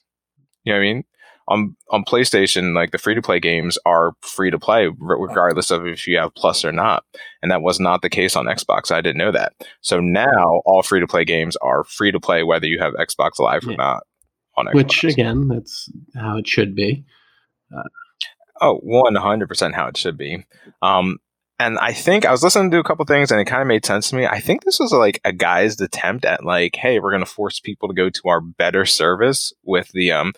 You 0.63 0.73
know 0.73 0.79
what 0.79 0.83
I 0.85 0.93
mean? 0.93 1.03
On 1.47 1.75
on 1.91 2.05
PlayStation, 2.05 2.73
like 2.73 2.91
the 2.91 2.97
free 2.97 3.15
to 3.15 3.21
play 3.21 3.39
games 3.39 3.77
are 3.85 4.13
free 4.21 4.49
to 4.49 4.59
play 4.59 4.89
regardless 4.97 5.71
of 5.71 5.85
if 5.85 6.07
you 6.07 6.17
have 6.17 6.33
Plus 6.35 6.63
or 6.63 6.71
not, 6.71 7.03
and 7.41 7.51
that 7.51 7.61
was 7.61 7.79
not 7.79 8.01
the 8.01 8.09
case 8.09 8.35
on 8.35 8.45
Xbox. 8.45 8.91
I 8.91 9.01
didn't 9.01 9.17
know 9.17 9.31
that. 9.31 9.53
So 9.81 9.99
now 9.99 10.61
all 10.65 10.83
free 10.83 11.01
to 11.01 11.07
play 11.07 11.25
games 11.25 11.57
are 11.57 11.83
free 11.83 12.11
to 12.11 12.19
play 12.19 12.43
whether 12.43 12.65
you 12.65 12.79
have 12.79 12.93
Xbox 12.93 13.39
Live 13.39 13.63
yeah. 13.65 13.73
or 13.73 13.77
not. 13.77 14.03
On 14.55 14.67
Xbox. 14.67 14.73
Which 14.73 15.03
again, 15.03 15.47
that's 15.47 15.89
how 16.15 16.37
it 16.37 16.47
should 16.47 16.75
be. 16.75 17.03
Uh, 17.75 17.83
oh, 18.61 18.75
one 18.77 19.15
hundred 19.15 19.47
percent 19.47 19.75
how 19.75 19.87
it 19.87 19.97
should 19.97 20.17
be. 20.17 20.45
Um, 20.81 21.17
and 21.59 21.77
I 21.79 21.91
think 21.93 22.25
I 22.25 22.31
was 22.31 22.43
listening 22.43 22.71
to 22.71 22.79
a 22.79 22.83
couple 22.83 23.05
things 23.05 23.31
and 23.31 23.41
it 23.41 23.45
kind 23.45 23.61
of 23.61 23.67
made 23.67 23.85
sense 23.85 24.09
to 24.09 24.15
me. 24.15 24.25
I 24.25 24.39
think 24.39 24.63
this 24.63 24.79
was 24.79 24.91
like 24.91 25.19
a 25.23 25.31
guy's 25.31 25.79
attempt 25.81 26.25
at 26.25 26.43
like, 26.45 26.75
hey, 26.75 26.99
we're 26.99 27.11
going 27.11 27.23
to 27.23 27.29
force 27.29 27.59
people 27.59 27.87
to 27.87 27.93
go 27.93 28.09
to 28.09 28.21
our 28.27 28.41
better 28.41 28.85
service 28.85 29.53
with 29.63 29.89
the 29.93 30.11
um, 30.11 30.33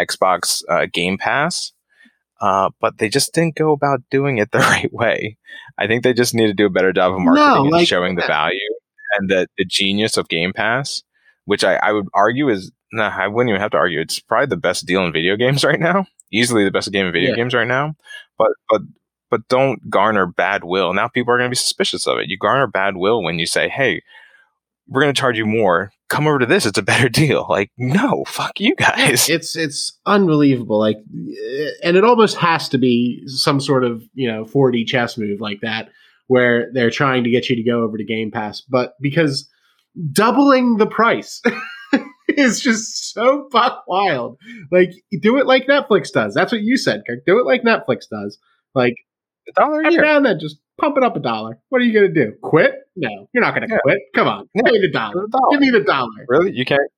Xbox 0.00 0.62
uh, 0.68 0.86
Game 0.92 1.18
Pass. 1.18 1.72
Uh, 2.40 2.70
but 2.80 2.98
they 2.98 3.08
just 3.08 3.32
didn't 3.32 3.56
go 3.56 3.72
about 3.72 4.00
doing 4.10 4.38
it 4.38 4.50
the 4.52 4.58
right 4.58 4.92
way. 4.92 5.36
I 5.78 5.86
think 5.86 6.02
they 6.02 6.12
just 6.12 6.34
need 6.34 6.46
to 6.46 6.54
do 6.54 6.66
a 6.66 6.70
better 6.70 6.92
job 6.92 7.14
of 7.14 7.20
marketing 7.20 7.46
no, 7.46 7.62
like, 7.62 7.80
and 7.80 7.88
showing 7.88 8.16
the 8.16 8.26
value 8.26 8.60
and 9.18 9.30
the, 9.30 9.46
the 9.56 9.64
genius 9.64 10.16
of 10.16 10.28
Game 10.28 10.52
Pass, 10.52 11.02
which 11.44 11.64
I, 11.64 11.76
I 11.76 11.92
would 11.92 12.06
argue 12.14 12.48
is, 12.48 12.72
nah, 12.92 13.08
I 13.08 13.28
wouldn't 13.28 13.50
even 13.50 13.60
have 13.60 13.70
to 13.70 13.78
argue. 13.78 14.00
It's 14.00 14.20
probably 14.20 14.46
the 14.46 14.56
best 14.56 14.86
deal 14.86 15.04
in 15.04 15.12
video 15.12 15.36
games 15.36 15.64
right 15.64 15.80
now. 15.80 16.06
Easily 16.32 16.64
the 16.64 16.70
best 16.70 16.90
game 16.92 17.06
in 17.06 17.12
video 17.12 17.30
yeah. 17.30 17.36
games 17.36 17.54
right 17.54 17.68
now. 17.68 17.94
But, 18.38 18.50
but 18.68 18.82
but 19.28 19.48
don't 19.48 19.90
garner 19.90 20.26
bad 20.26 20.64
will. 20.64 20.92
Now 20.92 21.08
people 21.08 21.34
are 21.34 21.38
going 21.38 21.48
to 21.48 21.52
be 21.52 21.56
suspicious 21.56 22.06
of 22.06 22.18
it. 22.18 22.28
You 22.28 22.38
garner 22.38 22.66
bad 22.68 22.96
will 22.96 23.22
when 23.22 23.38
you 23.38 23.46
say, 23.46 23.68
"Hey, 23.68 24.02
we're 24.88 25.02
going 25.02 25.12
to 25.12 25.20
charge 25.20 25.38
you 25.38 25.46
more. 25.46 25.92
Come 26.08 26.26
over 26.26 26.38
to 26.38 26.46
this; 26.46 26.66
it's 26.66 26.78
a 26.78 26.82
better 26.82 27.08
deal." 27.10 27.46
Like, 27.48 27.70
no, 27.76 28.24
fuck 28.26 28.60
you 28.60 28.74
guys. 28.76 29.28
It's 29.28 29.56
it's 29.56 29.98
unbelievable. 30.06 30.78
Like, 30.78 30.96
eh, 30.96 31.70
and 31.82 31.96
it 31.96 32.04
almost 32.04 32.36
has 32.36 32.68
to 32.70 32.78
be 32.78 33.22
some 33.26 33.60
sort 33.60 33.84
of 33.84 34.02
you 34.14 34.30
know 34.30 34.44
4D 34.44 34.86
chess 34.86 35.18
move 35.18 35.40
like 35.40 35.60
that, 35.62 35.90
where 36.26 36.70
they're 36.72 36.90
trying 36.90 37.24
to 37.24 37.30
get 37.30 37.48
you 37.48 37.56
to 37.56 37.62
go 37.62 37.82
over 37.82 37.96
to 37.96 38.04
Game 38.04 38.30
Pass, 38.30 38.60
but 38.60 38.94
because 39.00 39.48
doubling 40.12 40.76
the 40.76 40.86
price. 40.86 41.42
is 42.28 42.60
just 42.60 43.14
so 43.14 43.48
buck 43.50 43.84
wild. 43.86 44.38
Like, 44.70 44.90
do 45.20 45.38
it 45.38 45.46
like 45.46 45.66
Netflix 45.66 46.10
does. 46.12 46.34
That's 46.34 46.52
what 46.52 46.60
you 46.60 46.76
said, 46.76 47.02
Kirk. 47.06 47.20
Do 47.24 47.38
it 47.38 47.46
like 47.46 47.62
Netflix 47.62 48.08
does. 48.10 48.38
Like, 48.74 48.94
a 49.48 49.52
dollar 49.52 49.80
a 49.80 49.90
year. 49.90 50.00
Every 50.00 50.08
now 50.08 50.16
and 50.18 50.26
then, 50.26 50.38
just 50.40 50.58
pump 50.78 50.96
it 50.96 51.02
up 51.02 51.16
a 51.16 51.20
dollar. 51.20 51.58
What 51.68 51.80
are 51.80 51.84
you 51.84 51.92
going 51.92 52.12
to 52.12 52.24
do? 52.24 52.32
Quit? 52.42 52.74
No, 52.96 53.08
you're 53.32 53.42
not 53.42 53.54
going 53.54 53.68
to 53.68 53.74
yeah. 53.74 53.78
quit. 53.82 53.98
Come 54.14 54.28
on, 54.28 54.48
yeah. 54.54 54.62
give 54.64 54.72
me 54.72 54.80
the 54.80 54.90
dollar. 54.92 55.26
dollar. 55.28 55.50
Give 55.50 55.60
me 55.60 55.70
the 55.70 55.80
dollar. 55.80 56.26
Really? 56.28 56.52
You 56.52 56.64
can't? 56.64 56.90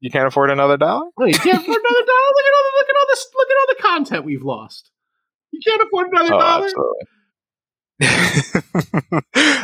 You 0.00 0.10
can't 0.10 0.26
afford 0.26 0.50
another 0.50 0.76
dollar? 0.76 1.06
No, 1.18 1.26
you 1.26 1.34
can't 1.34 1.58
afford 1.58 1.78
another 1.78 2.06
dollar. 2.06 2.28
Look 2.34 2.44
at 2.46 2.54
all 2.54 2.64
the 2.64 2.72
look 2.78 2.88
at 2.88 2.96
all 2.96 3.06
this 3.08 3.26
look 3.36 3.48
at 3.48 3.56
all 3.56 3.66
the 3.68 3.82
content 3.82 4.24
we've 4.24 4.42
lost. 4.42 4.90
You 5.52 5.60
can't 5.64 5.82
afford 5.82 6.08
another 6.10 6.34
oh, 6.34 6.40
dollar. 6.40 6.64
Absolutely. 6.64 7.06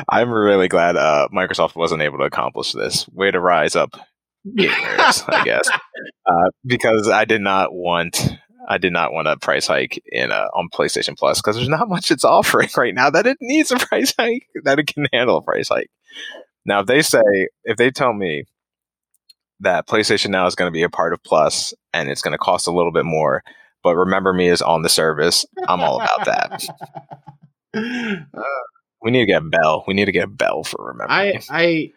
I'm 0.09 0.31
really 0.31 0.69
glad 0.69 0.97
uh, 0.97 1.29
Microsoft 1.35 1.75
wasn't 1.75 2.03
able 2.03 2.19
to 2.19 2.25
accomplish 2.25 2.73
this. 2.73 3.09
Way 3.09 3.31
to 3.31 3.41
rise 3.41 3.75
up, 3.75 3.99
gamers, 4.47 5.25
I 5.29 5.45
guess, 5.45 5.69
uh, 6.27 6.51
because 6.65 7.09
I 7.09 7.25
did 7.25 7.41
not 7.41 7.73
want 7.73 8.31
I 8.69 8.77
did 8.77 8.93
not 8.93 9.15
want 9.15 9.29
a 9.29 9.37
price 9.39 9.67
hike 9.67 10.01
in 10.13 10.31
uh, 10.31 10.49
on 10.55 10.69
PlayStation 10.73 11.17
Plus 11.17 11.41
because 11.41 11.57
there's 11.57 11.69
not 11.69 11.89
much 11.89 12.11
it's 12.11 12.25
offering 12.25 12.69
right 12.77 12.95
now 12.95 13.11
that 13.11 13.27
it 13.27 13.39
needs 13.41 13.73
a 13.73 13.77
price 13.77 14.15
hike 14.17 14.47
that 14.65 14.79
it 14.79 14.87
can 14.87 15.07
handle 15.13 15.39
a 15.39 15.43
price 15.43 15.69
hike. 15.69 15.91
Now, 16.65 16.81
if 16.81 16.87
they 16.87 17.03
say 17.03 17.49
if 17.65 17.79
they 17.79 17.91
tell 17.91 18.13
me 18.13 18.45
that 19.61 19.89
PlayStation 19.89 20.29
Now 20.31 20.47
is 20.47 20.55
going 20.55 20.71
to 20.71 20.77
be 20.77 20.83
a 20.83 20.91
part 20.91 21.13
of 21.13 21.23
Plus 21.25 21.75
and 21.93 22.09
it's 22.09 22.23
going 22.23 22.33
to 22.33 22.39
cost 22.39 22.69
a 22.69 22.73
little 22.73 22.93
bit 22.93 23.07
more, 23.07 23.43
but 23.83 23.97
remember 23.97 24.33
me 24.33 24.49
is 24.49 24.63
on 24.63 24.83
the 24.83 24.89
service, 24.89 25.47
I'm 25.67 25.81
all 25.81 26.01
about 26.01 26.25
that. 26.27 26.65
Uh, 27.75 28.43
we 29.03 29.11
need 29.11 29.21
to 29.21 29.27
get 29.27 29.43
a 29.43 29.45
bell. 29.45 29.85
We 29.87 29.93
need 29.93 30.07
to 30.07 30.13
get 30.13 30.25
a 30.25 30.29
bell 30.29 30.65
for 30.65 30.87
remember. 30.87 31.13
I 31.13 31.39
I 31.51 31.93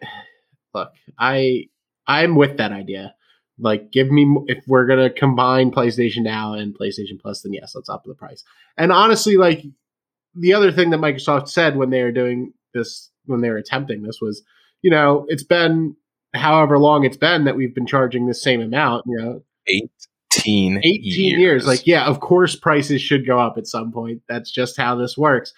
look. 0.74 0.92
I 1.18 1.64
I'm 2.06 2.36
with 2.36 2.58
that 2.58 2.72
idea. 2.72 3.14
Like, 3.58 3.92
give 3.92 4.10
me 4.10 4.26
if 4.46 4.64
we're 4.66 4.86
gonna 4.86 5.10
combine 5.10 5.70
PlayStation 5.70 6.22
Now 6.22 6.54
and 6.54 6.76
PlayStation 6.76 7.20
Plus, 7.20 7.42
then 7.42 7.52
yes, 7.52 7.74
let's 7.74 7.88
up 7.88 8.04
the 8.04 8.14
price. 8.14 8.44
And 8.76 8.92
honestly, 8.92 9.36
like 9.36 9.64
the 10.34 10.54
other 10.54 10.72
thing 10.72 10.90
that 10.90 11.00
Microsoft 11.00 11.48
said 11.48 11.76
when 11.76 11.90
they 11.90 12.02
were 12.02 12.12
doing 12.12 12.52
this, 12.74 13.10
when 13.26 13.40
they 13.40 13.50
were 13.50 13.58
attempting 13.58 14.02
this, 14.02 14.20
was, 14.20 14.42
you 14.80 14.90
know, 14.90 15.26
it's 15.28 15.44
been 15.44 15.96
however 16.34 16.78
long 16.78 17.04
it's 17.04 17.16
been 17.16 17.44
that 17.44 17.56
we've 17.56 17.74
been 17.74 17.86
charging 17.86 18.26
the 18.26 18.34
same 18.34 18.60
amount. 18.60 19.04
You 19.06 19.18
know, 19.18 19.42
18, 19.68 20.78
18 20.78 20.80
years. 20.84 21.40
years. 21.40 21.66
Like, 21.66 21.86
yeah, 21.86 22.06
of 22.06 22.20
course, 22.20 22.56
prices 22.56 23.02
should 23.02 23.26
go 23.26 23.38
up 23.38 23.58
at 23.58 23.66
some 23.66 23.92
point. 23.92 24.22
That's 24.28 24.50
just 24.50 24.76
how 24.76 24.96
this 24.96 25.16
works. 25.16 25.52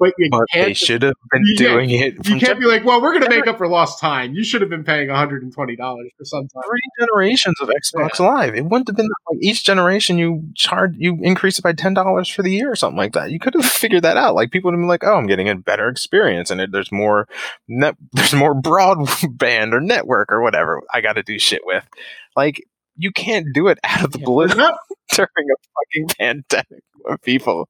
But, 0.00 0.14
you 0.16 0.30
but 0.30 0.46
they 0.54 0.72
should 0.72 1.02
have 1.02 1.14
been 1.30 1.44
doing 1.56 1.90
it. 1.90 2.26
You 2.26 2.40
can't 2.40 2.58
be 2.58 2.64
like, 2.64 2.86
well, 2.86 3.02
we're 3.02 3.10
going 3.10 3.24
to 3.24 3.28
make 3.28 3.46
up 3.46 3.58
for 3.58 3.68
lost 3.68 4.00
time. 4.00 4.32
You 4.32 4.42
should 4.42 4.62
have 4.62 4.70
been 4.70 4.82
paying 4.82 5.08
$120 5.08 5.52
for 5.52 6.24
some 6.24 6.48
time. 6.48 6.62
Three 6.66 6.80
generations 6.98 7.56
of 7.60 7.68
Xbox 7.68 8.18
yeah. 8.18 8.26
Live. 8.26 8.54
It 8.54 8.64
wouldn't 8.64 8.88
have 8.88 8.96
been 8.96 9.10
like 9.30 9.42
each 9.42 9.62
generation 9.62 10.16
you 10.16 10.48
charge, 10.54 10.94
you 10.96 11.18
increase 11.22 11.58
it 11.58 11.62
by 11.62 11.74
$10 11.74 12.34
for 12.34 12.42
the 12.42 12.50
year 12.50 12.72
or 12.72 12.76
something 12.76 12.96
like 12.96 13.12
that. 13.12 13.30
You 13.30 13.38
could 13.38 13.52
have 13.52 13.64
figured 13.70 14.04
that 14.04 14.16
out. 14.16 14.34
Like 14.34 14.50
people 14.50 14.70
would 14.70 14.74
have 14.74 14.80
been 14.80 14.88
like, 14.88 15.04
oh, 15.04 15.16
I'm 15.16 15.26
getting 15.26 15.50
a 15.50 15.54
better 15.54 15.90
experience 15.90 16.50
and 16.50 16.62
it, 16.62 16.72
there's 16.72 16.90
more 16.90 17.28
net, 17.68 17.94
there's 18.12 18.32
more 18.32 18.54
broadband 18.54 19.74
or 19.74 19.82
network 19.82 20.32
or 20.32 20.40
whatever 20.40 20.80
I 20.94 21.02
got 21.02 21.14
to 21.14 21.22
do 21.22 21.38
shit 21.38 21.60
with. 21.66 21.86
Like, 22.34 22.64
you 22.96 23.12
can't 23.12 23.48
do 23.52 23.68
it 23.68 23.78
out 23.84 24.02
of 24.02 24.12
the 24.12 24.18
blue 24.18 24.48
during 24.48 24.64
a 24.64 25.18
fucking 25.18 26.08
pandemic 26.18 26.84
of 27.06 27.20
people 27.20 27.68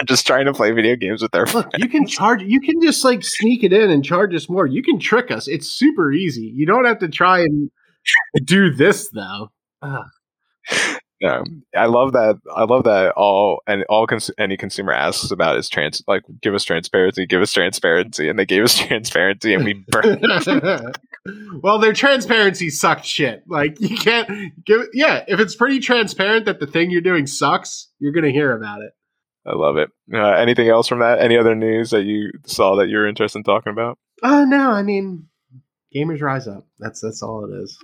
I'm 0.00 0.06
just 0.06 0.26
trying 0.26 0.46
to 0.46 0.52
play 0.52 0.72
video 0.72 0.96
games 0.96 1.22
with 1.22 1.32
their 1.32 1.46
Look, 1.46 1.70
You 1.76 1.88
can 1.88 2.06
charge. 2.06 2.42
You 2.42 2.60
can 2.60 2.80
just 2.80 3.04
like 3.04 3.24
sneak 3.24 3.62
it 3.64 3.72
in 3.72 3.90
and 3.90 4.04
charge 4.04 4.34
us 4.34 4.48
more. 4.48 4.66
You 4.66 4.82
can 4.82 4.98
trick 4.98 5.30
us. 5.30 5.48
It's 5.48 5.68
super 5.68 6.12
easy. 6.12 6.52
You 6.54 6.66
don't 6.66 6.84
have 6.84 6.98
to 7.00 7.08
try 7.08 7.40
and 7.40 7.70
do 8.44 8.72
this 8.72 9.08
though. 9.10 9.50
Ugh. 9.82 10.06
No, 11.22 11.42
I 11.74 11.86
love 11.86 12.12
that. 12.12 12.38
I 12.54 12.64
love 12.64 12.84
that 12.84 13.12
all 13.12 13.62
and 13.66 13.84
all 13.84 14.06
cons- 14.06 14.30
any 14.36 14.56
consumer 14.56 14.92
asks 14.92 15.30
about 15.30 15.56
is 15.56 15.68
trans. 15.68 16.02
Like, 16.06 16.22
give 16.42 16.54
us 16.54 16.64
transparency. 16.64 17.24
Give 17.24 17.40
us 17.40 17.52
transparency, 17.52 18.28
and 18.28 18.38
they 18.38 18.44
gave 18.44 18.62
us 18.62 18.76
transparency, 18.78 19.54
and 19.54 19.64
we 19.64 19.84
burned. 19.88 20.22
well, 21.62 21.78
their 21.78 21.94
transparency 21.94 22.68
sucked 22.68 23.06
shit. 23.06 23.42
Like, 23.48 23.80
you 23.80 23.96
can't 23.96 24.52
give. 24.66 24.88
Yeah, 24.92 25.24
if 25.26 25.40
it's 25.40 25.54
pretty 25.54 25.78
transparent 25.78 26.44
that 26.46 26.60
the 26.60 26.66
thing 26.66 26.90
you're 26.90 27.00
doing 27.00 27.26
sucks, 27.26 27.88
you're 28.00 28.12
gonna 28.12 28.30
hear 28.30 28.54
about 28.54 28.82
it. 28.82 28.92
I 29.46 29.54
love 29.54 29.76
it. 29.76 29.90
Uh, 30.12 30.32
anything 30.32 30.68
else 30.68 30.88
from 30.88 31.00
that? 31.00 31.20
Any 31.20 31.36
other 31.36 31.54
news 31.54 31.90
that 31.90 32.04
you 32.04 32.30
saw 32.46 32.76
that 32.76 32.88
you're 32.88 33.06
interested 33.06 33.38
in 33.38 33.44
talking 33.44 33.72
about? 33.72 33.98
Uh, 34.22 34.44
no, 34.44 34.70
I 34.70 34.82
mean, 34.82 35.28
gamers 35.94 36.22
rise 36.22 36.48
up. 36.48 36.66
That's 36.78 37.00
that's 37.00 37.22
all 37.22 37.44
it 37.44 37.54
is. 37.62 37.78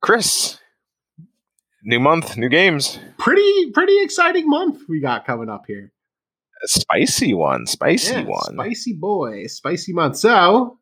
Chris, 0.00 0.58
new 1.82 2.00
month, 2.00 2.36
new 2.36 2.48
games. 2.48 2.98
Pretty 3.18 3.70
pretty 3.72 4.00
exciting 4.02 4.48
month 4.48 4.82
we 4.88 5.00
got 5.00 5.26
coming 5.26 5.50
up 5.50 5.64
here. 5.66 5.92
A 6.62 6.68
spicy 6.68 7.34
one, 7.34 7.66
spicy 7.66 8.14
yeah, 8.14 8.24
one, 8.24 8.54
spicy 8.54 8.94
boy, 8.94 9.46
spicy 9.46 9.92
month. 9.92 10.16
So 10.16 10.78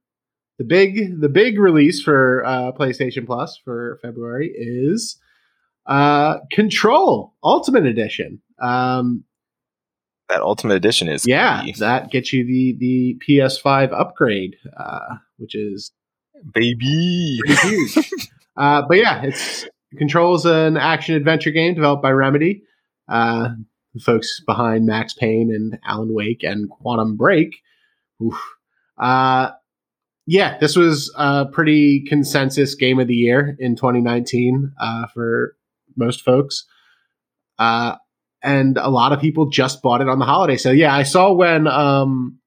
the 0.58 0.64
big 0.64 1.20
the 1.20 1.28
big 1.28 1.58
release 1.58 2.00
for 2.00 2.44
uh, 2.44 2.72
PlayStation 2.72 3.26
Plus 3.26 3.58
for 3.64 3.98
February 4.00 4.52
is 4.54 5.18
uh, 5.86 6.38
Control 6.50 7.34
Ultimate 7.42 7.86
Edition. 7.86 8.40
Um, 8.60 9.24
that 10.28 10.40
Ultimate 10.40 10.74
Edition 10.74 11.08
is 11.08 11.26
yeah, 11.26 11.62
key. 11.64 11.74
that 11.78 12.10
gets 12.10 12.32
you 12.32 12.46
the 12.46 12.76
the 12.78 13.20
PS5 13.26 13.92
upgrade, 13.92 14.56
uh, 14.76 15.16
which 15.36 15.54
is 15.54 15.92
baby 16.54 17.40
huge. 17.62 17.96
uh, 18.56 18.82
but 18.88 18.96
yeah, 18.96 19.22
it's 19.22 19.66
Control 19.98 20.34
is 20.34 20.44
an 20.44 20.76
action 20.76 21.14
adventure 21.14 21.50
game 21.50 21.74
developed 21.74 22.02
by 22.02 22.10
Remedy. 22.10 22.62
Uh, 23.08 23.50
the 23.94 24.00
folks 24.00 24.40
behind 24.46 24.86
Max 24.86 25.12
Payne 25.12 25.52
and 25.54 25.78
Alan 25.86 26.14
Wake 26.14 26.42
and 26.42 26.70
Quantum 26.70 27.16
Break. 27.16 27.60
Oof. 28.22 28.40
Uh, 28.96 29.50
yeah, 30.26 30.56
this 30.58 30.76
was 30.76 31.12
a 31.16 31.46
pretty 31.46 32.04
consensus 32.04 32.74
game 32.74 33.00
of 33.00 33.08
the 33.08 33.14
year 33.14 33.56
in 33.58 33.76
2019 33.76 34.72
uh, 34.80 35.06
for 35.12 35.56
most 35.96 36.22
folks. 36.22 36.64
Uh, 37.58 37.96
and 38.42 38.76
a 38.78 38.90
lot 38.90 39.12
of 39.12 39.20
people 39.20 39.48
just 39.48 39.82
bought 39.82 40.00
it 40.00 40.08
on 40.08 40.18
the 40.18 40.24
holiday 40.24 40.56
sale. 40.56 40.74
Yeah, 40.74 40.94
I 40.94 41.04
saw 41.04 41.32
when 41.32 41.66
um, 41.68 42.38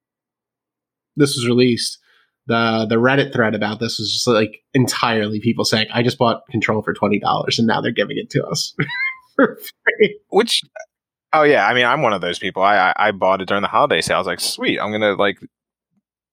this 1.15 1.35
was 1.35 1.47
released, 1.47 1.99
the 2.47 2.85
the 2.87 2.95
Reddit 2.95 3.33
thread 3.33 3.55
about 3.55 3.79
this 3.79 3.97
was 3.97 4.11
just 4.11 4.27
like 4.27 4.61
entirely 4.73 5.39
people 5.39 5.65
saying, 5.65 5.87
"I 5.93 6.03
just 6.03 6.17
bought 6.17 6.41
Control 6.51 6.81
for 6.81 6.93
twenty 6.93 7.19
dollars, 7.19 7.57
and 7.57 7.67
now 7.67 7.81
they're 7.81 7.91
giving 7.91 8.17
it 8.17 8.29
to 8.31 8.45
us 8.45 8.75
for 9.35 9.57
free." 9.57 10.19
Which, 10.29 10.61
oh 11.33 11.43
yeah, 11.43 11.65
I 11.65 11.73
mean, 11.73 11.85
I'm 11.85 12.01
one 12.01 12.13
of 12.13 12.21
those 12.21 12.39
people. 12.39 12.61
I 12.61 12.77
I, 12.77 12.93
I 13.07 13.11
bought 13.11 13.41
it 13.41 13.47
during 13.47 13.61
the 13.61 13.67
holiday 13.67 14.01
sale. 14.01 14.17
I 14.17 14.19
was 14.19 14.27
like, 14.27 14.41
sweet, 14.41 14.79
I'm 14.79 14.91
gonna 14.91 15.13
like 15.13 15.39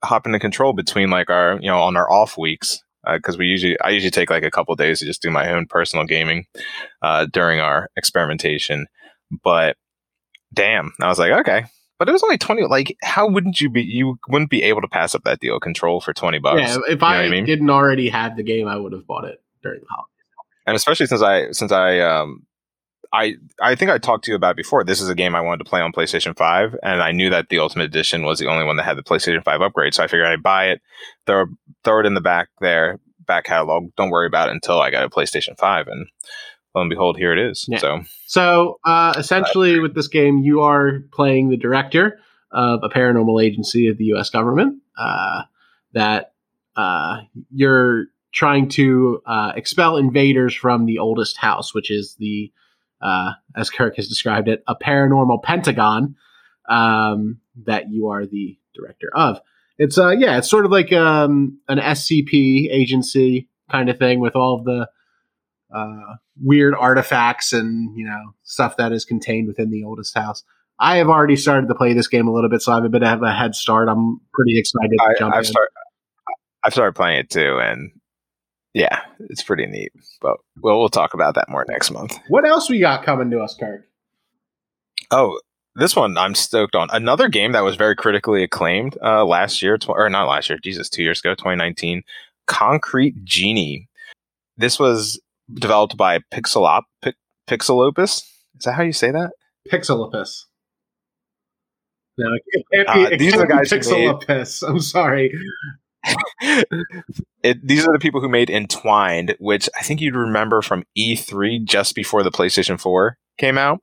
hop 0.05 0.27
into 0.27 0.39
Control 0.39 0.73
between 0.73 1.09
like 1.09 1.31
our 1.31 1.59
you 1.61 1.69
know 1.69 1.81
on 1.81 1.97
our 1.97 2.11
off 2.11 2.37
weeks 2.37 2.83
because 3.11 3.37
uh, 3.37 3.39
we 3.39 3.47
usually 3.47 3.79
I 3.81 3.91
usually 3.91 4.11
take 4.11 4.31
like 4.31 4.45
a 4.45 4.51
couple 4.51 4.75
days 4.77 5.01
to 5.01 5.07
just 5.07 5.23
do 5.23 5.31
my 5.31 5.51
own 5.51 5.67
personal 5.67 6.05
gaming 6.05 6.47
uh, 7.03 7.27
during 7.33 7.61
our 7.61 7.91
experimentation. 7.97 8.87
But 9.43 9.77
damn, 10.53 10.93
I 11.01 11.09
was 11.09 11.19
like, 11.19 11.33
okay, 11.33 11.65
but 11.99 12.09
it 12.09 12.13
was 12.13 12.23
only 12.23 12.39
twenty. 12.39 12.65
Like, 12.65 12.97
how 13.03 13.29
wouldn't 13.29 13.61
you 13.61 13.71
be? 13.71 13.83
You 13.83 14.19
wouldn't 14.29 14.51
be 14.51 14.63
able 14.65 14.81
to 14.81 14.89
pass 14.89 15.15
up 15.15 15.23
that 15.25 15.41
deal, 15.41 15.59
Control 15.61 16.01
for 16.01 16.13
twenty 16.13 16.39
bucks. 16.39 16.61
Yeah, 16.61 16.79
if 16.89 17.03
I, 17.03 17.25
I 17.25 17.29
mean? 17.29 17.45
didn't 17.45 17.71
already 17.71 18.09
have 18.09 18.37
the 18.37 18.43
game, 18.43 18.69
I 18.69 18.77
would 18.77 18.93
have 18.93 19.07
bought 19.07 19.25
it 19.25 19.43
during 19.63 19.81
the 19.81 19.87
holidays. 19.89 20.09
And 20.67 20.77
especially 20.77 21.07
since 21.07 21.23
I 21.23 21.51
since 21.53 21.73
I 21.73 22.01
um 22.01 22.47
I 23.13 23.35
I 23.61 23.75
think 23.75 23.91
I 23.91 23.99
talked 23.99 24.25
to 24.25 24.31
you 24.31 24.37
about 24.37 24.57
before. 24.57 24.85
This 24.85 25.01
is 25.01 25.09
a 25.09 25.15
game 25.15 25.35
I 25.35 25.41
wanted 25.41 25.65
to 25.65 25.69
play 25.69 25.81
on 25.81 25.93
PlayStation 25.93 26.37
Five, 26.37 26.75
and 26.83 27.03
I 27.03 27.13
knew 27.13 27.29
that 27.31 27.49
the 27.51 27.59
Ultimate 27.59 27.85
Edition 27.85 28.25
was 28.25 28.39
the 28.39 28.49
only 28.49 28.65
one 28.65 28.77
that 28.77 28.85
had 28.85 28.97
the 28.97 29.03
PlayStation 29.03 29.45
Five 29.45 29.61
upgrade. 29.61 29.95
So 29.95 30.03
I 30.03 30.07
figured 30.07 30.27
I'd 30.27 30.43
buy 30.43 30.69
it, 30.69 30.81
throw 31.27 31.47
throw 31.85 32.01
it 32.01 32.07
in 32.07 32.15
the 32.15 32.21
back 32.21 32.49
there, 32.61 32.99
back 33.27 33.45
catalog. 33.45 33.95
Don't 33.97 34.11
worry 34.11 34.27
about 34.27 34.49
it 34.49 34.53
until 34.53 34.81
I 34.81 34.91
got 34.91 35.05
a 35.05 35.11
PlayStation 35.11 35.59
Five, 35.59 35.89
and 35.89 36.07
lo 36.75 36.81
and 36.81 36.91
behold, 36.91 37.19
here 37.19 37.33
it 37.33 37.39
is. 37.39 37.67
Yeah. 37.69 37.79
So 37.79 38.01
so 38.27 38.79
uh, 38.85 39.15
essentially, 39.19 39.79
with 39.79 39.95
this 39.95 40.09
game, 40.09 40.39
you 40.39 40.63
are 40.63 41.01
playing 41.13 41.51
the 41.51 41.59
director 41.59 42.19
of 42.51 42.81
a 42.83 42.89
paranormal 42.89 43.43
agency 43.43 43.89
of 43.89 43.99
the 43.99 44.05
U.S. 44.07 44.31
government 44.31 44.81
uh, 44.97 45.43
that 45.93 46.33
uh, 46.77 47.21
you're 47.51 48.07
trying 48.33 48.69
to 48.71 49.23
uh, 49.27 49.53
expel 49.55 49.99
invaders 49.99 50.55
from 50.55 50.87
the 50.87 50.99
oldest 50.99 51.37
house, 51.37 51.75
which 51.75 51.91
is 51.91 52.17
the 52.19 52.51
uh, 53.03 53.33
as 53.57 53.69
Kirk 53.71 53.97
has 53.97 54.09
described 54.09 54.49
it, 54.49 54.63
a 54.67 54.75
paranormal 54.75 55.43
pentagon 55.43 56.17
um, 56.69 57.41
that 57.65 57.91
you 57.91 58.09
are 58.09 58.25
the 58.25 58.57
director 58.75 59.11
of. 59.15 59.41
It's 59.79 59.99
uh 59.99 60.11
yeah, 60.11 60.39
it's 60.39 60.51
sort 60.51 60.65
of 60.65 60.71
like 60.71 60.93
um, 60.93 61.59
an 61.69 61.79
SCP 61.79 62.71
agency 62.71 63.49
kind 63.71 63.89
of 63.89 63.99
thing 63.99 64.21
with 64.21 64.37
all 64.37 64.59
of 64.59 64.65
the 64.65 64.89
uh, 65.75 66.17
weird 66.41 66.75
artifacts 66.75 67.53
and 67.53 67.97
you 67.97 68.05
know 68.05 68.35
stuff 68.43 68.77
that 68.77 68.93
is 68.93 69.05
contained 69.05 69.49
within 69.49 69.71
the 69.71 69.85
oldest 69.85 70.15
house. 70.15 70.45
I 70.79 70.97
have 70.97 71.09
already 71.09 71.37
started 71.37 71.69
to 71.69 71.75
play 71.75 71.95
this 71.95 72.09
game 72.09 72.29
a 72.29 72.33
little 72.33 72.51
bit, 72.51 72.61
so 72.61 72.73
I 72.73 72.77
have 72.77 72.85
a 72.85 72.89
bit 72.89 73.03
of 73.03 73.23
a 73.23 73.33
head 73.33 73.55
start. 73.55 73.89
I'm 73.89 74.21
pretty 74.33 74.59
excited 74.59 74.91
to 74.91 75.05
I, 75.05 75.19
jump 75.19 75.35
I've 75.35 75.41
in. 75.41 75.45
Start, 75.45 75.69
I've 76.65 76.73
started 76.73 76.95
playing 76.95 77.21
it 77.21 77.31
too, 77.31 77.59
and 77.61 77.93
yeah, 78.75 79.01
it's 79.29 79.43
pretty 79.43 79.67
neat. 79.67 79.93
But 80.21 80.37
we'll 80.63 80.79
we'll 80.79 80.89
talk 80.89 81.15
about 81.15 81.35
that 81.35 81.49
more 81.49 81.65
next 81.69 81.91
month. 81.91 82.19
What 82.29 82.47
else 82.47 82.69
we 82.71 82.81
got 82.81 83.05
coming 83.05 83.31
to 83.31 83.41
us, 83.41 83.55
Kirk? 83.59 83.87
Oh, 85.11 85.39
this 85.75 85.97
one 85.97 86.17
I'm 86.17 86.35
stoked 86.35 86.75
on. 86.75 86.89
Another 86.93 87.29
game 87.29 87.53
that 87.53 87.65
was 87.65 87.77
very 87.77 87.97
critically 87.97 88.43
acclaimed 88.43 88.97
uh, 89.03 89.25
last 89.25 89.63
year, 89.63 89.79
tw- 89.79 89.91
or 89.91 90.09
not 90.09 90.29
last 90.29 90.49
year, 90.49 90.59
Jesus, 90.63 90.89
two 90.89 91.03
years 91.03 91.21
ago, 91.21 91.35
2019. 91.35 92.03
Concrete 92.47 93.25
Genie. 93.25 93.89
This 94.57 94.79
was 94.79 95.21
developed 95.53 95.97
by 95.97 96.19
Pixelop 96.33 96.83
P- 97.03 97.15
Pixelopus. 97.49 98.23
Is 98.59 98.65
that 98.65 98.73
how 98.73 98.83
you 98.83 98.93
say 98.93 99.11
that? 99.11 99.31
Pixelopus. 99.71 100.45
No, 102.19 102.27
it 102.71 102.87
uh, 102.87 103.11
these 103.17 103.35
are 103.35 103.39
the 103.39 103.47
guys 103.47 103.71
Pixelopus. 103.71 104.69
I'm 104.69 104.81
sorry. 104.81 105.33
it, 107.43 107.67
these 107.67 107.87
are 107.87 107.93
the 107.93 107.99
people 108.01 108.21
who 108.21 108.29
made 108.29 108.51
Entwined, 108.51 109.37
which 109.39 109.69
I 109.79 109.83
think 109.83 110.01
you'd 110.01 110.17
remember 110.17 110.63
from 110.63 110.85
E3 110.97 111.65
just 111.65 111.95
before 111.95 112.23
the 112.23 112.31
PlayStation 112.31 112.81
4 112.81 113.17
came 113.39 113.59
out. 113.59 113.81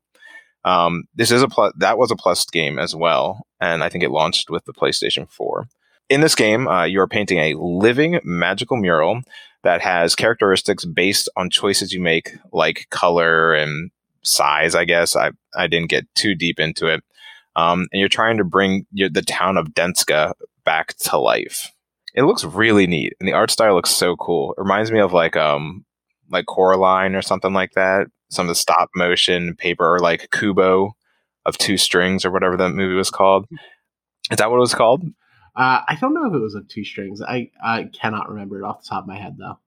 Um, 0.66 1.06
this 1.16 1.32
is 1.32 1.42
a 1.42 1.48
plus, 1.48 1.74
that 1.78 1.98
was 1.98 2.12
a 2.12 2.16
plus 2.16 2.46
game 2.46 2.78
as 2.80 2.96
well, 2.96 3.46
and 3.62 3.84
I 3.84 3.90
think 3.90 4.04
it 4.04 4.12
launched 4.12 4.50
with 4.50 4.66
the 4.66 4.74
PlayStation 4.74 5.30
4. 5.30 5.68
In 6.10 6.22
this 6.22 6.36
game, 6.36 6.68
uh, 6.68 6.84
you 6.84 7.00
are 7.02 7.08
painting 7.08 7.38
a 7.38 7.54
living 7.54 8.20
magical 8.24 8.76
mural 8.76 9.22
that 9.64 9.82
has 9.82 10.16
characteristics 10.16 10.86
based 10.86 11.30
on 11.38 11.50
choices 11.50 11.94
you 11.94 12.02
make, 12.02 12.36
like 12.52 12.88
color 12.90 13.54
and 13.54 13.92
size. 14.24 14.76
I 14.76 14.86
guess 14.86 15.16
I 15.16 15.32
I 15.56 15.68
didn't 15.68 15.90
get 15.90 16.08
too 16.16 16.36
deep 16.36 16.60
into 16.60 16.88
it. 16.88 17.04
Um, 17.56 17.88
and 17.92 18.00
you're 18.00 18.10
trying 18.10 18.38
to 18.38 18.44
bring 18.44 18.86
your, 18.92 19.10
the 19.10 19.22
town 19.22 19.58
of 19.58 19.70
Denska 19.70 20.34
back 20.66 20.96
to 20.98 21.18
life 21.18 21.72
it 22.16 22.24
looks 22.24 22.44
really 22.44 22.88
neat, 22.88 23.14
and 23.20 23.28
the 23.28 23.34
art 23.34 23.52
style 23.52 23.76
looks 23.76 23.92
so 23.92 24.16
cool. 24.16 24.54
It 24.54 24.62
reminds 24.62 24.92
me 24.92 25.00
of 25.00 25.14
like 25.14 25.36
um 25.36 25.86
like 26.30 26.46
Coraline 26.46 27.16
or 27.16 27.22
something 27.22 27.54
like 27.54 27.72
that. 27.74 28.08
Some 28.30 28.46
of 28.46 28.50
the 28.50 28.56
stop 28.56 28.90
motion 28.96 29.56
paper 29.56 29.96
or 29.96 30.00
like 30.00 30.30
Kubo 30.32 30.96
of 31.46 31.58
two 31.58 31.78
strings 31.78 32.26
or 32.26 32.32
whatever 32.32 32.58
that 32.58 32.72
movie 32.72 32.96
was 32.96 33.10
called. 33.10 33.46
Is 34.32 34.38
that 34.38 34.50
what 34.50 34.58
it 34.58 34.60
was 34.60 34.76
called? 34.76 35.04
Uh, 35.56 35.82
I 35.88 35.98
don't 36.00 36.14
know 36.14 36.28
if 36.28 36.34
it 36.34 36.40
was 36.40 36.56
of 36.56 36.68
two 36.68 36.84
strings. 36.84 37.22
I 37.22 37.52
I 37.64 37.90
cannot 38.00 38.30
remember 38.30 38.60
it 38.60 38.66
off 38.66 38.84
the 38.84 38.90
top 38.90 39.04
of 39.04 39.08
my 39.08 39.18
head 39.18 39.38
though. 39.38 39.60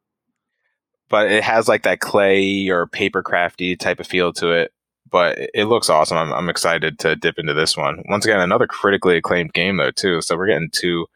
But 1.09 1.30
it 1.30 1.43
has 1.43 1.68
like 1.68 1.82
that 1.82 2.01
clay 2.01 2.68
or 2.68 2.86
paper 2.86 3.22
crafty 3.22 3.76
type 3.76 4.01
of 4.01 4.07
feel 4.07 4.32
to 4.34 4.51
it. 4.53 4.72
But 5.11 5.38
it 5.53 5.66
looks 5.66 5.90
awesome. 5.90 6.16
I'm, 6.16 6.32
I'm 6.32 6.49
excited 6.49 6.99
to 7.01 7.16
dip 7.16 7.38
into 7.38 7.53
this 7.53 7.76
one. 7.76 8.03
Once 8.09 8.24
again, 8.24 8.40
another 8.40 8.66
critically 8.66 9.18
acclaimed 9.18 9.53
game 9.53 9.76
though 9.76 9.90
too. 9.90 10.22
So 10.22 10.36
we're 10.36 10.47
getting 10.47 10.70
two 10.70 11.07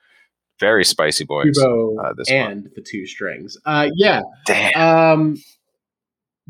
very 0.59 0.85
spicy 0.85 1.25
boys. 1.25 1.59
Uh, 1.59 2.13
this 2.17 2.31
and 2.31 2.63
one. 2.63 2.73
the 2.75 2.83
two 2.83 3.07
strings. 3.07 3.57
Uh, 3.65 3.89
yeah. 3.95 4.23
Damn. 4.47 4.81
Um, 4.81 5.37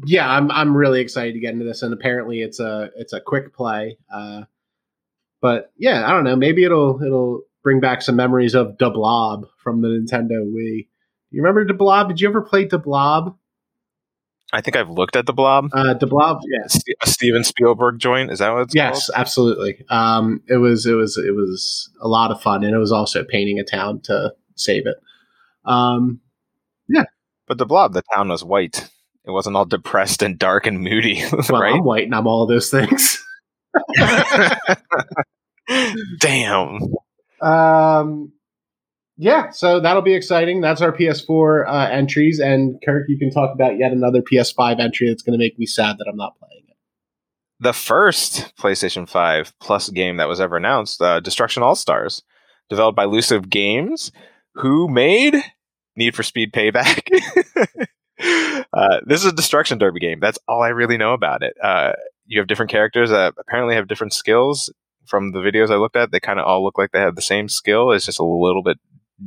yeah, 0.04 0.28
I'm 0.28 0.50
I'm 0.50 0.76
really 0.76 1.00
excited 1.00 1.32
to 1.34 1.40
get 1.40 1.54
into 1.54 1.64
this, 1.64 1.82
and 1.82 1.92
apparently 1.92 2.42
it's 2.42 2.60
a 2.60 2.90
it's 2.96 3.12
a 3.12 3.20
quick 3.20 3.54
play. 3.54 3.98
Uh, 4.12 4.42
but 5.40 5.72
yeah, 5.76 6.06
I 6.06 6.10
don't 6.10 6.24
know. 6.24 6.36
Maybe 6.36 6.64
it'll 6.64 7.02
it'll 7.02 7.42
bring 7.62 7.80
back 7.80 8.02
some 8.02 8.16
memories 8.16 8.54
of 8.54 8.78
de 8.78 8.90
Blob 8.90 9.46
from 9.62 9.80
the 9.80 9.88
Nintendo 9.88 10.44
Wii. 10.44 10.88
You 11.30 11.42
remember 11.42 11.64
de 11.64 11.74
Blob? 11.74 12.08
Did 12.08 12.20
you 12.20 12.28
ever 12.28 12.42
play 12.42 12.66
de 12.66 12.78
Blob? 12.78 13.36
I 14.52 14.60
think 14.60 14.76
I've 14.76 14.90
looked 14.90 15.16
at 15.16 15.26
the 15.26 15.32
blob. 15.32 15.70
Uh, 15.72 15.94
the 15.94 16.06
blob, 16.06 16.40
yes, 16.48 16.80
a 17.02 17.08
Steven 17.08 17.42
Spielberg 17.42 17.98
joint. 17.98 18.30
Is 18.30 18.38
that 18.38 18.52
what 18.52 18.62
it's 18.62 18.74
yes, 18.74 19.08
called? 19.08 19.20
absolutely. 19.20 19.84
Um, 19.90 20.40
it 20.48 20.58
was 20.58 20.86
it 20.86 20.94
was 20.94 21.16
it 21.18 21.34
was 21.34 21.90
a 22.00 22.08
lot 22.08 22.30
of 22.30 22.40
fun, 22.40 22.62
and 22.62 22.74
it 22.74 22.78
was 22.78 22.92
also 22.92 23.24
painting 23.24 23.58
a 23.58 23.64
town 23.64 24.00
to 24.02 24.32
save 24.54 24.86
it. 24.86 24.96
Um, 25.64 26.20
yeah, 26.88 27.04
but 27.48 27.58
the 27.58 27.66
blob, 27.66 27.92
the 27.92 28.02
town 28.14 28.28
was 28.28 28.44
white. 28.44 28.88
It 29.24 29.32
wasn't 29.32 29.56
all 29.56 29.64
depressed 29.64 30.22
and 30.22 30.38
dark 30.38 30.66
and 30.66 30.80
moody. 30.80 31.24
well, 31.48 31.60
right? 31.60 31.74
I'm 31.74 31.84
white, 31.84 32.04
and 32.04 32.14
I'm 32.14 32.28
all 32.28 32.46
those 32.46 32.70
things. 32.70 33.18
Damn. 36.18 36.78
Um, 37.42 38.32
yeah, 39.18 39.50
so 39.50 39.80
that'll 39.80 40.02
be 40.02 40.14
exciting. 40.14 40.60
That's 40.60 40.82
our 40.82 40.92
PS4 40.92 41.66
uh, 41.66 41.88
entries, 41.90 42.38
and 42.38 42.80
Kirk, 42.84 43.04
you 43.08 43.18
can 43.18 43.30
talk 43.30 43.54
about 43.54 43.78
yet 43.78 43.92
another 43.92 44.20
PS5 44.20 44.78
entry 44.78 45.08
that's 45.08 45.22
going 45.22 45.38
to 45.38 45.42
make 45.42 45.58
me 45.58 45.64
sad 45.64 45.96
that 45.98 46.06
I'm 46.08 46.16
not 46.16 46.38
playing 46.38 46.64
it. 46.68 46.76
The 47.58 47.72
first 47.72 48.54
PlayStation 48.56 49.08
5 49.08 49.54
Plus 49.58 49.88
game 49.88 50.18
that 50.18 50.28
was 50.28 50.40
ever 50.40 50.58
announced, 50.58 51.00
uh, 51.00 51.20
Destruction 51.20 51.62
All 51.62 51.74
Stars, 51.74 52.22
developed 52.68 52.96
by 52.96 53.06
Lucid 53.06 53.48
Games, 53.48 54.12
who 54.54 54.86
made 54.88 55.34
Need 55.96 56.14
for 56.14 56.22
Speed 56.22 56.52
Payback. 56.52 57.08
uh, 58.74 59.00
this 59.06 59.24
is 59.24 59.32
a 59.32 59.34
destruction 59.34 59.78
derby 59.78 60.00
game. 60.00 60.20
That's 60.20 60.38
all 60.46 60.62
I 60.62 60.68
really 60.68 60.98
know 60.98 61.14
about 61.14 61.42
it. 61.42 61.54
Uh, 61.62 61.92
you 62.26 62.38
have 62.38 62.48
different 62.48 62.70
characters 62.70 63.08
that 63.08 63.32
apparently 63.38 63.76
have 63.76 63.88
different 63.88 64.12
skills. 64.12 64.70
From 65.06 65.32
the 65.32 65.38
videos 65.38 65.70
I 65.70 65.76
looked 65.76 65.96
at, 65.96 66.10
they 66.10 66.20
kind 66.20 66.40
of 66.40 66.46
all 66.46 66.64
look 66.64 66.76
like 66.76 66.90
they 66.90 66.98
have 66.98 67.14
the 67.14 67.22
same 67.22 67.48
skill. 67.48 67.92
It's 67.92 68.06
just 68.06 68.18
a 68.18 68.24
little 68.24 68.62
bit 68.62 68.78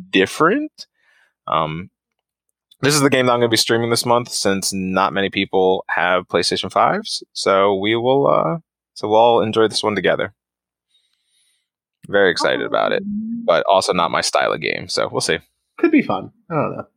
different. 0.09 0.87
Um, 1.47 1.89
this 2.81 2.95
is 2.95 3.01
the 3.01 3.09
game 3.09 3.25
that 3.25 3.33
I'm 3.33 3.39
going 3.39 3.49
to 3.49 3.53
be 3.53 3.57
streaming 3.57 3.89
this 3.89 4.05
month 4.05 4.29
since 4.29 4.71
not 4.71 5.13
many 5.13 5.29
people 5.29 5.83
have 5.89 6.27
PlayStation 6.27 6.71
5s. 6.71 7.23
So 7.33 7.75
we 7.75 7.95
will, 7.95 8.27
uh, 8.27 8.57
so 8.93 9.07
we'll 9.07 9.19
all 9.19 9.41
enjoy 9.41 9.67
this 9.67 9.83
one 9.83 9.95
together. 9.95 10.33
Very 12.07 12.31
excited 12.31 12.61
about 12.61 12.91
it, 12.91 13.03
but 13.45 13.65
also 13.69 13.93
not 13.93 14.11
my 14.11 14.21
style 14.21 14.53
of 14.53 14.61
game. 14.61 14.87
So 14.87 15.09
we'll 15.09 15.21
see. 15.21 15.39
Could 15.77 15.91
be 15.91 16.01
fun. 16.01 16.31
I 16.49 16.55
don't 16.55 16.77
know. 16.77 16.87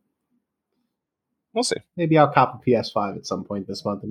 We'll 1.53 1.63
see. 1.63 1.77
Maybe 1.97 2.17
I'll 2.17 2.31
cop 2.31 2.61
a 2.61 2.69
PS5 2.69 3.17
at 3.17 3.27
some 3.27 3.43
point 3.43 3.67
this 3.67 3.85
month. 3.85 4.03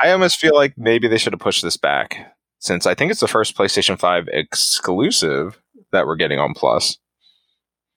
I 0.00 0.10
almost 0.10 0.38
feel 0.38 0.54
like 0.54 0.74
maybe 0.76 1.06
they 1.06 1.18
should 1.18 1.32
have 1.32 1.40
pushed 1.40 1.62
this 1.62 1.76
back 1.76 2.34
since 2.58 2.86
I 2.86 2.94
think 2.94 3.10
it's 3.10 3.20
the 3.20 3.28
first 3.28 3.56
PlayStation 3.56 3.98
5 3.98 4.28
exclusive 4.32 5.60
that 5.92 6.06
we're 6.06 6.16
getting 6.16 6.38
on 6.38 6.54
Plus. 6.54 6.98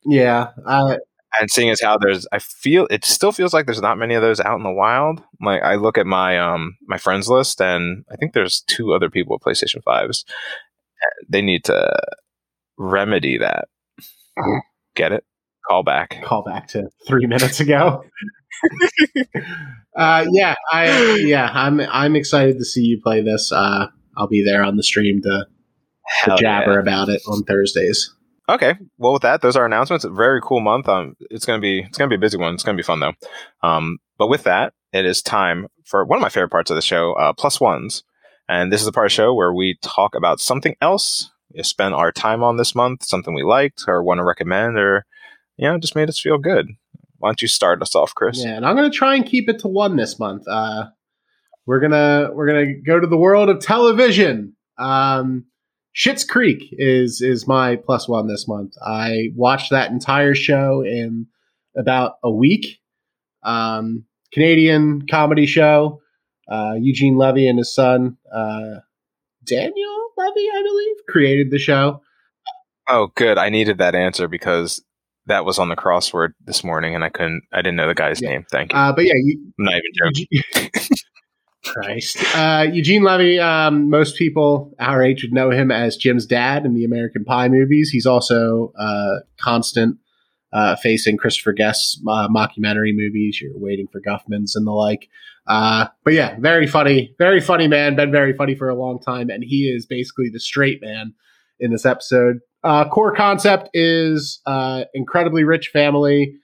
Yeah, 0.06 0.50
I, 0.66 0.98
and 1.40 1.50
seeing 1.50 1.70
as 1.70 1.82
how 1.82 1.98
there's 1.98 2.28
i 2.32 2.40
feel 2.40 2.88
it 2.90 3.04
still 3.06 3.32
feels 3.32 3.54
like 3.54 3.66
there's 3.66 3.82
not 3.82 3.98
many 3.98 4.14
of 4.14 4.22
those 4.22 4.40
out 4.40 4.58
in 4.58 4.64
the 4.64 4.72
wild. 4.72 5.22
Like 5.42 5.62
i 5.64 5.76
look 5.76 5.98
at 5.98 6.06
my 6.06 6.38
um 6.40 6.78
my 6.88 6.98
friends 6.98 7.28
list 7.28 7.62
and 7.62 8.06
i 8.12 8.16
think 8.16 8.34
there's 8.34 8.64
two 8.68 8.94
other 8.94 9.10
people 9.10 9.36
with 9.36 9.44
playstation 9.44 9.82
5s 9.84 10.24
they 11.30 11.42
need 11.42 11.66
to 11.66 11.92
remedy 12.78 13.38
that. 13.38 13.68
Get 14.96 15.12
it? 15.12 15.26
Call 15.68 15.84
back. 15.84 16.22
Call 16.24 16.44
back 16.44 16.68
to 16.70 16.90
three 17.08 17.26
minutes 17.26 17.60
ago. 17.60 18.04
Uh 19.96 20.26
yeah 20.32 20.56
i 20.72 21.18
yeah 21.24 21.52
i'm 21.54 21.80
i'm 21.80 22.16
excited 22.16 22.58
to 22.58 22.66
see 22.66 22.82
you 22.82 23.00
play 23.04 23.22
this. 23.22 23.52
Uh 23.52 23.88
i'll 24.18 24.28
be 24.28 24.44
there 24.44 24.64
on 24.64 24.76
the 24.76 24.82
stream 24.82 25.22
to, 25.22 25.46
to 26.24 26.36
jabber 26.36 26.74
yeah. 26.74 26.80
about 26.80 27.10
it 27.10 27.22
on 27.28 27.44
thursdays 27.44 28.12
Okay. 28.50 28.76
Well, 28.98 29.14
with 29.14 29.22
that, 29.22 29.42
those 29.42 29.56
are 29.56 29.66
announcements. 29.66 30.06
Very 30.06 30.42
cool 30.42 30.60
month. 30.60 30.90
Um, 30.90 31.16
it's 31.30 31.46
gonna 31.46 31.62
be 31.62 31.80
it's 31.82 31.98
gonna 31.98 32.10
be 32.10 32.16
a 32.16 32.20
busy 32.20 32.38
one. 32.38 32.54
It's 32.54 32.64
gonna 32.64 32.78
be 32.78 32.84
fun 32.84 33.00
though. 33.00 33.14
Um, 33.62 34.00
but 34.18 34.28
with 34.28 34.44
that, 34.44 34.74
it 34.92 35.06
is 35.06 35.22
time 35.22 35.68
for 35.86 36.06
one 36.06 36.18
of 36.18 36.22
my 36.22 36.30
favorite 36.30 36.52
parts 36.52 36.70
of 36.70 36.76
the 36.76 36.82
show, 36.82 37.14
uh, 37.14 37.34
plus 37.34 37.60
ones. 37.60 38.04
And 38.50 38.72
this 38.72 38.82
is 38.82 38.86
the 38.86 38.92
part 38.92 39.06
of 39.06 39.12
the 39.12 39.16
show 39.16 39.34
where 39.34 39.54
we 39.54 39.78
talk 39.82 40.16
about 40.16 40.42
something 40.42 40.76
else 40.82 41.32
we 41.54 41.64
spend 41.64 41.94
our 41.94 42.12
time 42.12 42.44
on 42.44 42.58
this 42.58 42.76
month, 42.76 43.04
something 43.04 43.34
we 43.34 43.44
liked 43.44 43.84
or 43.88 44.04
want 44.04 44.20
to 44.20 44.24
recommend, 44.24 44.78
or 44.78 45.06
you 45.58 45.68
know, 45.68 45.78
just 45.78 45.96
made 45.96 46.10
us 46.10 46.20
feel 46.20 46.38
good. 46.38 46.68
Why 47.18 47.30
don't 47.30 47.42
you 47.42 47.48
start 47.48 47.82
us 47.82 47.96
off, 47.96 48.14
Chris? 48.16 48.44
Yeah, 48.44 48.56
and 48.56 48.66
I'm 48.66 48.76
gonna 48.76 48.90
try 48.90 49.16
and 49.16 49.26
keep 49.26 49.50
it 49.50 49.60
to 49.60 49.68
one 49.68 49.96
this 49.96 50.20
month. 50.20 50.48
Uh, 50.48 50.88
we're 51.66 51.80
gonna 51.80 52.32
we're 52.34 52.48
gonna 52.48 52.74
go 52.74 53.00
to 53.00 53.08
the 53.08 53.18
world 53.18 53.50
of 53.50 53.60
television. 53.60 54.56
Um, 54.78 55.46
Schitt's 55.96 56.24
Creek 56.24 56.64
is 56.74 57.22
is 57.22 57.48
my 57.48 57.76
plus 57.76 58.08
one 58.10 58.28
this 58.28 58.48
month. 58.48 58.74
I 58.86 59.30
watched 59.36 59.70
that 59.72 59.92
entire 59.92 60.34
show 60.36 60.82
in 60.82 61.28
about 61.78 62.14
a 62.24 62.32
week. 62.32 62.80
Um, 63.44 64.06
Canadian 64.34 65.06
comedy 65.08 65.46
show. 65.46 66.00
Uh, 66.50 66.74
Eugene 66.80 67.18
Levy 67.18 67.48
and 67.48 67.58
his 67.58 67.74
son 67.74 68.18
uh, 68.34 68.80
Daniel 69.46 70.10
Levy, 70.18 70.48
I 70.54 70.62
believe, 70.64 70.96
created 71.08 71.52
the 71.52 71.60
show. 71.60 72.02
Oh, 72.90 73.12
good. 73.16 73.38
I 73.38 73.50
needed 73.50 73.78
that 73.78 73.96
answer 73.96 74.28
because 74.28 74.84
that 75.28 75.46
was 75.46 75.58
on 75.58 75.70
the 75.70 75.76
crossword 75.76 76.30
this 76.44 76.64
morning, 76.64 76.96
and 76.96 77.04
I 77.04 77.10
couldn't. 77.10 77.44
I 77.54 77.58
didn't 77.62 77.78
know 77.78 77.88
the 77.88 77.96
guy's 77.96 78.22
Yeah. 78.22 78.30
name. 78.30 78.46
Thank 78.52 78.74
you. 78.74 78.80
Uh, 78.80 78.92
but 78.94 79.06
yeah, 79.06 79.14
you, 79.16 79.54
I'm 79.60 79.66
not 79.66 79.74
even 79.76 79.92
joking. 80.54 80.90
Christ. 81.64 82.18
Uh, 82.36 82.68
Eugene 82.72 83.04
Levy, 83.04 83.40
um, 83.40 83.90
most 83.90 84.18
people 84.18 84.74
our 84.80 85.02
age 85.02 85.24
would 85.24 85.34
know 85.34 85.50
him 85.50 85.72
as 85.72 85.96
Jim's 85.96 86.26
dad 86.26 86.66
in 86.66 86.74
the 86.74 86.84
American 86.84 87.24
Pie 87.24 87.50
movies. 87.50 87.90
He's 87.90 88.06
also 88.06 88.74
uh, 88.78 89.20
constant 89.40 89.98
uh, 90.52 90.76
facing 90.76 91.18
Christopher 91.18 91.54
Guest's 91.54 92.02
uh, 92.08 92.28
mockumentary 92.28 92.94
movies. 92.94 93.40
You're 93.42 93.58
waiting 93.58 93.88
for 93.92 94.00
Guffman's 94.02 94.56
and 94.56 94.68
the 94.68 94.72
like. 94.72 95.10
Uh, 95.48 95.88
but 96.04 96.14
yeah, 96.14 96.38
very 96.40 96.68
funny, 96.68 97.16
very 97.18 97.42
funny 97.42 97.68
man. 97.68 97.96
Been 97.96 98.12
very 98.12 98.34
funny 98.34 98.56
for 98.56 98.70
a 98.70 98.76
long 98.76 99.00
time, 99.00 99.30
and 99.30 99.44
he 99.44 99.70
is 99.70 99.86
basically 99.86 100.30
the 100.30 100.40
straight 100.40 100.82
man 100.82 101.14
in 101.60 101.72
this 101.72 101.86
episode. 101.86 102.40
Uh, 102.64 102.88
core 102.88 103.16
concept 103.16 103.70
is 103.74 104.42
incredibly 104.94 105.44
rich 105.44 105.70
family 105.70 106.36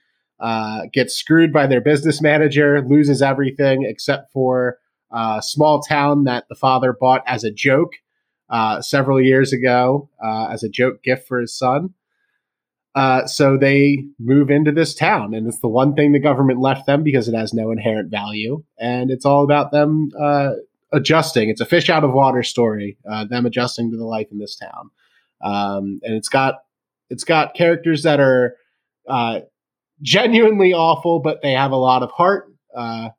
gets 0.92 1.14
screwed 1.14 1.52
by 1.52 1.66
their 1.66 1.80
business 1.80 2.20
manager, 2.20 2.82
loses 2.82 3.22
everything 3.22 3.84
except 3.84 4.32
for 4.32 4.78
a 5.12 5.40
small 5.42 5.80
town 5.80 6.24
that 6.24 6.44
the 6.48 6.54
father 6.54 6.96
bought 6.98 7.22
as 7.26 7.44
a 7.44 7.50
joke 7.50 7.92
uh, 8.48 8.80
several 8.80 9.20
years 9.20 9.52
ago 9.52 10.08
uh, 10.22 10.48
as 10.50 10.62
a 10.62 10.68
joke 10.68 11.02
gift 11.02 11.26
for 11.26 11.40
his 11.40 11.56
son. 11.56 11.94
Uh, 12.94 13.24
so 13.24 13.56
they 13.56 14.04
move 14.18 14.50
into 14.50 14.72
this 14.72 14.94
town, 14.94 15.32
and 15.32 15.46
it's 15.46 15.60
the 15.60 15.68
one 15.68 15.94
thing 15.94 16.10
the 16.10 16.18
government 16.18 16.58
left 16.58 16.86
them 16.86 17.04
because 17.04 17.28
it 17.28 17.34
has 17.34 17.54
no 17.54 17.70
inherent 17.70 18.10
value, 18.10 18.64
and 18.80 19.12
it's 19.12 19.24
all 19.24 19.44
about 19.44 19.70
them 19.70 20.10
uh, 20.20 20.54
adjusting. 20.92 21.48
It's 21.48 21.60
a 21.60 21.66
fish 21.66 21.88
out 21.88 22.02
of 22.02 22.12
water 22.12 22.42
story, 22.42 22.98
uh, 23.08 23.26
them 23.26 23.46
adjusting 23.46 23.92
to 23.92 23.96
the 23.96 24.04
life 24.04 24.26
in 24.32 24.38
this 24.38 24.56
town, 24.56 24.90
um, 25.40 26.00
and 26.02 26.16
it's 26.16 26.28
got 26.28 26.56
it's 27.10 27.22
got 27.22 27.54
characters 27.54 28.02
that 28.02 28.18
are 28.18 28.56
uh, 29.08 29.40
genuinely 30.02 30.72
awful, 30.72 31.20
but 31.20 31.42
they 31.42 31.52
have 31.52 31.70
a 31.70 31.76
lot 31.76 32.02
of 32.02 32.10
heart. 32.10 32.52
Uh, 32.74 33.10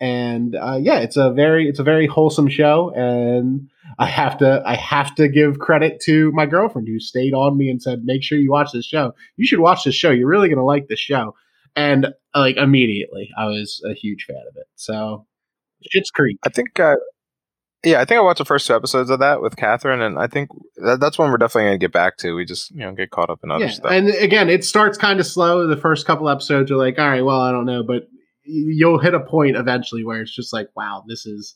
and 0.00 0.54
uh, 0.54 0.78
yeah, 0.80 0.98
it's 0.98 1.16
a 1.16 1.32
very 1.32 1.68
it's 1.68 1.78
a 1.78 1.84
very 1.84 2.06
wholesome 2.06 2.48
show, 2.48 2.90
and 2.94 3.68
I 3.98 4.06
have 4.06 4.38
to 4.38 4.62
I 4.64 4.76
have 4.76 5.14
to 5.16 5.28
give 5.28 5.58
credit 5.58 6.00
to 6.04 6.30
my 6.32 6.46
girlfriend 6.46 6.88
who 6.88 7.00
stayed 7.00 7.34
on 7.34 7.56
me 7.56 7.68
and 7.68 7.82
said, 7.82 8.04
"Make 8.04 8.22
sure 8.22 8.38
you 8.38 8.50
watch 8.50 8.72
this 8.72 8.86
show. 8.86 9.14
You 9.36 9.46
should 9.46 9.60
watch 9.60 9.84
this 9.84 9.94
show. 9.94 10.10
You're 10.10 10.28
really 10.28 10.48
gonna 10.48 10.64
like 10.64 10.88
this 10.88 11.00
show." 11.00 11.34
And 11.76 12.06
uh, 12.06 12.10
like 12.40 12.56
immediately, 12.56 13.30
I 13.36 13.46
was 13.46 13.82
a 13.88 13.94
huge 13.94 14.24
fan 14.24 14.36
of 14.48 14.56
it. 14.56 14.66
So, 14.74 15.26
Schitt's 15.94 16.10
Creek. 16.10 16.38
I 16.44 16.48
think, 16.48 16.80
uh, 16.80 16.96
yeah, 17.84 18.00
I 18.00 18.04
think 18.04 18.18
I 18.18 18.22
watched 18.22 18.38
the 18.38 18.44
first 18.44 18.66
two 18.66 18.74
episodes 18.74 19.10
of 19.10 19.20
that 19.20 19.40
with 19.40 19.56
Catherine, 19.56 20.00
and 20.00 20.18
I 20.18 20.26
think 20.26 20.48
that, 20.76 20.98
that's 20.98 21.18
one 21.18 21.30
we're 21.30 21.36
definitely 21.36 21.68
going 21.68 21.78
to 21.80 21.84
get 21.84 21.92
back 21.92 22.16
to. 22.18 22.34
We 22.34 22.44
just, 22.44 22.72
you 22.72 22.80
know, 22.80 22.92
get 22.92 23.10
caught 23.10 23.30
up 23.30 23.40
in 23.44 23.52
other 23.52 23.66
Yeah, 23.66 23.70
stuff. 23.70 23.92
and 23.92 24.08
again, 24.08 24.48
it 24.50 24.64
starts 24.64 24.98
kind 24.98 25.20
of 25.20 25.26
slow. 25.26 25.68
The 25.68 25.76
first 25.76 26.04
couple 26.06 26.28
episodes 26.28 26.72
are 26.72 26.76
like, 26.76 26.98
all 26.98 27.08
right, 27.08 27.24
well, 27.24 27.40
I 27.40 27.52
don't 27.52 27.66
know, 27.66 27.84
but 27.84 28.08
you'll 28.48 28.98
hit 28.98 29.14
a 29.14 29.20
point 29.20 29.56
eventually 29.56 30.04
where 30.04 30.20
it's 30.20 30.34
just 30.34 30.52
like, 30.52 30.68
wow, 30.74 31.04
this 31.06 31.26
is. 31.26 31.54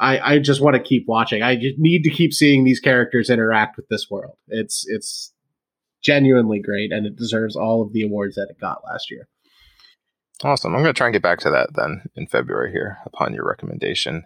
I, 0.00 0.34
I 0.34 0.38
just 0.40 0.60
want 0.60 0.74
to 0.74 0.82
keep 0.82 1.04
watching. 1.06 1.42
I 1.42 1.54
just 1.54 1.78
need 1.78 2.02
to 2.02 2.10
keep 2.10 2.32
seeing 2.32 2.64
these 2.64 2.80
characters 2.80 3.30
interact 3.30 3.76
with 3.76 3.88
this 3.88 4.10
world. 4.10 4.36
It's 4.48 4.84
it's 4.88 5.32
genuinely 6.02 6.60
great, 6.60 6.92
and 6.92 7.06
it 7.06 7.14
deserves 7.14 7.54
all 7.54 7.82
of 7.82 7.92
the 7.92 8.02
awards 8.02 8.34
that 8.34 8.48
it 8.50 8.60
got 8.60 8.82
last 8.84 9.10
year. 9.10 9.28
Awesome. 10.42 10.74
I'm 10.74 10.82
going 10.82 10.92
to 10.92 10.98
try 10.98 11.06
and 11.06 11.14
get 11.14 11.22
back 11.22 11.38
to 11.40 11.50
that 11.50 11.74
then 11.74 12.02
in 12.16 12.26
February 12.26 12.72
here 12.72 12.98
upon 13.06 13.32
your 13.32 13.46
recommendation. 13.46 14.24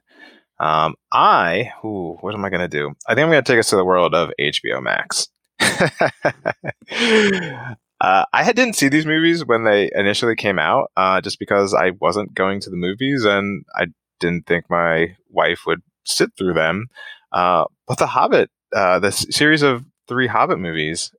Um, 0.59 0.95
I, 1.13 1.73
ooh, 1.85 2.17
what 2.23 2.35
am 2.35 2.45
I 2.45 2.49
going 2.49 2.61
to 2.61 2.69
do? 2.69 2.95
I 3.07 3.15
think 3.15 3.25
I'm 3.25 3.31
going 3.31 3.45
to 3.45 3.53
take 3.53 3.59
us 3.59 3.69
to 3.71 3.77
the 3.77 3.85
world 3.85 4.15
of 4.15 4.31
HBO 4.41 4.83
Max. 4.83 5.29
uh, 8.01 8.25
I 8.33 8.53
didn't 8.53 8.75
see 8.75 8.89
these 8.89 9.07
movies 9.07 9.45
when 9.45 9.65
they 9.65 9.91
initially 9.95 10.37
came 10.37 10.59
out, 10.59 10.91
uh, 10.97 11.21
just 11.21 11.39
because 11.39 11.75
I 11.75 11.91
wasn't 12.01 12.35
going 12.35 12.61
to 12.61 12.71
the 12.71 12.77
movies 12.77 13.25
and 13.25 13.65
I 13.75 13.87
didn't 14.21 14.47
think 14.47 14.69
my 14.69 15.17
wife 15.31 15.61
would 15.67 15.83
sit 16.05 16.31
through 16.37 16.55
them. 16.55 16.87
Uh, 17.33 17.65
but 17.87 17.99
The 17.99 18.07
Hobbit, 18.07 18.51
uh, 18.75 18.99
the 18.99 19.09
s- 19.09 19.27
series 19.35 19.63
of 19.63 19.85
three 20.09 20.27
Hobbit 20.27 20.59
movies, 20.59 21.11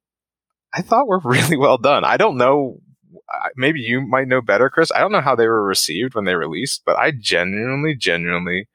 I 0.73 0.81
thought 0.81 1.07
were 1.07 1.19
really 1.23 1.57
well 1.57 1.77
done. 1.77 2.03
I 2.03 2.17
don't 2.17 2.37
know 2.37 2.79
maybe 3.55 3.79
you 3.79 4.01
might 4.01 4.27
know 4.27 4.41
better, 4.41 4.69
Chris. 4.69 4.91
I 4.91 4.99
don't 4.99 5.11
know 5.11 5.21
how 5.21 5.35
they 5.35 5.47
were 5.47 5.63
received 5.63 6.15
when 6.15 6.25
they 6.25 6.35
released, 6.35 6.83
but 6.85 6.97
I 6.97 7.11
genuinely, 7.11 7.95
genuinely 7.95 8.67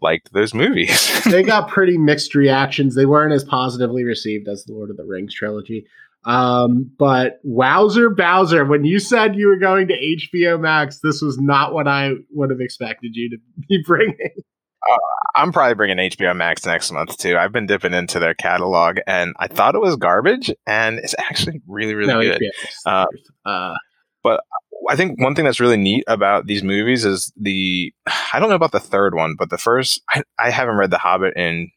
liked 0.00 0.32
those 0.32 0.54
movies. 0.54 1.24
they 1.24 1.42
got 1.42 1.68
pretty 1.68 1.96
mixed 1.96 2.34
reactions. 2.34 2.94
They 2.94 3.06
weren't 3.06 3.32
as 3.32 3.44
positively 3.44 4.04
received 4.04 4.48
as 4.48 4.64
the 4.64 4.72
Lord 4.72 4.90
of 4.90 4.96
the 4.96 5.04
Rings 5.04 5.34
trilogy. 5.34 5.86
Um, 6.26 6.90
but 6.98 7.38
Wowzer 7.44 8.10
Bowser, 8.10 8.64
when 8.64 8.84
you 8.84 8.98
said 8.98 9.36
you 9.36 9.48
were 9.48 9.58
going 9.58 9.88
to 9.88 9.94
HBO 9.94 10.60
Max, 10.60 10.98
this 11.02 11.22
was 11.22 11.38
not 11.38 11.72
what 11.72 11.86
I 11.86 12.12
would 12.32 12.50
have 12.50 12.60
expected 12.60 13.12
you 13.14 13.30
to 13.30 13.38
be 13.68 13.82
bringing. 13.86 14.16
I'm 15.34 15.52
probably 15.52 15.74
bringing 15.74 15.98
HBO 15.98 16.36
Max 16.36 16.64
next 16.64 16.92
month 16.92 17.16
too. 17.18 17.36
I've 17.36 17.52
been 17.52 17.66
dipping 17.66 17.92
into 17.92 18.18
their 18.18 18.34
catalog, 18.34 18.98
and 19.06 19.34
I 19.38 19.48
thought 19.48 19.74
it 19.74 19.80
was 19.80 19.96
garbage, 19.96 20.52
and 20.66 20.98
it's 20.98 21.14
actually 21.18 21.60
really, 21.66 21.94
really 21.94 22.12
no, 22.12 22.22
good. 22.22 22.42
Uh, 22.84 23.06
uh, 23.44 23.74
I 24.88 24.96
think 24.96 25.20
one 25.20 25.34
thing 25.34 25.44
that's 25.44 25.60
really 25.60 25.76
neat 25.76 26.04
about 26.06 26.46
these 26.46 26.62
movies 26.62 27.04
is 27.04 27.32
the 27.36 27.92
I 28.32 28.38
don't 28.38 28.48
know 28.48 28.54
about 28.54 28.72
the 28.72 28.80
third 28.80 29.14
one, 29.14 29.34
but 29.38 29.50
the 29.50 29.58
first 29.58 30.00
I, 30.10 30.22
I 30.38 30.50
haven't 30.50 30.76
read 30.76 30.90
The 30.90 30.98
Hobbit 30.98 31.36
in 31.36 31.70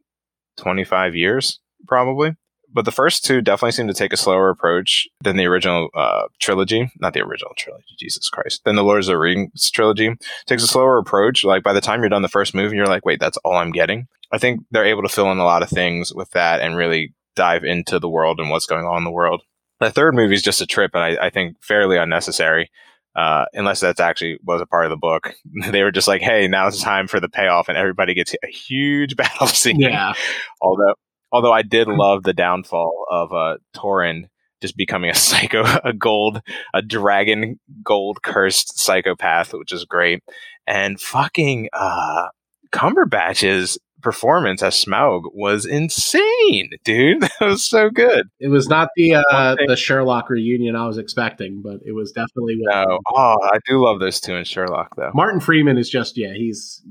25 0.58 1.16
years 1.16 1.60
probably. 1.88 2.36
But 2.72 2.86
the 2.86 2.92
first 2.92 3.26
two 3.26 3.42
definitely 3.42 3.72
seem 3.72 3.88
to 3.88 3.94
take 3.94 4.14
a 4.14 4.18
slower 4.18 4.50
approach 4.50 5.08
than 5.22 5.38
the 5.38 5.46
original 5.46 5.90
uh, 5.96 6.24
trilogy. 6.40 6.92
Not 7.00 7.14
the 7.14 7.22
original 7.22 7.54
trilogy, 7.58 7.96
Jesus 7.98 8.30
Christ. 8.30 8.62
Then 8.66 8.76
the 8.76 8.84
Lord 8.84 9.00
of 9.00 9.06
the 9.08 9.18
Rings 9.18 9.72
trilogy. 9.72 10.16
Takes 10.46 10.64
a 10.64 10.68
slower 10.68 10.98
approach. 10.98 11.44
Like 11.44 11.64
by 11.64 11.74
the 11.74 11.82
time 11.82 12.02
you're 12.02 12.10
done 12.10 12.22
the 12.22 12.30
first 12.30 12.54
movie, 12.54 12.76
you're 12.76 12.86
like, 12.86 13.06
wait, 13.06 13.20
that's 13.20 13.38
all 13.38 13.56
I'm 13.56 13.72
getting. 13.72 14.08
I 14.32 14.38
think 14.38 14.62
they're 14.72 14.86
able 14.86 15.02
to 15.02 15.10
fill 15.10 15.32
in 15.32 15.40
a 15.40 15.46
lot 15.46 15.64
of 15.64 15.70
things 15.70 16.14
with 16.14 16.30
that 16.32 16.62
and 16.62 16.78
really 16.78 17.14
dive 17.36 17.64
into 17.64 18.00
the 18.00 18.10
world 18.10 18.40
and 18.40 18.50
what's 18.50 18.68
going 18.68 18.86
on 18.86 19.00
in 19.00 19.04
the 19.04 19.12
world. 19.12 19.42
The 19.80 19.90
third 19.90 20.14
movie 20.14 20.36
is 20.36 20.42
just 20.42 20.62
a 20.62 20.68
trip, 20.68 20.92
and 20.94 21.04
I, 21.04 21.28
I 21.28 21.30
think 21.30 21.56
fairly 21.64 21.98
unnecessary 21.98 22.70
uh, 23.16 23.46
unless 23.54 23.80
that's 23.80 24.00
actually 24.00 24.40
was 24.44 24.62
a 24.62 24.66
part 24.66 24.86
of 24.86 24.92
the 24.92 24.98
book. 24.98 25.34
they 25.72 25.84
were 25.84 25.92
just 25.92 26.08
like, 26.08 26.22
"Hey, 26.22 26.48
now 26.48 26.68
it's 26.68 26.82
time 26.82 27.08
for 27.08 27.20
the 27.20 27.30
payoff," 27.30 27.68
and 27.70 27.78
everybody 27.78 28.14
gets 28.14 28.36
a 28.44 28.48
huge 28.48 29.16
battle 29.18 29.48
scene. 29.48 29.80
yeah, 29.80 30.14
Although, 30.62 30.96
although 31.32 31.54
I 31.54 31.62
did 31.62 31.88
love 31.88 32.24
the 32.24 32.34
downfall 32.34 33.06
of 33.10 33.34
uh, 33.34 33.58
Thorin 33.76 34.26
just 34.62 34.78
becoming 34.78 35.10
a 35.10 35.16
psycho, 35.16 35.64
a 35.84 35.94
gold, 35.94 36.42
a 36.74 36.82
dragon 36.82 37.60
gold 37.84 38.22
cursed 38.24 38.80
psychopath, 38.80 39.54
which 39.54 39.72
is 39.72 39.86
great. 39.86 40.24
And 40.68 41.00
fucking 41.00 41.70
uh, 41.74 42.28
Cumberbatch's 42.72 43.80
performance 44.02 44.64
as 44.64 44.76
Smaug 44.76 45.24
was 45.34 45.66
insane, 45.66 46.70
dude. 46.84 47.24
That 47.40 47.48
was 47.48 47.66
so 47.66 47.90
good. 47.90 48.28
It 48.40 48.50
was 48.50 48.68
not 48.68 48.90
the 48.96 49.16
uh, 49.16 49.56
the 49.66 49.76
Sherlock 49.76 50.30
reunion 50.30 50.76
I 50.76 50.88
was 50.88 50.98
expecting, 50.98 51.62
but 51.62 51.80
it 51.86 51.94
was 51.94 52.12
definitely. 52.12 52.58
No, 52.60 53.00
oh, 53.14 53.38
I 53.44 53.60
do 53.68 53.84
love 53.84 54.00
those 54.00 54.20
two 54.20 54.36
in 54.36 54.44
Sherlock 54.44 54.96
though. 54.96 55.12
Martin 55.14 55.40
Freeman 55.40 55.78
is 55.78 55.90
just 55.90 56.18
yeah. 56.18 56.34
He's 56.34 56.82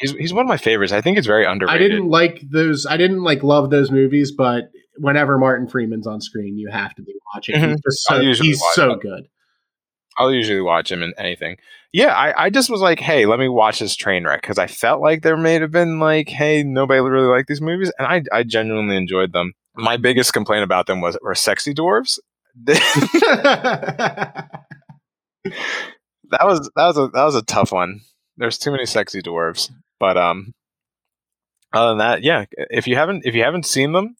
He's 0.00 0.12
he's 0.12 0.32
one 0.32 0.44
of 0.44 0.48
my 0.48 0.56
favorites. 0.56 0.92
I 0.92 1.00
think 1.00 1.18
it's 1.18 1.26
very 1.26 1.44
underrated. 1.44 1.80
I 1.82 1.88
didn't 1.88 2.08
like 2.08 2.40
those. 2.50 2.86
I 2.86 2.96
didn't 2.96 3.22
like 3.22 3.42
love 3.42 3.70
those 3.70 3.90
movies, 3.90 4.32
but 4.32 4.70
whenever 4.96 5.38
Martin 5.38 5.68
Freeman's 5.68 6.06
on 6.06 6.20
screen, 6.20 6.56
you 6.58 6.68
have 6.70 6.94
to 6.96 7.02
be 7.02 7.14
watching. 7.34 7.54
He's 7.56 7.64
Mhm. 7.64 7.78
just 7.84 8.02
so, 8.06 8.20
he's 8.20 8.62
so 8.74 8.94
good. 8.96 9.28
I'll 10.16 10.32
usually 10.32 10.60
watch 10.60 10.90
him 10.90 11.02
in 11.02 11.14
anything. 11.16 11.56
Yeah, 11.92 12.12
I, 12.12 12.44
I 12.46 12.50
just 12.50 12.68
was 12.70 12.80
like, 12.80 12.98
hey, 13.00 13.24
let 13.26 13.38
me 13.38 13.48
watch 13.48 13.78
this 13.78 13.94
train 13.96 14.24
wreck 14.26 14.42
because 14.42 14.58
I 14.58 14.66
felt 14.66 15.00
like 15.00 15.22
there 15.22 15.36
may 15.36 15.54
have 15.54 15.70
been 15.70 16.00
like, 16.00 16.28
hey, 16.28 16.62
nobody 16.64 17.00
really 17.00 17.28
liked 17.28 17.48
these 17.48 17.60
movies, 17.60 17.90
and 17.98 18.06
I 18.06 18.22
I 18.36 18.42
genuinely 18.42 18.96
enjoyed 18.96 19.32
them. 19.32 19.52
My 19.76 19.96
biggest 19.96 20.32
complaint 20.32 20.64
about 20.64 20.86
them 20.86 21.00
was 21.00 21.16
were 21.22 21.34
sexy 21.36 21.72
dwarves. 21.74 22.18
that 22.64 24.50
was 26.42 26.70
that 26.76 26.86
was 26.86 26.98
a 26.98 27.08
that 27.08 27.24
was 27.24 27.34
a 27.36 27.42
tough 27.42 27.72
one. 27.72 28.00
There's 28.36 28.58
too 28.58 28.70
many 28.70 28.86
sexy 28.86 29.22
dwarves, 29.22 29.70
but 30.00 30.16
um, 30.16 30.54
other 31.72 31.90
than 31.90 31.98
that, 31.98 32.22
yeah. 32.22 32.44
If 32.70 32.86
you 32.86 32.96
haven't 32.96 33.26
if 33.26 33.34
you 33.34 33.42
haven't 33.44 33.66
seen 33.66 33.92
them, 33.92 34.16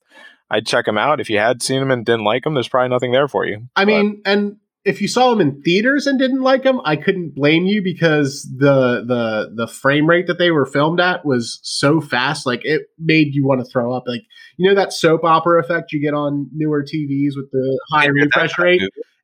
I'd 0.50 0.66
check 0.66 0.84
them 0.86 0.98
out. 0.98 1.20
If 1.20 1.30
you 1.30 1.38
had 1.38 1.62
seen 1.62 1.80
them 1.80 1.90
and 1.90 2.04
didn't 2.04 2.24
like 2.24 2.44
them, 2.44 2.54
there's 2.54 2.68
probably 2.68 2.88
nothing 2.90 3.12
there 3.12 3.28
for 3.28 3.44
you. 3.46 3.68
I 3.76 3.84
But- 3.84 3.86
mean, 3.86 4.22
and 4.24 4.56
if 4.84 5.02
you 5.02 5.08
saw 5.08 5.30
them 5.30 5.40
in 5.40 5.60
theaters 5.62 6.06
and 6.06 6.18
didn't 6.18 6.40
like 6.40 6.62
them, 6.62 6.80
I 6.84 6.96
couldn't 6.96 7.34
blame 7.34 7.66
you 7.66 7.82
because 7.82 8.48
the 8.58 9.04
the 9.06 9.52
the 9.54 9.66
frame 9.66 10.08
rate 10.08 10.26
that 10.28 10.38
they 10.38 10.50
were 10.50 10.64
filmed 10.66 11.00
at 11.00 11.24
was 11.26 11.58
so 11.62 12.00
fast, 12.00 12.46
like 12.46 12.64
it 12.64 12.82
made 12.98 13.34
you 13.34 13.46
want 13.46 13.60
to 13.64 13.70
throw 13.70 13.92
up. 13.92 14.04
Like 14.06 14.22
you 14.56 14.68
know 14.68 14.74
that 14.74 14.92
soap 14.92 15.24
opera 15.24 15.60
effect 15.60 15.92
you 15.92 16.00
get 16.00 16.14
on 16.14 16.48
newer 16.54 16.82
TVs 16.84 17.32
with 17.36 17.50
the 17.50 17.78
high 17.90 18.06
refresh 18.06 18.58
rate. 18.58 18.80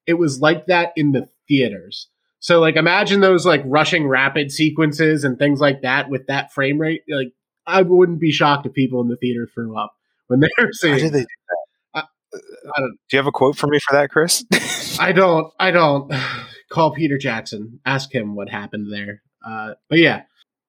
It 0.07 0.14
was 0.14 0.40
like 0.40 0.66
that 0.66 0.92
in 0.96 1.12
the 1.12 1.28
theaters. 1.48 2.09
So 2.45 2.61
like 2.61 2.76
imagine 2.76 3.20
those 3.20 3.47
like 3.47 3.62
rushing 3.64 4.07
rapid 4.07 4.53
sequences 4.53 5.24
and 5.24 5.38
things 5.38 5.61
like 5.61 5.80
that 5.80 6.11
with 6.11 6.26
that 6.26 6.53
frame 6.53 6.78
rate. 6.78 7.01
Like 7.09 7.28
I 7.66 7.80
wouldn't 7.80 8.20
be 8.20 8.32
shocked 8.32 8.66
if 8.66 8.74
people 8.74 9.01
in 9.01 9.09
the 9.09 9.16
theater 9.16 9.49
threw 9.55 9.78
up 9.78 9.95
when 10.26 10.40
they 10.40 10.49
were 10.59 10.66
How 10.66 10.70
seeing. 10.72 10.99
did 10.99 11.12
they 11.14 11.20
do 11.20 11.26
that? 11.95 12.05
I 12.34 12.80
don't- 12.80 12.99
Do 13.09 13.16
you 13.16 13.18
have 13.18 13.26
a 13.26 13.32
quote 13.32 13.57
for 13.57 13.66
me 13.66 13.78
for 13.88 13.97
that, 13.97 14.11
Chris? 14.11 14.45
I 15.01 15.12
don't. 15.12 15.51
I 15.59 15.70
don't. 15.70 16.12
Call 16.70 16.92
Peter 16.92 17.16
Jackson. 17.16 17.80
Ask 17.86 18.14
him 18.14 18.34
what 18.34 18.51
happened 18.51 18.92
there. 18.92 19.22
Uh, 19.47 19.72
but 19.88 19.99
yeah, 19.99 20.24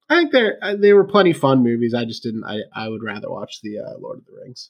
I 0.10 0.16
think 0.16 0.32
they're 0.32 0.58
uh, 0.62 0.76
they 0.78 0.94
were 0.94 1.04
plenty 1.04 1.34
fun 1.34 1.62
movies. 1.62 1.94
I 1.94 2.06
just 2.06 2.24
didn't. 2.24 2.46
I 2.46 2.60
I 2.74 2.88
would 2.88 3.04
rather 3.04 3.30
watch 3.30 3.60
the 3.64 3.80
uh, 3.80 3.98
Lord 4.00 4.20
of 4.20 4.26
the 4.28 4.32
Rings 4.42 4.70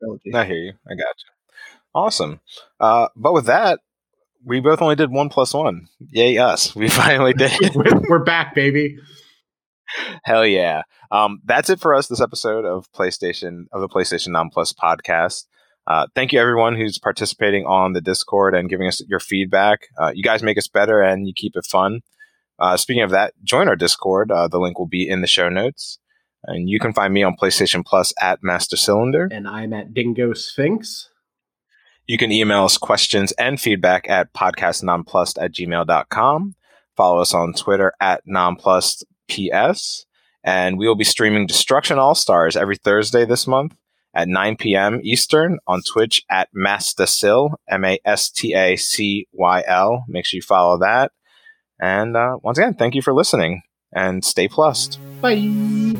trilogy. 0.00 0.34
I 0.34 0.44
hear 0.46 0.56
you. 0.56 0.72
I 0.84 0.94
got 0.96 1.14
you. 1.22 1.54
Awesome. 1.94 2.40
Uh, 2.80 3.06
but 3.14 3.32
with 3.34 3.46
that, 3.46 3.78
we 4.44 4.60
both 4.60 4.80
only 4.82 4.96
did 4.96 5.10
one 5.10 5.28
plus 5.28 5.54
one. 5.54 5.88
Yay, 6.10 6.38
us. 6.38 6.74
We 6.76 6.88
finally 6.88 7.32
did 7.32 7.52
it. 7.60 7.74
we're, 8.08 8.24
back, 8.24 8.54
baby. 8.54 8.96
Hell 10.24 10.46
yeah. 10.46 10.82
Um, 11.10 11.40
that's 11.44 11.70
it 11.70 11.80
for 11.80 11.94
us 11.94 12.08
this 12.08 12.20
episode 12.20 12.64
of 12.64 12.90
PlayStation 12.92 13.64
of 13.72 13.80
the 13.80 13.88
PlayStation 13.88 14.28
Non 14.28 14.50
Plus 14.50 14.72
podcast. 14.72 15.44
Uh, 15.86 16.06
thank 16.14 16.32
you 16.32 16.40
everyone 16.40 16.76
who's 16.76 16.98
participating 16.98 17.64
on 17.64 17.94
the 17.94 18.02
Discord 18.02 18.54
and 18.54 18.68
giving 18.68 18.86
us 18.86 19.02
your 19.08 19.20
feedback. 19.20 19.88
Uh, 19.98 20.12
you 20.14 20.22
guys 20.22 20.42
make 20.42 20.58
us 20.58 20.68
better 20.68 21.00
and 21.00 21.26
you 21.26 21.32
keep 21.34 21.56
it 21.56 21.64
fun. 21.64 22.00
Uh, 22.58 22.76
speaking 22.76 23.02
of 23.02 23.10
that, 23.10 23.32
join 23.42 23.68
our 23.68 23.76
Discord. 23.76 24.30
Uh, 24.30 24.48
the 24.48 24.58
link 24.58 24.78
will 24.78 24.86
be 24.88 25.08
in 25.08 25.22
the 25.22 25.26
show 25.26 25.48
notes. 25.48 25.98
And 26.44 26.68
you 26.68 26.78
can 26.78 26.92
find 26.92 27.12
me 27.14 27.22
on 27.22 27.36
PlayStation 27.40 27.84
Plus 27.84 28.12
at 28.20 28.40
Master 28.42 28.76
Cylinder. 28.76 29.28
And 29.32 29.48
I'm 29.48 29.72
at 29.72 29.94
Dingo 29.94 30.34
Sphinx. 30.34 31.08
You 32.08 32.16
can 32.16 32.32
email 32.32 32.64
us 32.64 32.78
questions 32.78 33.32
and 33.32 33.60
feedback 33.60 34.08
at 34.08 34.32
podcastnonplussed 34.32 35.36
at 35.40 35.52
gmail.com. 35.52 36.54
Follow 36.96 37.20
us 37.20 37.34
on 37.34 37.52
Twitter 37.52 37.92
at 38.00 38.26
nonplussedps. 38.26 40.06
And 40.42 40.78
we 40.78 40.88
will 40.88 40.94
be 40.94 41.04
streaming 41.04 41.46
Destruction 41.46 41.98
All 41.98 42.14
Stars 42.14 42.56
every 42.56 42.76
Thursday 42.76 43.26
this 43.26 43.46
month 43.46 43.76
at 44.14 44.26
9 44.26 44.56
p.m. 44.56 45.00
Eastern 45.04 45.58
on 45.66 45.82
Twitch 45.82 46.22
at 46.30 46.48
Mastacyl, 46.56 47.56
M 47.68 47.84
A 47.84 47.98
S 48.06 48.30
T 48.30 48.54
A 48.54 48.76
C 48.76 49.28
Y 49.32 49.62
L. 49.66 50.04
Make 50.08 50.24
sure 50.24 50.38
you 50.38 50.42
follow 50.42 50.78
that. 50.78 51.12
And 51.78 52.16
uh, 52.16 52.38
once 52.42 52.56
again, 52.56 52.72
thank 52.72 52.94
you 52.94 53.02
for 53.02 53.12
listening 53.12 53.62
and 53.92 54.24
stay 54.24 54.48
plussed. 54.48 54.98
Bye. 55.20 55.94